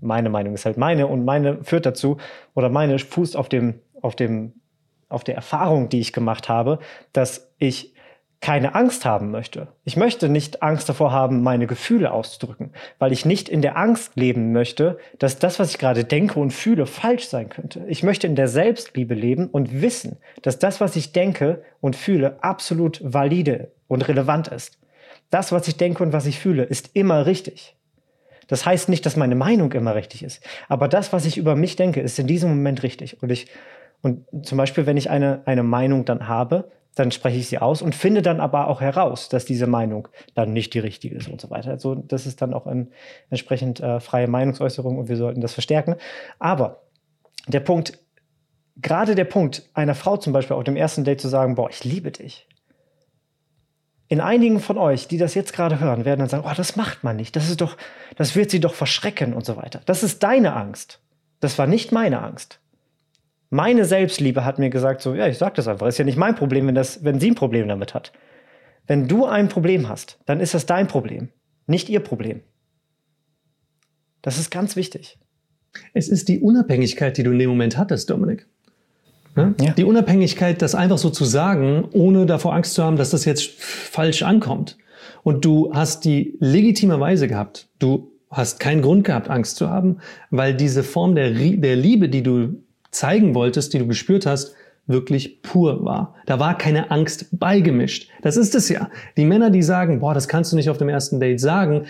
Meine 0.00 0.30
Meinung 0.30 0.54
ist 0.54 0.64
halt 0.64 0.78
meine 0.78 1.08
und 1.08 1.26
meine 1.26 1.62
führt 1.62 1.84
dazu 1.84 2.16
oder 2.54 2.70
meine 2.70 2.98
fußt 2.98 3.36
auf 3.36 3.50
dem, 3.50 3.80
auf 4.00 4.16
dem, 4.16 4.54
auf 5.10 5.24
der 5.24 5.34
Erfahrung, 5.34 5.90
die 5.90 6.00
ich 6.00 6.14
gemacht 6.14 6.48
habe, 6.48 6.78
dass 7.12 7.52
ich 7.58 7.91
keine 8.42 8.74
Angst 8.74 9.04
haben 9.04 9.30
möchte. 9.30 9.68
Ich 9.84 9.96
möchte 9.96 10.28
nicht 10.28 10.64
Angst 10.64 10.88
davor 10.88 11.12
haben, 11.12 11.42
meine 11.42 11.68
Gefühle 11.68 12.10
auszudrücken, 12.10 12.72
weil 12.98 13.12
ich 13.12 13.24
nicht 13.24 13.48
in 13.48 13.62
der 13.62 13.76
Angst 13.78 14.16
leben 14.16 14.52
möchte, 14.52 14.98
dass 15.20 15.38
das, 15.38 15.60
was 15.60 15.70
ich 15.70 15.78
gerade 15.78 16.04
denke 16.04 16.40
und 16.40 16.50
fühle, 16.50 16.86
falsch 16.86 17.28
sein 17.28 17.48
könnte. 17.48 17.84
Ich 17.86 18.02
möchte 18.02 18.26
in 18.26 18.34
der 18.34 18.48
Selbstliebe 18.48 19.14
leben 19.14 19.46
und 19.46 19.80
wissen, 19.80 20.18
dass 20.42 20.58
das, 20.58 20.80
was 20.80 20.96
ich 20.96 21.12
denke 21.12 21.62
und 21.80 21.94
fühle, 21.94 22.42
absolut 22.42 23.00
valide 23.04 23.70
und 23.86 24.08
relevant 24.08 24.48
ist. 24.48 24.76
Das, 25.30 25.52
was 25.52 25.68
ich 25.68 25.76
denke 25.76 26.02
und 26.02 26.12
was 26.12 26.26
ich 26.26 26.40
fühle, 26.40 26.64
ist 26.64 26.90
immer 26.94 27.26
richtig. 27.26 27.76
Das 28.48 28.66
heißt 28.66 28.88
nicht, 28.88 29.06
dass 29.06 29.16
meine 29.16 29.36
Meinung 29.36 29.72
immer 29.72 29.94
richtig 29.94 30.24
ist, 30.24 30.44
aber 30.68 30.88
das, 30.88 31.12
was 31.12 31.26
ich 31.26 31.38
über 31.38 31.54
mich 31.54 31.76
denke, 31.76 32.00
ist 32.00 32.18
in 32.18 32.26
diesem 32.26 32.50
Moment 32.50 32.82
richtig. 32.82 33.22
Und 33.22 33.30
ich 33.30 33.46
und 34.02 34.26
zum 34.44 34.58
Beispiel, 34.58 34.84
wenn 34.84 34.96
ich 34.96 35.10
eine, 35.10 35.42
eine 35.44 35.62
Meinung 35.62 36.04
dann 36.04 36.26
habe, 36.26 36.72
dann 36.94 37.10
spreche 37.10 37.38
ich 37.38 37.48
sie 37.48 37.58
aus 37.58 37.80
und 37.80 37.94
finde 37.94 38.22
dann 38.22 38.40
aber 38.40 38.68
auch 38.68 38.80
heraus, 38.80 39.28
dass 39.28 39.44
diese 39.44 39.66
Meinung 39.66 40.08
dann 40.34 40.52
nicht 40.52 40.74
die 40.74 40.78
richtige 40.78 41.16
ist 41.16 41.28
und 41.28 41.40
so 41.40 41.48
weiter. 41.50 41.70
Also 41.70 41.94
das 41.94 42.26
ist 42.26 42.42
dann 42.42 42.52
auch 42.52 42.66
ein 42.66 42.92
entsprechend 43.30 43.80
äh, 43.80 44.00
freie 44.00 44.28
Meinungsäußerung 44.28 44.98
und 44.98 45.08
wir 45.08 45.16
sollten 45.16 45.40
das 45.40 45.54
verstärken. 45.54 45.96
Aber 46.38 46.82
der 47.48 47.60
Punkt, 47.60 47.98
gerade 48.76 49.14
der 49.14 49.24
Punkt 49.24 49.68
einer 49.72 49.94
Frau 49.94 50.18
zum 50.18 50.32
Beispiel 50.32 50.56
auf 50.56 50.64
dem 50.64 50.76
ersten 50.76 51.04
Date 51.04 51.20
zu 51.20 51.28
sagen, 51.28 51.54
boah, 51.54 51.70
ich 51.70 51.82
liebe 51.84 52.10
dich. 52.10 52.46
In 54.08 54.20
einigen 54.20 54.60
von 54.60 54.76
euch, 54.76 55.08
die 55.08 55.16
das 55.16 55.34
jetzt 55.34 55.54
gerade 55.54 55.80
hören, 55.80 56.04
werden 56.04 56.20
dann 56.20 56.28
sagen, 56.28 56.44
oh, 56.46 56.54
das 56.54 56.76
macht 56.76 57.02
man 57.02 57.16
nicht, 57.16 57.34
das 57.34 57.48
ist 57.48 57.62
doch, 57.62 57.78
das 58.16 58.36
wird 58.36 58.50
sie 58.50 58.60
doch 58.60 58.74
verschrecken 58.74 59.32
und 59.32 59.46
so 59.46 59.56
weiter. 59.56 59.80
Das 59.86 60.02
ist 60.02 60.22
deine 60.22 60.54
Angst. 60.54 61.00
Das 61.40 61.58
war 61.58 61.66
nicht 61.66 61.90
meine 61.90 62.20
Angst. 62.20 62.60
Meine 63.54 63.84
Selbstliebe 63.84 64.46
hat 64.46 64.58
mir 64.58 64.70
gesagt, 64.70 65.02
so, 65.02 65.14
ja, 65.14 65.26
ich 65.26 65.36
sag 65.36 65.54
das 65.56 65.68
einfach. 65.68 65.86
Ist 65.86 65.98
ja 65.98 66.06
nicht 66.06 66.16
mein 66.16 66.34
Problem, 66.34 66.66
wenn, 66.66 66.74
das, 66.74 67.04
wenn 67.04 67.20
sie 67.20 67.32
ein 67.32 67.34
Problem 67.34 67.68
damit 67.68 67.92
hat. 67.92 68.10
Wenn 68.86 69.08
du 69.08 69.26
ein 69.26 69.50
Problem 69.50 69.90
hast, 69.90 70.18
dann 70.24 70.40
ist 70.40 70.54
das 70.54 70.64
dein 70.64 70.88
Problem, 70.88 71.28
nicht 71.66 71.90
ihr 71.90 72.00
Problem. 72.00 72.40
Das 74.22 74.38
ist 74.38 74.50
ganz 74.50 74.74
wichtig. 74.74 75.18
Es 75.92 76.08
ist 76.08 76.28
die 76.28 76.40
Unabhängigkeit, 76.40 77.18
die 77.18 77.24
du 77.24 77.32
in 77.32 77.38
dem 77.38 77.50
Moment 77.50 77.76
hattest, 77.76 78.08
Dominik. 78.08 78.46
Ne? 79.36 79.54
Ja. 79.60 79.72
Die 79.72 79.84
Unabhängigkeit, 79.84 80.62
das 80.62 80.74
einfach 80.74 80.96
so 80.96 81.10
zu 81.10 81.26
sagen, 81.26 81.86
ohne 81.92 82.24
davor 82.24 82.54
Angst 82.54 82.72
zu 82.72 82.82
haben, 82.82 82.96
dass 82.96 83.10
das 83.10 83.26
jetzt 83.26 83.50
falsch 83.60 84.22
ankommt. 84.22 84.78
Und 85.24 85.44
du 85.44 85.74
hast 85.74 86.06
die 86.06 86.38
legitime 86.40 86.98
Weise 87.00 87.28
gehabt. 87.28 87.68
Du 87.78 88.12
hast 88.30 88.60
keinen 88.60 88.80
Grund 88.80 89.04
gehabt, 89.04 89.28
Angst 89.28 89.56
zu 89.56 89.68
haben, 89.68 89.98
weil 90.30 90.54
diese 90.54 90.82
Form 90.82 91.14
der, 91.14 91.32
der 91.32 91.76
Liebe, 91.76 92.08
die 92.08 92.22
du 92.22 92.61
zeigen 92.92 93.34
wolltest, 93.34 93.74
die 93.74 93.78
du 93.78 93.86
gespürt 93.86 94.26
hast, 94.26 94.54
wirklich 94.86 95.42
pur 95.42 95.84
war. 95.84 96.14
Da 96.26 96.38
war 96.38 96.56
keine 96.58 96.90
Angst 96.90 97.26
beigemischt. 97.32 98.08
Das 98.22 98.36
ist 98.36 98.54
es 98.54 98.68
ja. 98.68 98.90
Die 99.16 99.24
Männer, 99.24 99.50
die 99.50 99.62
sagen, 99.62 100.00
boah, 100.00 100.14
das 100.14 100.28
kannst 100.28 100.52
du 100.52 100.56
nicht 100.56 100.70
auf 100.70 100.78
dem 100.78 100.88
ersten 100.88 101.20
Date 101.20 101.40
sagen, 101.40 101.86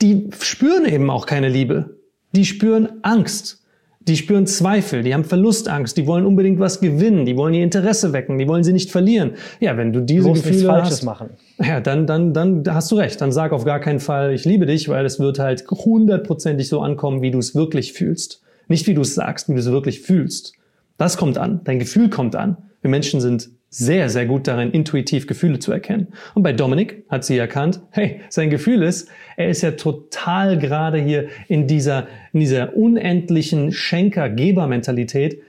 die 0.00 0.30
spüren 0.40 0.84
eben 0.84 1.10
auch 1.10 1.26
keine 1.26 1.48
Liebe. 1.48 1.98
Die 2.34 2.44
spüren 2.44 2.88
Angst. 3.02 3.62
Die 4.08 4.16
spüren 4.16 4.48
Zweifel, 4.48 5.04
die 5.04 5.14
haben 5.14 5.22
Verlustangst, 5.22 5.96
die 5.96 6.08
wollen 6.08 6.26
unbedingt 6.26 6.58
was 6.58 6.80
gewinnen, 6.80 7.24
die 7.24 7.36
wollen 7.36 7.54
ihr 7.54 7.62
Interesse 7.62 8.12
wecken, 8.12 8.36
die 8.36 8.48
wollen 8.48 8.64
sie 8.64 8.72
nicht 8.72 8.90
verlieren. 8.90 9.34
Ja, 9.60 9.76
wenn 9.76 9.92
du 9.92 10.00
diese 10.00 10.24
Bloß 10.24 10.42
Gefühle 10.42 10.66
Falsches 10.66 10.92
hast, 10.94 11.02
machen. 11.04 11.30
Ja, 11.62 11.78
dann, 11.78 12.08
dann, 12.08 12.34
dann 12.34 12.64
hast 12.66 12.90
du 12.90 12.96
recht. 12.96 13.20
Dann 13.20 13.30
sag 13.30 13.52
auf 13.52 13.64
gar 13.64 13.78
keinen 13.78 14.00
Fall, 14.00 14.32
ich 14.32 14.44
liebe 14.44 14.66
dich, 14.66 14.88
weil 14.88 15.06
es 15.06 15.20
wird 15.20 15.38
halt 15.38 15.64
hundertprozentig 15.70 16.68
so 16.68 16.80
ankommen, 16.80 17.22
wie 17.22 17.30
du 17.30 17.38
es 17.38 17.54
wirklich 17.54 17.92
fühlst. 17.92 18.42
Nicht 18.68 18.86
wie 18.86 18.94
du 18.94 19.02
es 19.02 19.14
sagst, 19.14 19.48
wie 19.48 19.54
du 19.54 19.58
es 19.58 19.70
wirklich 19.70 20.00
fühlst. 20.00 20.54
Das 20.98 21.16
kommt 21.16 21.38
an. 21.38 21.60
Dein 21.64 21.78
Gefühl 21.78 22.10
kommt 22.10 22.36
an. 22.36 22.56
Wir 22.80 22.90
Menschen 22.90 23.20
sind 23.20 23.50
sehr, 23.70 24.10
sehr 24.10 24.26
gut 24.26 24.46
darin, 24.46 24.70
intuitiv 24.70 25.26
Gefühle 25.26 25.58
zu 25.58 25.72
erkennen. 25.72 26.08
Und 26.34 26.42
bei 26.42 26.52
Dominik 26.52 27.04
hat 27.08 27.24
sie 27.24 27.38
erkannt, 27.38 27.80
hey, 27.90 28.20
sein 28.28 28.50
Gefühl 28.50 28.82
ist, 28.82 29.08
er 29.36 29.48
ist 29.48 29.62
ja 29.62 29.72
total 29.72 30.58
gerade 30.58 30.98
hier 30.98 31.28
in 31.48 31.66
dieser, 31.66 32.06
in 32.34 32.40
dieser 32.40 32.76
unendlichen 32.76 33.72
Schenker-Geber-Mentalität. 33.72 35.40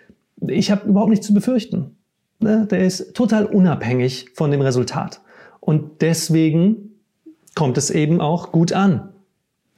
Ich 0.48 0.72
habe 0.72 0.88
überhaupt 0.88 1.10
nichts 1.10 1.28
zu 1.28 1.34
befürchten. 1.34 1.98
Ne? 2.40 2.66
Der 2.72 2.80
ist 2.80 3.14
total 3.14 3.46
unabhängig 3.46 4.28
von 4.34 4.52
dem 4.52 4.62
Resultat. 4.62 5.20
Und 5.60 6.02
deswegen 6.02 6.94
kommt 7.56 7.78
es 7.78 7.90
eben 7.90 8.22
auch 8.22 8.54
gut 8.54 8.72
an. 8.72 9.10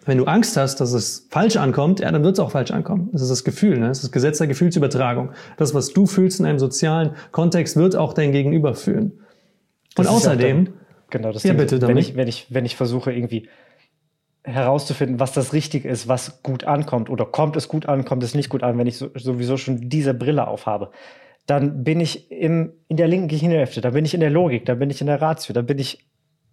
Wenn 0.06 0.18
du 0.20 0.26
Angst 0.26 0.56
hast, 0.56 0.80
dass 0.82 0.94
es 0.94 1.28
falsch 1.32 1.58
ankommt, 1.58 2.00
ja, 2.00 2.12
dann 2.12 2.24
wird 2.24 2.34
es 2.34 2.40
auch 2.40 2.52
falsch 2.52 2.72
ankommen. 2.72 3.10
Das 3.12 3.22
ist 3.22 3.30
das 3.30 3.44
Gefühl, 3.44 3.80
ne? 3.80 3.88
das 3.88 3.98
ist 3.98 4.04
das 4.04 4.12
Gesetz 4.12 4.38
der 4.38 4.48
Gefühlsübertragung. 4.48 5.32
Das, 5.58 5.74
was 5.74 5.94
du 5.94 6.06
fühlst 6.06 6.40
in 6.40 6.46
einem 6.46 6.60
sozialen 6.60 7.16
Kontext, 7.32 7.76
wird 7.76 7.96
auch 7.96 8.14
dein 8.14 8.32
Gegenüber 8.32 8.76
fühlen. 8.76 9.20
Und 9.98 10.08
außerdem, 10.08 10.66
dann, 10.66 10.74
genau, 11.10 11.32
das 11.32 11.44
ja, 11.44 11.54
Ding, 11.54 11.60
bitte, 11.60 11.82
wenn 11.88 11.98
ich, 11.98 12.16
wenn 12.16 12.28
ich, 12.28 12.48
wenn 12.50 12.66
ich 12.66 12.76
versuche 12.76 13.12
irgendwie 13.12 13.50
herauszufinden, 14.44 15.20
was 15.20 15.34
das 15.34 15.54
Richtige 15.54 15.90
ist, 15.90 16.08
was 16.08 16.44
gut 16.44 16.66
ankommt 16.66 17.10
oder 17.10 17.26
kommt 17.26 17.56
es 17.56 17.68
gut 17.68 17.88
an, 17.88 18.06
kommt 18.06 18.24
es 18.24 18.36
nicht 18.36 18.50
gut 18.50 18.62
an, 18.62 18.78
wenn 18.78 18.86
ich 18.86 18.98
so, 18.98 19.10
sowieso 19.16 19.58
schon 19.58 19.90
diese 19.90 20.14
Brille 20.14 20.48
aufhabe, 20.48 20.92
dann 21.48 21.84
bin 21.84 22.00
ich 22.00 22.32
im, 22.32 22.74
in 22.88 22.98
der 22.98 23.08
linken 23.08 23.28
Gehirnhälfte, 23.28 23.82
da 23.82 23.92
bin 23.92 24.06
ich 24.06 24.14
in 24.14 24.20
der 24.20 24.30
Logik, 24.30 24.66
da 24.66 24.76
bin 24.76 24.90
ich 24.90 25.02
in 25.02 25.08
der 25.08 25.22
Ratio, 25.22 25.54
da 25.54 25.62
bin 25.64 25.80
ich 25.80 26.06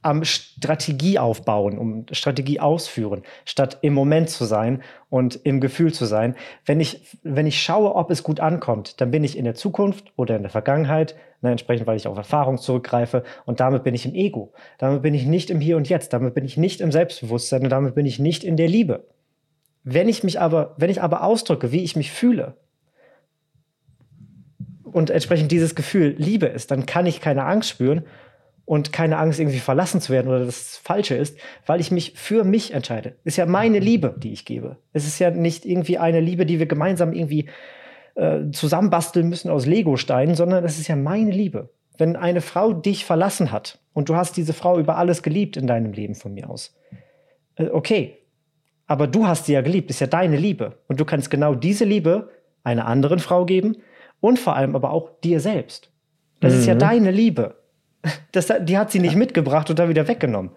am 0.03 0.25
Strategie 0.25 1.19
aufbauen, 1.19 1.79
um 1.79 2.07
Strategie 2.11 2.61
ausführen, 2.61 3.23
statt 3.45 3.79
im 3.83 3.95
Moment 3.95 4.29
zu 4.29 4.45
sein 4.45 4.83
und 5.09 5.37
im 5.45 5.61
Gefühl 5.61 5.95
zu 5.95 6.05
sein. 6.05 6.35
Wenn 6.67 6.81
ich, 6.81 7.19
wenn 7.23 7.47
ich 7.47 7.63
schaue, 7.63 7.95
ob 7.95 8.11
es 8.11 8.25
gut 8.25 8.41
ankommt, 8.41 9.01
dann 9.01 9.13
bin 9.13 9.23
ich 9.23 9.39
in 9.39 9.45
der 9.45 9.55
Zukunft 9.55 10.13
oder 10.17 10.37
in 10.37 10.43
der 10.43 10.51
Vergangenheit, 10.51 11.15
ne, 11.41 11.53
entsprechend, 11.53 11.87
weil 11.87 11.97
ich 11.97 12.09
auf 12.09 12.17
Erfahrung 12.17 12.59
zurückgreife 12.59 13.23
und 13.47 13.61
damit 13.61 13.85
bin 13.85 13.95
ich 13.95 14.05
im 14.05 14.15
Ego. 14.15 14.53
Damit 14.79 15.03
bin 15.03 15.15
ich 15.15 15.25
nicht 15.25 15.51
im 15.51 15.61
Hier 15.61 15.77
und 15.77 15.89
Jetzt, 15.89 16.13
damit 16.13 16.35
bin 16.35 16.45
ich 16.45 16.57
nicht 16.57 16.81
im 16.81 16.91
Selbstbewusstsein 16.91 17.63
und 17.63 17.71
damit 17.71 17.95
bin 17.95 18.07
ich 18.07 18.19
nicht 18.19 18.43
in 18.43 18.57
der 18.57 18.69
Liebe. 18.69 19.07
Wenn 19.85 20.09
ich 20.09 20.25
mich 20.25 20.41
aber, 20.41 20.75
wenn 20.77 20.91
ich 20.91 21.01
aber 21.01 21.23
ausdrücke, 21.23 21.73
wie 21.73 21.83
ich 21.83 21.97
mich 21.97 22.11
fühle, 22.11 22.57
und 24.85 25.09
entsprechend 25.09 25.51
dieses 25.51 25.75
Gefühl 25.75 26.15
Liebe 26.19 26.45
ist, 26.45 26.71
dann 26.71 26.85
kann 26.85 27.07
ich 27.07 27.23
keine 27.23 27.45
Angst 27.45 27.71
spüren 27.71 28.05
und 28.65 28.93
keine 28.93 29.19
Angst, 29.19 29.41
irgendwie 29.41 29.59
verlassen 29.59 30.01
zu 30.01 30.13
werden 30.13 30.29
oder 30.29 30.45
das 30.45 30.77
Falsche 30.77 31.15
ist, 31.15 31.39
weil 31.67 31.81
ich 31.81 31.91
mich 31.91 32.15
für 32.17 32.45
mich 32.45 32.73
entscheide. 32.73 33.17
Ist 33.25 33.37
ja 33.37 33.47
meine 33.47 33.79
Liebe, 33.79 34.15
die 34.17 34.33
ich 34.33 34.45
gebe. 34.45 34.77
Es 34.93 35.07
ist 35.07 35.19
ja 35.19 35.31
nicht 35.31 35.65
irgendwie 35.65 35.99
eine 35.99 36.21
Liebe, 36.21 36.47
die 36.47 36.59
wir 36.59 36.67
gemeinsam 36.67 37.13
irgendwie 37.13 37.49
äh, 38.15 38.51
zusammenbasteln 38.53 39.29
müssen 39.29 39.51
aus 39.51 39.67
Legosteinen, 39.67 40.35
sondern 40.35 40.65
es 40.65 40.79
ist 40.79 40.89
ja 40.89 40.97
meine 40.97 41.31
Liebe. 41.31 41.71
Wenn 41.99 42.17
eine 42.17 42.41
Frau 42.41 42.73
dich 42.73 43.05
verlassen 43.05 43.53
hat 43.53 43.81
und 43.93 44.09
du 44.09 44.17
hast 44.17 44.37
diese 44.37 44.53
Frau 44.53 44.79
über 44.79 44.97
alles 44.97 45.23
geliebt 45.23 45.57
in 45.57 45.67
deinem 45.67 45.93
Leben 45.93 46.15
von 46.15 46.33
mir 46.33 46.49
aus, 46.49 46.75
äh, 47.57 47.69
okay, 47.69 48.19
aber 48.87 49.07
du 49.07 49.27
hast 49.27 49.47
sie 49.47 49.55
ja 49.55 49.63
geliebt, 49.63 49.91
ist 49.91 50.01
ja 50.01 50.07
deine 50.07 50.37
Liebe. 50.37 50.79
Und 50.89 51.01
du 51.01 51.05
kannst 51.05 51.31
genau 51.31 51.55
diese 51.55 51.85
Liebe 51.85 52.31
einer 52.65 52.87
anderen 52.87 53.19
Frau 53.19 53.45
geben 53.45 53.77
und 54.21 54.39
vor 54.39 54.57
allem 54.57 54.77
aber 54.77 54.91
auch 54.91 55.11
dir 55.21 55.41
selbst. 55.41 55.91
Das 56.41 56.53
mhm. 56.53 56.59
ist 56.61 56.67
ja 56.67 56.75
mhm. 56.75 56.79
deine 56.79 57.11
Liebe. 57.11 57.62
Das, 58.33 58.53
die 58.63 58.79
hat 58.79 58.91
sie 58.91 58.99
nicht 58.99 59.17
mitgebracht 59.17 59.71
und 59.71 59.79
dann 59.79 59.89
wieder 59.89 60.09
weggenommen. 60.09 60.53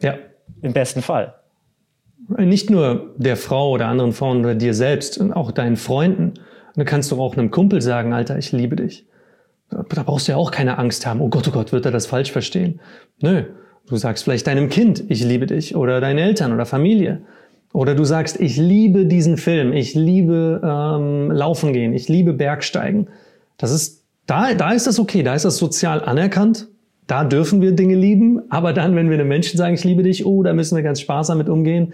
Ja. 0.00 0.16
Im 0.62 0.72
besten 0.72 1.02
Fall. 1.02 1.34
Nicht 2.38 2.70
nur 2.70 3.14
der 3.16 3.36
Frau 3.36 3.70
oder 3.70 3.86
anderen 3.86 4.12
Frauen 4.12 4.40
oder 4.40 4.54
dir 4.54 4.74
selbst, 4.74 5.20
auch 5.32 5.50
deinen 5.50 5.76
Freunden. 5.76 6.34
Und 6.76 6.84
kannst 6.84 7.10
du 7.10 7.20
auch 7.20 7.36
einem 7.36 7.50
Kumpel 7.50 7.80
sagen, 7.80 8.12
Alter, 8.12 8.38
ich 8.38 8.52
liebe 8.52 8.76
dich. 8.76 9.06
Da 9.70 10.02
brauchst 10.02 10.28
du 10.28 10.32
ja 10.32 10.38
auch 10.38 10.50
keine 10.50 10.78
Angst 10.78 11.06
haben. 11.06 11.20
Oh 11.20 11.28
Gott, 11.28 11.46
oh 11.48 11.52
Gott, 11.52 11.72
wird 11.72 11.86
er 11.86 11.92
das 11.92 12.06
falsch 12.06 12.32
verstehen? 12.32 12.80
Nö. 13.20 13.44
Du 13.88 13.96
sagst 13.96 14.24
vielleicht 14.24 14.46
deinem 14.46 14.68
Kind, 14.68 15.02
ich 15.08 15.24
liebe 15.24 15.46
dich. 15.46 15.74
Oder 15.74 16.00
deinen 16.00 16.18
Eltern 16.18 16.52
oder 16.52 16.66
Familie. 16.66 17.22
Oder 17.72 17.94
du 17.94 18.04
sagst, 18.04 18.38
ich 18.40 18.56
liebe 18.56 19.06
diesen 19.06 19.36
Film. 19.36 19.72
Ich 19.72 19.94
liebe 19.94 20.60
ähm, 20.62 21.30
Laufen 21.30 21.72
gehen. 21.72 21.92
Ich 21.92 22.08
liebe 22.08 22.32
Bergsteigen. 22.32 23.08
Das 23.56 23.70
ist, 23.70 24.04
da, 24.26 24.54
da 24.54 24.72
ist 24.72 24.86
das 24.86 24.98
okay. 24.98 25.22
Da 25.22 25.34
ist 25.34 25.44
das 25.44 25.56
sozial 25.56 26.02
anerkannt. 26.02 26.68
Da 27.10 27.24
dürfen 27.24 27.60
wir 27.60 27.72
Dinge 27.72 27.96
lieben, 27.96 28.40
aber 28.50 28.72
dann, 28.72 28.94
wenn 28.94 29.10
wir 29.10 29.18
einem 29.18 29.26
Menschen 29.26 29.58
sagen, 29.58 29.74
ich 29.74 29.82
liebe 29.82 30.04
dich, 30.04 30.24
oh, 30.26 30.44
da 30.44 30.52
müssen 30.52 30.76
wir 30.76 30.84
ganz 30.84 31.00
sparsam 31.00 31.38
mit 31.38 31.48
umgehen. 31.48 31.92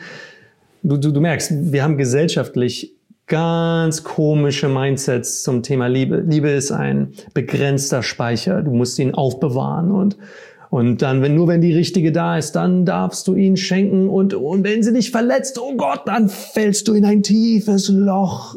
Du, 0.82 0.98
du, 0.98 1.10
du 1.10 1.22
merkst, 1.22 1.72
wir 1.72 1.82
haben 1.82 1.96
gesellschaftlich 1.96 2.92
ganz 3.26 4.04
komische 4.04 4.68
Mindsets 4.68 5.42
zum 5.42 5.62
Thema 5.62 5.86
Liebe. 5.86 6.18
Liebe 6.18 6.50
ist 6.50 6.70
ein 6.70 7.14
begrenzter 7.32 8.02
Speicher. 8.02 8.60
Du 8.60 8.72
musst 8.72 8.98
ihn 8.98 9.14
aufbewahren 9.14 9.90
und 9.90 10.18
und 10.68 11.00
dann, 11.00 11.22
wenn 11.22 11.34
nur 11.34 11.48
wenn 11.48 11.62
die 11.62 11.72
richtige 11.72 12.12
da 12.12 12.36
ist, 12.36 12.52
dann 12.52 12.84
darfst 12.84 13.26
du 13.28 13.36
ihn 13.36 13.56
schenken 13.56 14.10
und, 14.10 14.34
und 14.34 14.64
wenn 14.64 14.82
sie 14.82 14.92
dich 14.92 15.12
verletzt, 15.12 15.58
oh 15.58 15.76
Gott, 15.76 16.02
dann 16.06 16.28
fällst 16.28 16.88
du 16.88 16.92
in 16.92 17.06
ein 17.06 17.22
tiefes 17.22 17.88
Loch. 17.88 18.56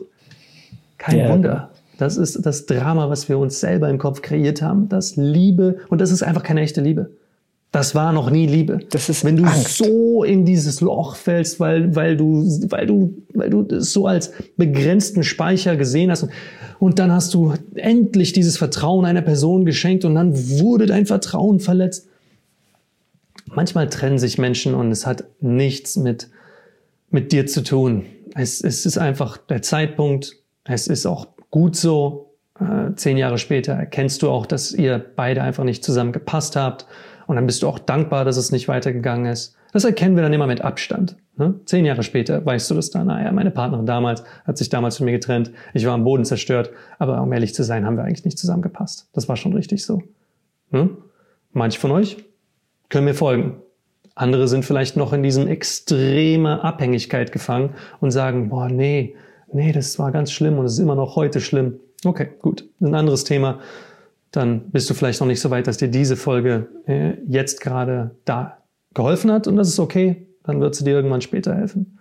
Kein 0.98 1.20
ja. 1.20 1.30
Wunder. 1.30 1.69
Das 2.00 2.16
ist 2.16 2.46
das 2.46 2.66
Drama, 2.66 3.10
was 3.10 3.28
wir 3.28 3.38
uns 3.38 3.60
selber 3.60 3.90
im 3.90 3.98
Kopf 3.98 4.22
kreiert 4.22 4.62
haben. 4.62 4.88
Das 4.88 5.18
Liebe, 5.18 5.80
und 5.90 6.00
das 6.00 6.12
ist 6.12 6.24
einfach 6.24 6.44
keine 6.44 6.62
echte 6.62 6.80
Liebe. 6.80 7.12
Das 7.74 7.94
war 7.94 8.14
noch 8.14 8.30
nie 8.30 8.48
Liebe. 8.48 8.80
Das 8.90 9.10
ist 9.10 9.26
wenn 9.26 9.36
du 9.36 9.44
Angst. 9.44 9.80
so 9.80 10.24
in 10.24 10.46
dieses 10.46 10.80
Loch 10.80 11.18
fällst, 11.18 11.60
weil, 11.60 11.94
weil 11.98 12.16
du, 12.16 12.46
weil 12.70 12.88
du, 12.88 13.14
weil 13.34 13.50
du 13.50 13.68
es 13.76 13.92
so 13.92 14.08
als 14.08 14.32
begrenzten 14.56 15.24
Speicher 15.24 15.76
gesehen 15.76 16.10
hast 16.10 16.24
und, 16.24 16.32
und 16.80 17.00
dann 17.00 17.12
hast 17.12 17.34
du 17.34 17.54
endlich 17.76 18.32
dieses 18.32 18.58
Vertrauen 18.58 19.04
einer 19.04 19.22
Person 19.22 19.66
geschenkt 19.66 20.06
und 20.06 20.16
dann 20.16 20.32
wurde 20.62 20.86
dein 20.86 21.06
Vertrauen 21.06 21.60
verletzt. 21.60 22.08
Manchmal 23.46 23.90
trennen 23.90 24.20
sich 24.20 24.38
Menschen 24.38 24.74
und 24.74 24.90
es 24.90 25.06
hat 25.06 25.26
nichts 25.42 25.98
mit, 25.98 26.30
mit 27.10 27.34
dir 27.34 27.46
zu 27.46 27.62
tun. 27.62 28.06
Es, 28.36 28.62
es 28.62 28.86
ist 28.86 28.98
einfach 28.98 29.36
der 29.36 29.62
Zeitpunkt. 29.62 30.38
Es 30.64 30.88
ist 30.88 31.06
auch 31.06 31.28
gut 31.52 31.76
so. 31.76 32.36
Äh, 32.60 32.94
zehn 32.96 33.18
Jahre 33.18 33.38
später 33.38 33.74
erkennst 33.74 34.22
du 34.22 34.30
auch, 34.30 34.46
dass 34.46 34.72
ihr 34.72 35.04
beide 35.16 35.42
einfach 35.42 35.64
nicht 35.64 35.84
zusammen 35.84 36.12
gepasst 36.12 36.56
habt. 36.56 36.86
Und 37.28 37.36
dann 37.36 37.46
bist 37.46 37.64
du 37.64 37.68
auch 37.68 37.80
dankbar, 37.80 38.26
dass 38.26 38.38
es 38.38 38.52
nicht 38.52 38.68
weitergegangen 38.68 39.26
ist. 39.28 39.56
Das 39.72 39.84
erkennen 39.84 40.16
wir 40.16 40.24
dann 40.24 40.34
immer 40.34 40.48
mit 40.48 40.62
Abstand. 40.62 41.16
Ne? 41.38 41.60
Zehn 41.66 41.86
Jahre 41.86 42.04
später 42.04 42.44
weißt 42.46 42.70
du 42.72 42.76
das 42.76 42.90
dann. 42.90 43.08
Naja, 43.08 43.32
meine 43.32 43.52
Partnerin 43.52 43.86
damals 43.86 44.24
hat 44.46 44.58
sich 44.58 44.70
damals 44.70 44.98
von 44.98 45.06
mir 45.06 45.12
getrennt. 45.12 45.52
Ich 45.74 45.86
war 45.86 45.94
am 45.94 46.04
Boden 46.04 46.26
zerstört. 46.26 46.72
Aber 46.98 47.22
um 47.22 47.32
ehrlich 47.32 47.54
zu 47.54 47.64
sein, 47.64 47.86
haben 47.86 47.98
wir 47.98 48.04
eigentlich 48.04 48.26
nicht 48.26 48.40
zusammengepasst. 48.40 49.10
Das 49.14 49.30
war 49.30 49.36
schon 49.36 49.54
richtig 49.54 49.86
so. 49.86 50.02
Ne? 50.72 50.90
Manche 51.52 51.80
von 51.80 51.92
euch 51.92 52.18
können 52.90 53.06
mir 53.06 53.14
folgen. 53.14 53.62
Andere 54.16 54.48
sind 54.48 54.66
vielleicht 54.66 54.98
noch 54.98 55.14
in 55.14 55.24
diesem 55.24 55.48
extreme 55.48 56.64
Abhängigkeit 56.64 57.32
gefangen 57.32 57.76
und 58.02 58.12
sagen, 58.12 58.50
boah, 58.50 58.68
nee, 58.68 59.16
nee, 59.54 59.72
das 59.72 60.00
war 60.00 60.12
ganz 60.12 60.32
schlimm 60.32 60.58
und 60.58 60.66
es 60.66 60.74
ist 60.74 60.80
immer 60.80 60.96
noch 60.96 61.16
heute 61.16 61.42
schlimm. 61.42 61.80
Okay, 62.06 62.30
gut. 62.40 62.68
Ein 62.80 62.96
anderes 62.96 63.24
Thema 63.24 63.60
dann 64.32 64.70
bist 64.72 64.90
du 64.90 64.94
vielleicht 64.94 65.20
noch 65.20 65.28
nicht 65.28 65.42
so 65.42 65.50
weit, 65.50 65.68
dass 65.68 65.78
dir 65.78 65.88
diese 65.88 66.16
Folge 66.16 66.68
äh, 66.86 67.14
jetzt 67.28 67.62
gerade 67.62 68.12
da 68.26 68.60
geholfen 68.94 69.32
hat 69.32 69.48
und 69.48 69.56
das 69.56 69.70
ist 69.70 69.80
okay, 69.80 70.28
dann 70.44 70.62
wird 70.62 70.76
sie 70.76 70.84
dir 70.84 70.92
irgendwann 70.92 71.22
später 71.22 71.56
helfen. 71.56 72.00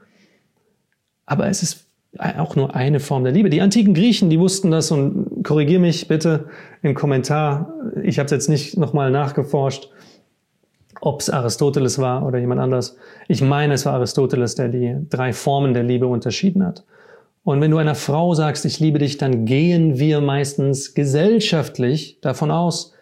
Aber 1.26 1.48
es 1.48 1.62
ist 1.62 1.86
auch 2.18 2.56
nur 2.56 2.74
eine 2.74 3.00
Form 3.00 3.24
der 3.24 3.32
Liebe. 3.32 3.50
Die 3.50 3.60
antiken 3.60 3.92
Griechen, 3.92 4.30
die 4.30 4.40
wussten 4.40 4.70
das 4.70 4.90
und 4.90 5.42
korrigier 5.44 5.78
mich 5.78 6.08
bitte 6.08 6.46
im 6.82 6.94
Kommentar. 6.94 7.72
Ich 8.02 8.18
habe 8.18 8.26
es 8.26 8.32
jetzt 8.32 8.48
nicht 8.48 8.78
nochmal 8.78 9.10
nachgeforscht, 9.10 9.90
ob 11.00 11.20
es 11.20 11.30
Aristoteles 11.30 11.98
war 11.98 12.26
oder 12.26 12.38
jemand 12.38 12.60
anders. 12.60 12.96
Ich 13.28 13.42
meine, 13.42 13.74
es 13.74 13.84
war 13.84 13.94
Aristoteles, 13.94 14.54
der 14.54 14.68
die 14.68 14.96
drei 15.10 15.32
Formen 15.32 15.74
der 15.74 15.82
Liebe 15.82 16.06
unterschieden 16.06 16.64
hat. 16.64 16.84
Und 17.48 17.62
wenn 17.62 17.70
du 17.70 17.78
einer 17.78 17.94
Frau 17.94 18.34
sagst, 18.34 18.66
ich 18.66 18.78
liebe 18.78 18.98
dich, 18.98 19.16
dann 19.16 19.46
gehen 19.46 19.98
wir 19.98 20.20
meistens 20.20 20.92
gesellschaftlich 20.92 22.18
davon 22.20 22.50
aus, 22.50 22.92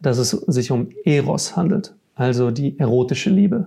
dass 0.00 0.16
es 0.16 0.30
sich 0.30 0.70
um 0.70 0.88
Eros 1.04 1.54
handelt, 1.54 1.92
also 2.14 2.50
die 2.50 2.78
erotische 2.78 3.28
Liebe, 3.28 3.66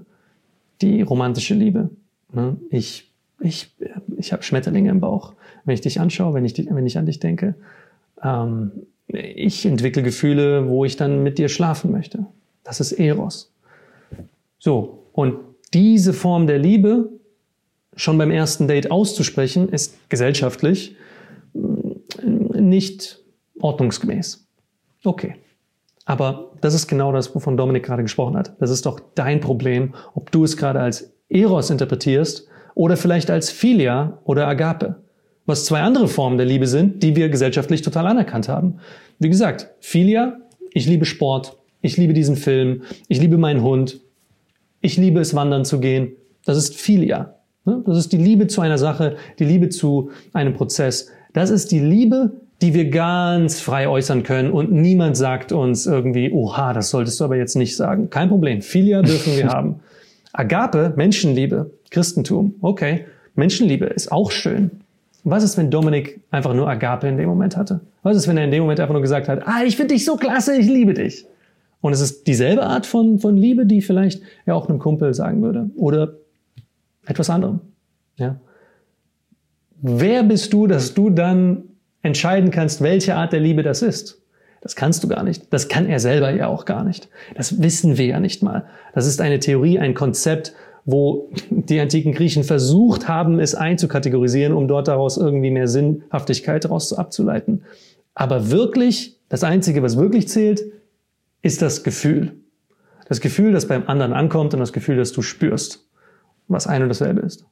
die 0.81 1.03
romantische 1.03 1.53
Liebe. 1.53 1.91
Ne? 2.31 2.57
Ich, 2.71 3.11
ich, 3.41 3.75
ich 4.17 4.33
habe 4.33 4.41
Schmetterlinge 4.41 4.89
im 4.89 5.01
Bauch, 5.01 5.33
wenn 5.65 5.75
ich 5.75 5.81
dich 5.81 5.99
anschaue, 5.99 6.33
wenn 6.33 6.45
ich, 6.45 6.57
wenn 6.57 6.87
ich 6.87 6.97
an 6.97 7.05
dich 7.05 7.19
denke. 7.19 7.53
Ähm, 8.23 8.71
ich 9.05 9.67
entwickle 9.67 10.01
Gefühle, 10.01 10.67
wo 10.67 10.83
ich 10.83 10.95
dann 10.95 11.21
mit 11.21 11.37
dir 11.37 11.47
schlafen 11.47 11.91
möchte. 11.91 12.25
Das 12.63 12.79
ist 12.79 12.93
Eros. 12.93 13.53
So, 14.57 15.03
und 15.11 15.35
diese 15.75 16.11
Form 16.11 16.47
der 16.47 16.57
Liebe 16.57 17.11
schon 17.95 18.17
beim 18.17 18.31
ersten 18.31 18.67
Date 18.67 18.91
auszusprechen, 18.91 19.69
ist 19.69 20.09
gesellschaftlich 20.09 20.95
nicht 21.53 23.19
ordnungsgemäß. 23.59 24.47
Okay. 25.03 25.35
Aber 26.05 26.51
das 26.61 26.73
ist 26.73 26.87
genau 26.87 27.11
das, 27.11 27.33
wovon 27.33 27.55
Dominik 27.55 27.83
gerade 27.83 28.03
gesprochen 28.03 28.35
hat. 28.35 28.53
Das 28.59 28.69
ist 28.69 28.85
doch 28.85 28.99
dein 29.15 29.39
Problem, 29.39 29.93
ob 30.13 30.31
du 30.31 30.43
es 30.43 30.57
gerade 30.57 30.79
als 30.81 31.13
Eros 31.29 31.69
interpretierst 31.69 32.47
oder 32.75 32.97
vielleicht 32.97 33.29
als 33.29 33.49
Philia 33.49 34.19
oder 34.25 34.47
Agape. 34.47 35.01
Was 35.45 35.65
zwei 35.65 35.81
andere 35.81 36.07
Formen 36.07 36.37
der 36.37 36.45
Liebe 36.45 36.67
sind, 36.67 37.03
die 37.03 37.15
wir 37.15 37.29
gesellschaftlich 37.29 37.81
total 37.81 38.07
anerkannt 38.07 38.49
haben. 38.49 38.79
Wie 39.19 39.29
gesagt, 39.29 39.69
Philia, 39.79 40.37
ich 40.71 40.87
liebe 40.87 41.05
Sport, 41.05 41.57
ich 41.81 41.97
liebe 41.97 42.13
diesen 42.13 42.35
Film, 42.35 42.83
ich 43.07 43.19
liebe 43.19 43.37
meinen 43.37 43.61
Hund, 43.61 43.99
ich 44.81 44.97
liebe 44.97 45.19
es 45.19 45.35
wandern 45.35 45.65
zu 45.65 45.79
gehen. 45.79 46.13
Das 46.45 46.57
ist 46.57 46.75
Philia. 46.75 47.39
Ne? 47.65 47.81
Das 47.85 47.97
ist 47.97 48.11
die 48.11 48.17
Liebe 48.17 48.47
zu 48.47 48.61
einer 48.61 48.77
Sache, 48.77 49.15
die 49.39 49.45
Liebe 49.45 49.69
zu 49.69 50.11
einem 50.33 50.53
Prozess. 50.53 51.09
Das 51.33 51.49
ist 51.49 51.71
die 51.71 51.79
Liebe, 51.79 52.31
die 52.61 52.73
wir 52.73 52.89
ganz 52.89 53.59
frei 53.59 53.87
äußern 53.87 54.23
können 54.23 54.51
und 54.51 54.71
niemand 54.71 55.17
sagt 55.17 55.51
uns 55.51 55.85
irgendwie, 55.85 56.31
oha, 56.31 56.73
das 56.73 56.89
solltest 56.89 57.19
du 57.19 57.25
aber 57.25 57.35
jetzt 57.35 57.55
nicht 57.55 57.75
sagen. 57.75 58.09
Kein 58.09 58.29
Problem. 58.29 58.61
Philia 58.61 59.01
dürfen 59.01 59.35
wir 59.35 59.47
haben. 59.49 59.79
Agape, 60.31 60.93
Menschenliebe, 60.95 61.71
Christentum. 61.89 62.55
Okay. 62.61 63.05
Menschenliebe 63.35 63.85
ist 63.85 64.11
auch 64.11 64.31
schön. 64.31 64.71
Was 65.23 65.43
ist, 65.43 65.57
wenn 65.57 65.71
Dominik 65.71 66.21
einfach 66.31 66.53
nur 66.53 66.69
Agape 66.69 67.07
in 67.07 67.17
dem 67.17 67.29
Moment 67.29 67.55
hatte? 67.55 67.79
Was 68.01 68.17
ist, 68.17 68.27
wenn 68.27 68.37
er 68.37 68.45
in 68.45 68.51
dem 68.51 68.61
Moment 68.61 68.79
einfach 68.79 68.93
nur 68.93 69.01
gesagt 69.01 69.27
hat, 69.27 69.47
ah, 69.47 69.63
ich 69.65 69.77
finde 69.77 69.93
dich 69.93 70.05
so 70.05 70.17
klasse, 70.17 70.55
ich 70.55 70.67
liebe 70.67 70.93
dich. 70.93 71.25
Und 71.81 71.93
es 71.93 72.01
ist 72.01 72.27
dieselbe 72.27 72.63
Art 72.63 72.85
von, 72.85 73.19
von 73.19 73.35
Liebe, 73.35 73.65
die 73.65 73.81
vielleicht 73.81 74.21
er 74.45 74.55
auch 74.55 74.69
einem 74.69 74.79
Kumpel 74.79 75.13
sagen 75.13 75.41
würde. 75.41 75.69
Oder 75.75 76.13
etwas 77.05 77.29
anderem. 77.29 77.61
Ja? 78.17 78.39
Wer 79.81 80.23
bist 80.23 80.53
du, 80.53 80.67
dass 80.67 80.93
du 80.93 81.09
dann 81.09 81.63
entscheiden 82.01 82.51
kannst, 82.51 82.81
welche 82.81 83.15
Art 83.15 83.33
der 83.33 83.39
Liebe 83.39 83.63
das 83.63 83.81
ist? 83.81 84.21
Das 84.61 84.77
kannst 84.77 85.03
du 85.03 85.09
gar 85.09 85.23
nicht. 85.23 85.51
Das 85.51 85.67
kann 85.67 85.87
er 85.87 85.99
selber 85.99 86.29
ja 86.29 86.47
auch 86.47 86.63
gar 86.63 86.85
nicht. 86.85 87.09
Das 87.35 87.61
wissen 87.61 87.97
wir 87.97 88.05
ja 88.05 88.19
nicht 88.21 88.41
mal. 88.43 88.65
Das 88.93 89.07
ist 89.07 89.19
eine 89.19 89.39
Theorie, 89.39 89.77
ein 89.79 89.93
Konzept, 89.93 90.53
wo 90.85 91.29
die 91.49 91.79
antiken 91.79 92.13
Griechen 92.13 92.45
versucht 92.45 93.09
haben, 93.09 93.39
es 93.39 93.55
einzukategorisieren, 93.55 94.53
um 94.53 94.69
dort 94.69 94.87
daraus 94.87 95.17
irgendwie 95.17 95.51
mehr 95.51 95.67
Sinnhaftigkeit 95.67 96.63
daraus 96.63 96.93
abzuleiten. 96.93 97.63
Aber 98.15 98.51
wirklich, 98.51 99.17
das 99.27 99.43
Einzige, 99.43 99.83
was 99.83 99.97
wirklich 99.97 100.29
zählt, 100.29 100.63
ist 101.41 101.61
das 101.61 101.83
Gefühl. 101.83 102.33
Das 103.09 103.19
Gefühl, 103.19 103.51
das 103.51 103.67
beim 103.67 103.87
anderen 103.87 104.13
ankommt 104.13 104.53
und 104.53 104.61
das 104.61 104.71
Gefühl, 104.71 104.95
das 104.95 105.11
du 105.11 105.21
spürst 105.21 105.85
was 106.53 106.67
ein 106.67 106.81
und 106.83 106.89
dasselbe 106.89 107.21
ist. 107.21 107.45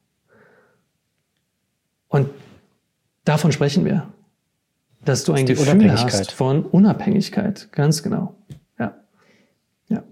Und 2.08 2.30
davon 3.26 3.52
sprechen 3.52 3.86
wir. 3.86 4.08
Dass 5.04 5.24
du 5.24 5.34
ein 5.34 5.48
Gefühl 5.48 5.92
hast 5.92 6.32
von 6.32 6.64
Unabhängigkeit. 6.64 7.70
Ganz 7.72 8.04
genau. 8.04 8.36
Ja. 8.78 8.94
Ja. 9.88 10.04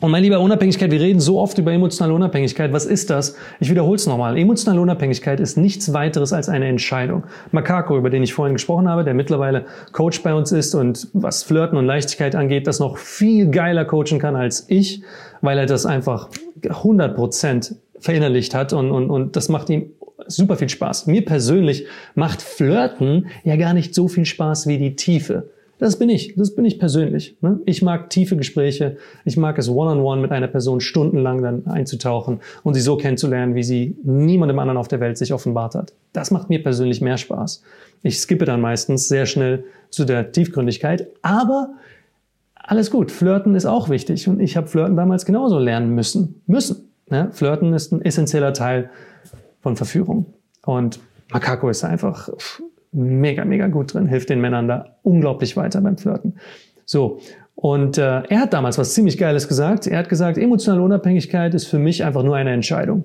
Und 0.00 0.10
mein 0.10 0.22
lieber 0.22 0.40
Unabhängigkeit, 0.40 0.90
wir 0.90 1.00
reden 1.00 1.20
so 1.20 1.40
oft 1.40 1.56
über 1.56 1.72
emotionale 1.72 2.12
Unabhängigkeit. 2.12 2.74
Was 2.74 2.84
ist 2.84 3.08
das? 3.08 3.34
Ich 3.60 3.70
wiederhole 3.70 3.96
es 3.96 4.06
nochmal. 4.06 4.36
Emotionale 4.36 4.82
Unabhängigkeit 4.82 5.40
ist 5.40 5.56
nichts 5.56 5.94
weiteres 5.94 6.34
als 6.34 6.50
eine 6.50 6.66
Entscheidung. 6.68 7.24
Makako, 7.50 7.96
über 7.96 8.10
den 8.10 8.22
ich 8.22 8.34
vorhin 8.34 8.56
gesprochen 8.56 8.88
habe, 8.88 9.04
der 9.04 9.14
mittlerweile 9.14 9.64
Coach 9.92 10.22
bei 10.22 10.34
uns 10.34 10.52
ist 10.52 10.74
und 10.74 11.08
was 11.14 11.42
Flirten 11.42 11.78
und 11.78 11.86
Leichtigkeit 11.86 12.34
angeht, 12.34 12.66
das 12.66 12.80
noch 12.80 12.98
viel 12.98 13.50
geiler 13.50 13.86
coachen 13.86 14.18
kann 14.18 14.36
als 14.36 14.66
ich, 14.68 15.02
weil 15.40 15.56
er 15.56 15.66
das 15.66 15.86
einfach 15.86 16.28
100 16.62 17.14
Prozent 17.14 17.74
verinnerlicht 18.00 18.54
hat 18.54 18.72
und, 18.72 18.90
und, 18.90 19.10
und 19.10 19.36
das 19.36 19.48
macht 19.48 19.70
ihm 19.70 19.90
super 20.26 20.56
viel 20.56 20.68
Spaß. 20.68 21.06
Mir 21.06 21.24
persönlich 21.24 21.86
macht 22.14 22.42
Flirten 22.42 23.26
ja 23.44 23.56
gar 23.56 23.74
nicht 23.74 23.94
so 23.94 24.08
viel 24.08 24.24
Spaß 24.24 24.66
wie 24.66 24.78
die 24.78 24.96
Tiefe. 24.96 25.50
Das 25.78 25.96
bin 25.96 26.10
ich, 26.10 26.34
das 26.34 26.56
bin 26.56 26.64
ich 26.64 26.80
persönlich. 26.80 27.36
Ne? 27.40 27.60
Ich 27.64 27.82
mag 27.82 28.10
tiefe 28.10 28.36
Gespräche, 28.36 28.96
ich 29.24 29.36
mag 29.36 29.58
es 29.58 29.68
one-on-one 29.68 30.00
-on 30.00 30.18
-one 30.18 30.20
mit 30.22 30.32
einer 30.32 30.48
Person 30.48 30.80
stundenlang 30.80 31.40
dann 31.40 31.66
einzutauchen 31.68 32.40
und 32.64 32.74
sie 32.74 32.80
so 32.80 32.96
kennenzulernen, 32.96 33.54
wie 33.54 33.62
sie 33.62 33.96
niemandem 34.02 34.58
anderen 34.58 34.76
auf 34.76 34.88
der 34.88 34.98
Welt 34.98 35.16
sich 35.16 35.32
offenbart 35.32 35.76
hat. 35.76 35.92
Das 36.12 36.32
macht 36.32 36.48
mir 36.48 36.62
persönlich 36.62 37.00
mehr 37.00 37.16
Spaß. 37.16 37.62
Ich 38.02 38.18
skippe 38.18 38.44
dann 38.44 38.60
meistens 38.60 39.08
sehr 39.08 39.26
schnell 39.26 39.64
zu 39.90 40.04
der 40.04 40.32
Tiefgründigkeit, 40.32 41.08
aber 41.22 41.70
alles 42.68 42.90
gut. 42.90 43.10
Flirten 43.10 43.54
ist 43.54 43.64
auch 43.64 43.88
wichtig 43.88 44.28
und 44.28 44.40
ich 44.40 44.56
habe 44.56 44.66
Flirten 44.66 44.94
damals 44.94 45.24
genauso 45.24 45.58
lernen 45.58 45.94
müssen. 45.94 46.42
Müssen. 46.46 46.90
Ne? 47.08 47.28
Flirten 47.32 47.72
ist 47.72 47.92
ein 47.92 48.02
essentieller 48.02 48.52
Teil 48.52 48.90
von 49.62 49.74
Verführung. 49.74 50.26
Und 50.66 51.00
Makako 51.32 51.70
ist 51.70 51.82
einfach 51.82 52.28
mega, 52.92 53.46
mega 53.46 53.68
gut 53.68 53.94
drin, 53.94 54.06
hilft 54.06 54.28
den 54.28 54.42
Männern 54.42 54.68
da 54.68 54.96
unglaublich 55.02 55.56
weiter 55.56 55.80
beim 55.80 55.96
Flirten. 55.96 56.34
So. 56.84 57.20
Und 57.54 57.96
äh, 57.96 58.22
er 58.28 58.40
hat 58.40 58.52
damals 58.52 58.76
was 58.76 58.92
ziemlich 58.92 59.16
Geiles 59.16 59.48
gesagt. 59.48 59.86
Er 59.86 59.98
hat 59.98 60.10
gesagt, 60.10 60.36
emotionale 60.36 60.82
Unabhängigkeit 60.82 61.54
ist 61.54 61.66
für 61.66 61.78
mich 61.78 62.04
einfach 62.04 62.22
nur 62.22 62.36
eine 62.36 62.52
Entscheidung. 62.52 63.04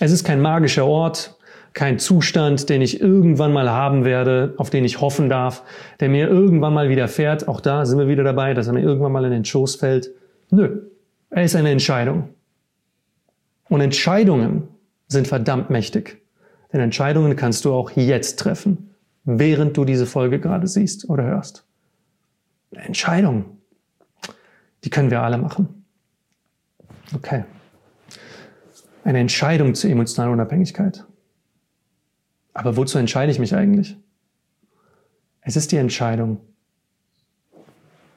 Es 0.00 0.12
ist 0.12 0.24
kein 0.24 0.40
magischer 0.40 0.86
Ort, 0.86 1.35
kein 1.76 1.98
Zustand, 1.98 2.70
den 2.70 2.80
ich 2.80 3.02
irgendwann 3.02 3.52
mal 3.52 3.68
haben 3.68 4.06
werde, 4.06 4.54
auf 4.56 4.70
den 4.70 4.86
ich 4.86 5.02
hoffen 5.02 5.28
darf, 5.28 5.62
der 6.00 6.08
mir 6.08 6.26
irgendwann 6.26 6.72
mal 6.72 6.88
widerfährt. 6.88 7.48
Auch 7.48 7.60
da 7.60 7.84
sind 7.84 7.98
wir 7.98 8.08
wieder 8.08 8.24
dabei, 8.24 8.54
dass 8.54 8.66
er 8.66 8.72
mir 8.72 8.80
irgendwann 8.80 9.12
mal 9.12 9.26
in 9.26 9.30
den 9.30 9.44
Schoß 9.44 9.76
fällt. 9.76 10.10
Nö, 10.50 10.88
er 11.28 11.44
ist 11.44 11.54
eine 11.54 11.70
Entscheidung. 11.70 12.30
Und 13.68 13.82
Entscheidungen 13.82 14.68
sind 15.06 15.28
verdammt 15.28 15.68
mächtig. 15.68 16.22
Denn 16.72 16.80
Entscheidungen 16.80 17.36
kannst 17.36 17.66
du 17.66 17.74
auch 17.74 17.90
jetzt 17.90 18.38
treffen, 18.38 18.94
während 19.24 19.76
du 19.76 19.84
diese 19.84 20.06
Folge 20.06 20.40
gerade 20.40 20.66
siehst 20.66 21.10
oder 21.10 21.24
hörst. 21.24 21.66
Eine 22.74 22.86
Entscheidung, 22.86 23.44
Die 24.82 24.90
können 24.90 25.10
wir 25.10 25.20
alle 25.20 25.36
machen. 25.36 25.84
Okay. 27.14 27.44
Eine 29.04 29.18
Entscheidung 29.18 29.74
zur 29.74 29.90
emotionalen 29.90 30.32
Unabhängigkeit. 30.32 31.05
Aber 32.56 32.78
wozu 32.78 32.96
entscheide 32.96 33.30
ich 33.30 33.38
mich 33.38 33.54
eigentlich? 33.54 33.98
Es 35.42 35.56
ist 35.56 35.72
die 35.72 35.76
Entscheidung, 35.76 36.40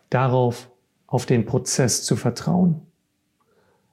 darauf, 0.10 0.72
auf 1.08 1.26
den 1.26 1.46
Prozess 1.46 2.04
zu 2.04 2.16
vertrauen. 2.16 2.80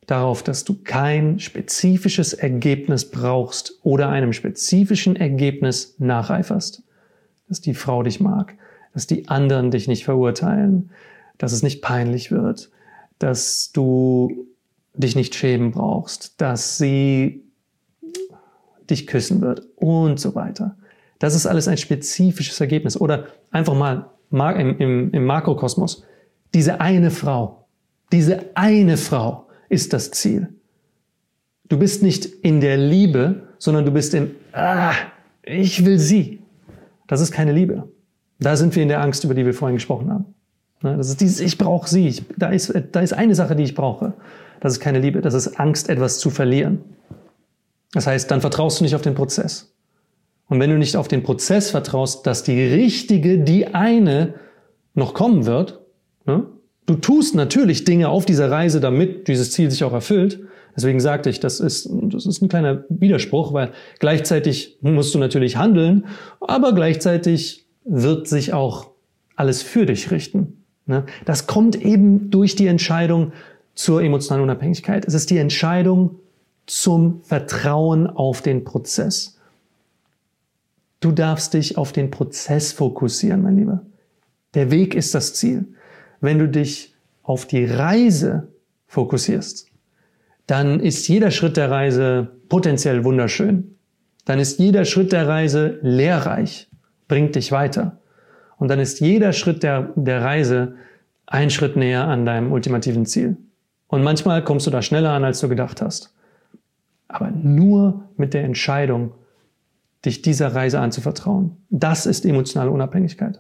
Darauf, 0.07 0.45
dass 0.45 0.63
du 0.63 0.81
kein 0.85 1.41
spezifisches 1.41 2.33
Ergebnis 2.33 3.11
brauchst 3.11 3.81
oder 3.83 4.09
einem 4.09 4.33
spezifischen 4.33 5.17
Ergebnis 5.17 5.97
nacheiferst. 5.99 6.85
Dass 7.49 7.61
die 7.61 7.75
Frau 7.75 8.05
dich 8.05 8.21
mag, 8.21 8.55
dass 8.95 9.09
die 9.09 9.27
anderen 9.27 9.73
dich 9.73 9.89
nicht 9.89 10.05
verurteilen, 10.05 10.91
dass 11.39 11.53
es 11.53 11.65
nicht 11.65 11.83
peinlich 11.83 12.31
wird, 12.31 12.71
dass 13.19 13.73
du 13.73 14.47
dich 14.95 15.17
nicht 15.17 15.35
schämen 15.35 15.73
brauchst, 15.73 16.41
dass 16.41 16.79
sie 16.79 17.46
dich 18.91 19.07
küssen 19.07 19.41
wird 19.41 19.63
und 19.77 20.19
so 20.21 20.35
weiter. 20.35 20.77
Das 21.19 21.35
ist 21.35 21.47
alles 21.47 21.69
ein 21.69 21.79
spezifisches 21.79 22.61
Ergebnis. 22.61 23.01
Oder 23.01 23.27
einfach 23.51 23.75
mal 23.75 24.53
im, 24.53 24.79
im, 24.79 25.11
im 25.13 25.25
Makrokosmos. 25.25 26.05
Diese 26.55 26.81
eine 26.81 27.11
Frau, 27.11 27.67
diese 28.13 28.51
eine 28.55 28.97
Frau 28.97 29.47
ist 29.69 29.93
das 29.93 30.11
Ziel. 30.11 30.49
Du 31.69 31.79
bist 31.79 32.03
nicht 32.03 32.27
in 32.27 32.61
der 32.61 32.77
Liebe, 32.77 33.49
sondern 33.59 33.85
du 33.85 33.91
bist 33.91 34.15
in, 34.15 34.33
ah, 34.53 34.93
ich 35.43 35.85
will 35.85 35.99
sie. 35.99 36.41
Das 37.07 37.21
ist 37.21 37.33
keine 37.33 37.53
Liebe. 37.53 37.89
Da 38.39 38.57
sind 38.57 38.75
wir 38.77 38.83
in 38.83 38.89
der 38.89 39.01
Angst, 39.01 39.25
über 39.25 39.35
die 39.35 39.45
wir 39.45 39.55
vorhin 39.55 39.77
gesprochen 39.77 40.11
haben. 40.11 40.27
Ne, 40.83 40.97
das 40.97 41.09
ist 41.09 41.21
dieses, 41.21 41.41
ich 41.41 41.57
brauche 41.57 41.89
sie. 41.89 42.09
Ich, 42.09 42.25
da, 42.37 42.49
ist, 42.51 42.73
da 42.93 43.01
ist 43.01 43.13
eine 43.13 43.35
Sache, 43.35 43.57
die 43.57 43.63
ich 43.63 43.75
brauche. 43.75 44.13
Das 44.61 44.73
ist 44.73 44.81
keine 44.81 45.01
Liebe. 45.01 45.21
Das 45.21 45.35
ist 45.35 45.59
Angst, 45.59 45.89
etwas 45.89 46.19
zu 46.19 46.31
verlieren. 46.31 46.81
Das 47.97 48.07
heißt, 48.07 48.31
dann 48.31 48.43
vertraust 48.43 48.79
du 48.79 48.85
nicht 48.85 48.95
auf 48.95 49.01
den 49.01 49.15
Prozess. 49.15 49.73
Und 50.51 50.61
wenn 50.61 50.69
du 50.69 50.77
nicht 50.77 50.99
auf 50.99 51.09
den 51.09 51.23
Prozess 51.23 51.71
vertraust, 51.71 52.27
dass 52.27 52.43
die 52.43 52.63
richtige, 52.63 53.39
die 53.39 53.69
eine 53.69 54.35
noch 54.93 55.15
kommen 55.15 55.47
wird, 55.47 55.81
ne? 56.27 56.45
du 56.85 56.97
tust 56.97 57.35
natürlich 57.35 57.85
Dinge 57.85 58.11
auf 58.11 58.27
dieser 58.27 58.51
Reise, 58.51 58.81
damit 58.81 59.29
dieses 59.29 59.51
Ziel 59.51 59.71
sich 59.71 59.83
auch 59.83 59.95
erfüllt. 59.95 60.41
Deswegen 60.77 61.01
sagte 61.01 61.31
ich, 61.31 61.41
das 61.41 61.59
ist, 61.59 61.89
das 61.91 62.27
ist 62.27 62.43
ein 62.43 62.51
kleiner 62.51 62.85
Widerspruch, 62.91 63.55
weil 63.55 63.73
gleichzeitig 63.99 64.77
musst 64.83 65.15
du 65.15 65.19
natürlich 65.19 65.57
handeln, 65.57 66.05
aber 66.43 66.75
gleichzeitig 66.75 67.67
wird 67.87 68.29
sich 68.29 68.53
auch 68.53 68.91
alles 69.37 69.63
für 69.63 69.87
dich 69.87 70.11
richten. 70.11 70.65
Ne? 70.85 71.07
Das 71.25 71.47
kommt 71.47 71.83
eben 71.83 72.31
durch 72.31 72.57
die 72.57 72.67
Entscheidung 72.67 73.33
zur 73.75 74.03
emotionalen 74.03 74.43
Unabhängigkeit. 74.43 75.07
Es 75.07 75.15
ist 75.15 75.31
die 75.31 75.39
Entscheidung 75.39 76.17
zum 76.67 77.23
Vertrauen 77.23 78.07
auf 78.07 78.43
den 78.43 78.65
Prozess. 78.65 79.39
Du 81.01 81.13
darfst 81.13 81.55
dich 81.55 81.79
auf 81.79 81.93
den 81.93 82.11
Prozess 82.11 82.73
fokussieren, 82.73 83.43
mein 83.43 83.57
Lieber. 83.57 83.83
Der 84.55 84.71
Weg 84.71 84.95
ist 84.95 85.15
das 85.15 85.35
Ziel. 85.35 85.67
Wenn 86.21 86.39
du 86.39 86.49
dich 86.49 86.95
auf 87.23 87.47
die 87.47 87.65
Reise 87.65 88.49
fokussierst, 88.87 89.69
dann 90.47 90.81
ist 90.81 91.09
jeder 91.09 91.31
Schritt 91.31 91.57
der 91.57 91.71
Reise 91.71 92.31
potenziell 92.49 93.05
wunderschön. 93.05 93.77
Dann 94.25 94.41
ist 94.41 94.59
jeder 94.59 94.85
Schritt 94.85 95.13
der 95.13 95.29
Reise 95.29 95.79
lehrreich, 95.83 96.69
bringt 97.09 97.37
dich 97.37 97.53
weiter. 97.53 98.01
Und 98.59 98.69
dann 98.69 98.81
ist 98.81 99.01
jeder 99.01 99.33
Schritt 99.33 99.63
der, 99.63 99.93
der 99.97 100.23
Reise 100.23 100.77
ein 101.27 101.51
Schritt 101.51 101.77
näher 101.77 102.07
an 102.07 102.25
deinem 102.25 102.53
ultimativen 102.53 103.07
Ziel. 103.07 103.37
Und 103.89 104.03
manchmal 104.03 104.43
kommst 104.43 104.67
du 104.67 104.71
da 104.71 104.83
schneller 104.83 105.11
an, 105.11 105.25
als 105.25 105.41
du 105.41 105.49
gedacht 105.49 105.83
hast. 105.83 106.16
Aber 107.09 107.31
nur 107.31 108.09
mit 108.17 108.35
der 108.35 108.45
Entscheidung, 108.45 109.13
dich 110.05 110.23
dieser 110.23 110.55
Reise 110.55 110.81
anzuvertrauen. 110.81 111.57
Das 111.71 112.07
ist 112.07 112.25
emotionale 112.25 112.71
Unabhängigkeit. 112.71 113.39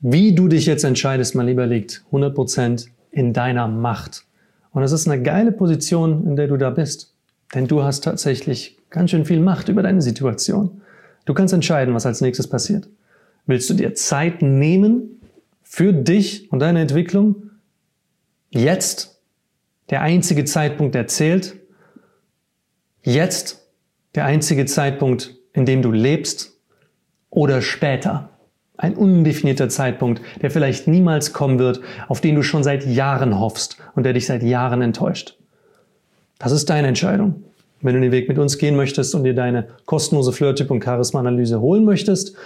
Wie 0.00 0.34
du 0.34 0.48
dich 0.48 0.66
jetzt 0.66 0.84
entscheidest, 0.84 1.34
mein 1.34 1.46
Lieber, 1.46 1.66
liegt 1.66 2.04
100% 2.12 2.88
in 3.10 3.32
deiner 3.32 3.66
Macht. 3.66 4.24
Und 4.70 4.82
das 4.82 4.92
ist 4.92 5.08
eine 5.08 5.22
geile 5.22 5.50
Position, 5.50 6.26
in 6.26 6.36
der 6.36 6.46
du 6.46 6.56
da 6.56 6.70
bist. 6.70 7.14
Denn 7.54 7.66
du 7.66 7.82
hast 7.82 8.04
tatsächlich 8.04 8.78
ganz 8.90 9.10
schön 9.10 9.24
viel 9.24 9.40
Macht 9.40 9.68
über 9.68 9.82
deine 9.82 10.02
Situation. 10.02 10.82
Du 11.24 11.34
kannst 11.34 11.52
entscheiden, 11.52 11.94
was 11.94 12.06
als 12.06 12.20
nächstes 12.20 12.46
passiert. 12.46 12.88
Willst 13.46 13.68
du 13.70 13.74
dir 13.74 13.94
Zeit 13.94 14.42
nehmen 14.42 15.20
für 15.62 15.92
dich 15.92 16.52
und 16.52 16.60
deine 16.60 16.80
Entwicklung? 16.80 17.50
Jetzt 18.50 19.20
der 19.90 20.02
einzige 20.02 20.44
Zeitpunkt, 20.44 20.94
der 20.94 21.06
zählt. 21.06 21.56
Jetzt 23.08 23.66
der 24.16 24.26
einzige 24.26 24.66
Zeitpunkt, 24.66 25.34
in 25.54 25.64
dem 25.64 25.80
du 25.80 25.90
lebst. 25.90 26.52
Oder 27.30 27.62
später. 27.62 28.28
Ein 28.76 28.96
undefinierter 28.96 29.70
Zeitpunkt, 29.70 30.20
der 30.42 30.50
vielleicht 30.50 30.88
niemals 30.88 31.32
kommen 31.32 31.58
wird, 31.58 31.80
auf 32.08 32.20
den 32.20 32.34
du 32.34 32.42
schon 32.42 32.62
seit 32.62 32.84
Jahren 32.84 33.40
hoffst 33.40 33.78
und 33.94 34.02
der 34.02 34.12
dich 34.12 34.26
seit 34.26 34.42
Jahren 34.42 34.82
enttäuscht. 34.82 35.38
Das 36.38 36.52
ist 36.52 36.68
deine 36.68 36.88
Entscheidung. 36.88 37.44
Wenn 37.80 37.94
du 37.94 38.00
den 38.02 38.12
Weg 38.12 38.28
mit 38.28 38.38
uns 38.38 38.58
gehen 38.58 38.76
möchtest 38.76 39.14
und 39.14 39.24
dir 39.24 39.34
deine 39.34 39.68
kostenlose 39.86 40.32
Flirt-Typ- 40.32 40.70
und 40.70 40.84
Charisma-Analyse 40.84 41.62
holen 41.62 41.86
möchtest, 41.86 42.36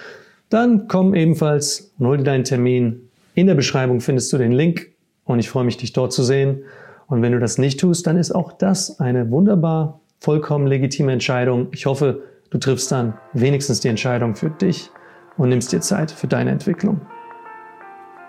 dann 0.49 0.87
komm 0.87 1.17
ebenfalls 1.17 1.93
und 1.99 2.07
hol 2.07 2.19
dir 2.19 2.25
deinen 2.25 2.45
Termin. 2.45 3.09
In 3.35 3.49
der 3.49 3.57
Beschreibung 3.57 4.01
findest 4.01 4.33
du 4.33 4.39
den 4.39 4.53
Link 4.53 4.93
und 5.25 5.41
ich 5.41 5.51
freue 5.51 5.65
mich, 5.65 5.77
dich 5.77 5.93
dort 5.93 6.13
zu 6.13 6.23
sehen. 6.23 6.63
Und 7.09 7.21
wenn 7.21 7.33
du 7.33 7.41
das 7.41 7.59
nicht 7.59 7.81
tust, 7.81 8.07
dann 8.07 8.17
ist 8.17 8.31
auch 8.31 8.53
das 8.53 9.01
eine 9.01 9.29
wunderbar, 9.33 10.02
vollkommen 10.23 10.69
legitime 10.69 11.13
Entscheidung. 11.13 11.67
Ich 11.73 11.85
hoffe, 11.87 12.23
du 12.51 12.59
triffst 12.59 12.93
dann 12.93 13.15
wenigstens 13.33 13.81
die 13.81 13.89
Entscheidung 13.89 14.37
für 14.37 14.51
dich 14.51 14.89
und 15.37 15.49
nimmst 15.49 15.73
dir 15.73 15.81
Zeit 15.81 16.13
für 16.13 16.29
deine 16.29 16.53
Entwicklung. 16.53 17.01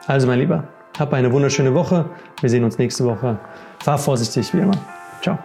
Also 0.07 0.25
mein 0.25 0.39
Lieber, 0.39 0.67
hab 0.97 1.13
eine 1.13 1.31
wunderschöne 1.31 1.73
Woche. 1.75 2.09
Wir 2.41 2.49
sehen 2.49 2.63
uns 2.63 2.79
nächste 2.79 3.05
Woche. 3.05 3.39
Fahr 3.83 3.99
vorsichtig 3.99 4.51
wie 4.55 4.61
immer. 4.61 4.77
Ciao. 5.21 5.37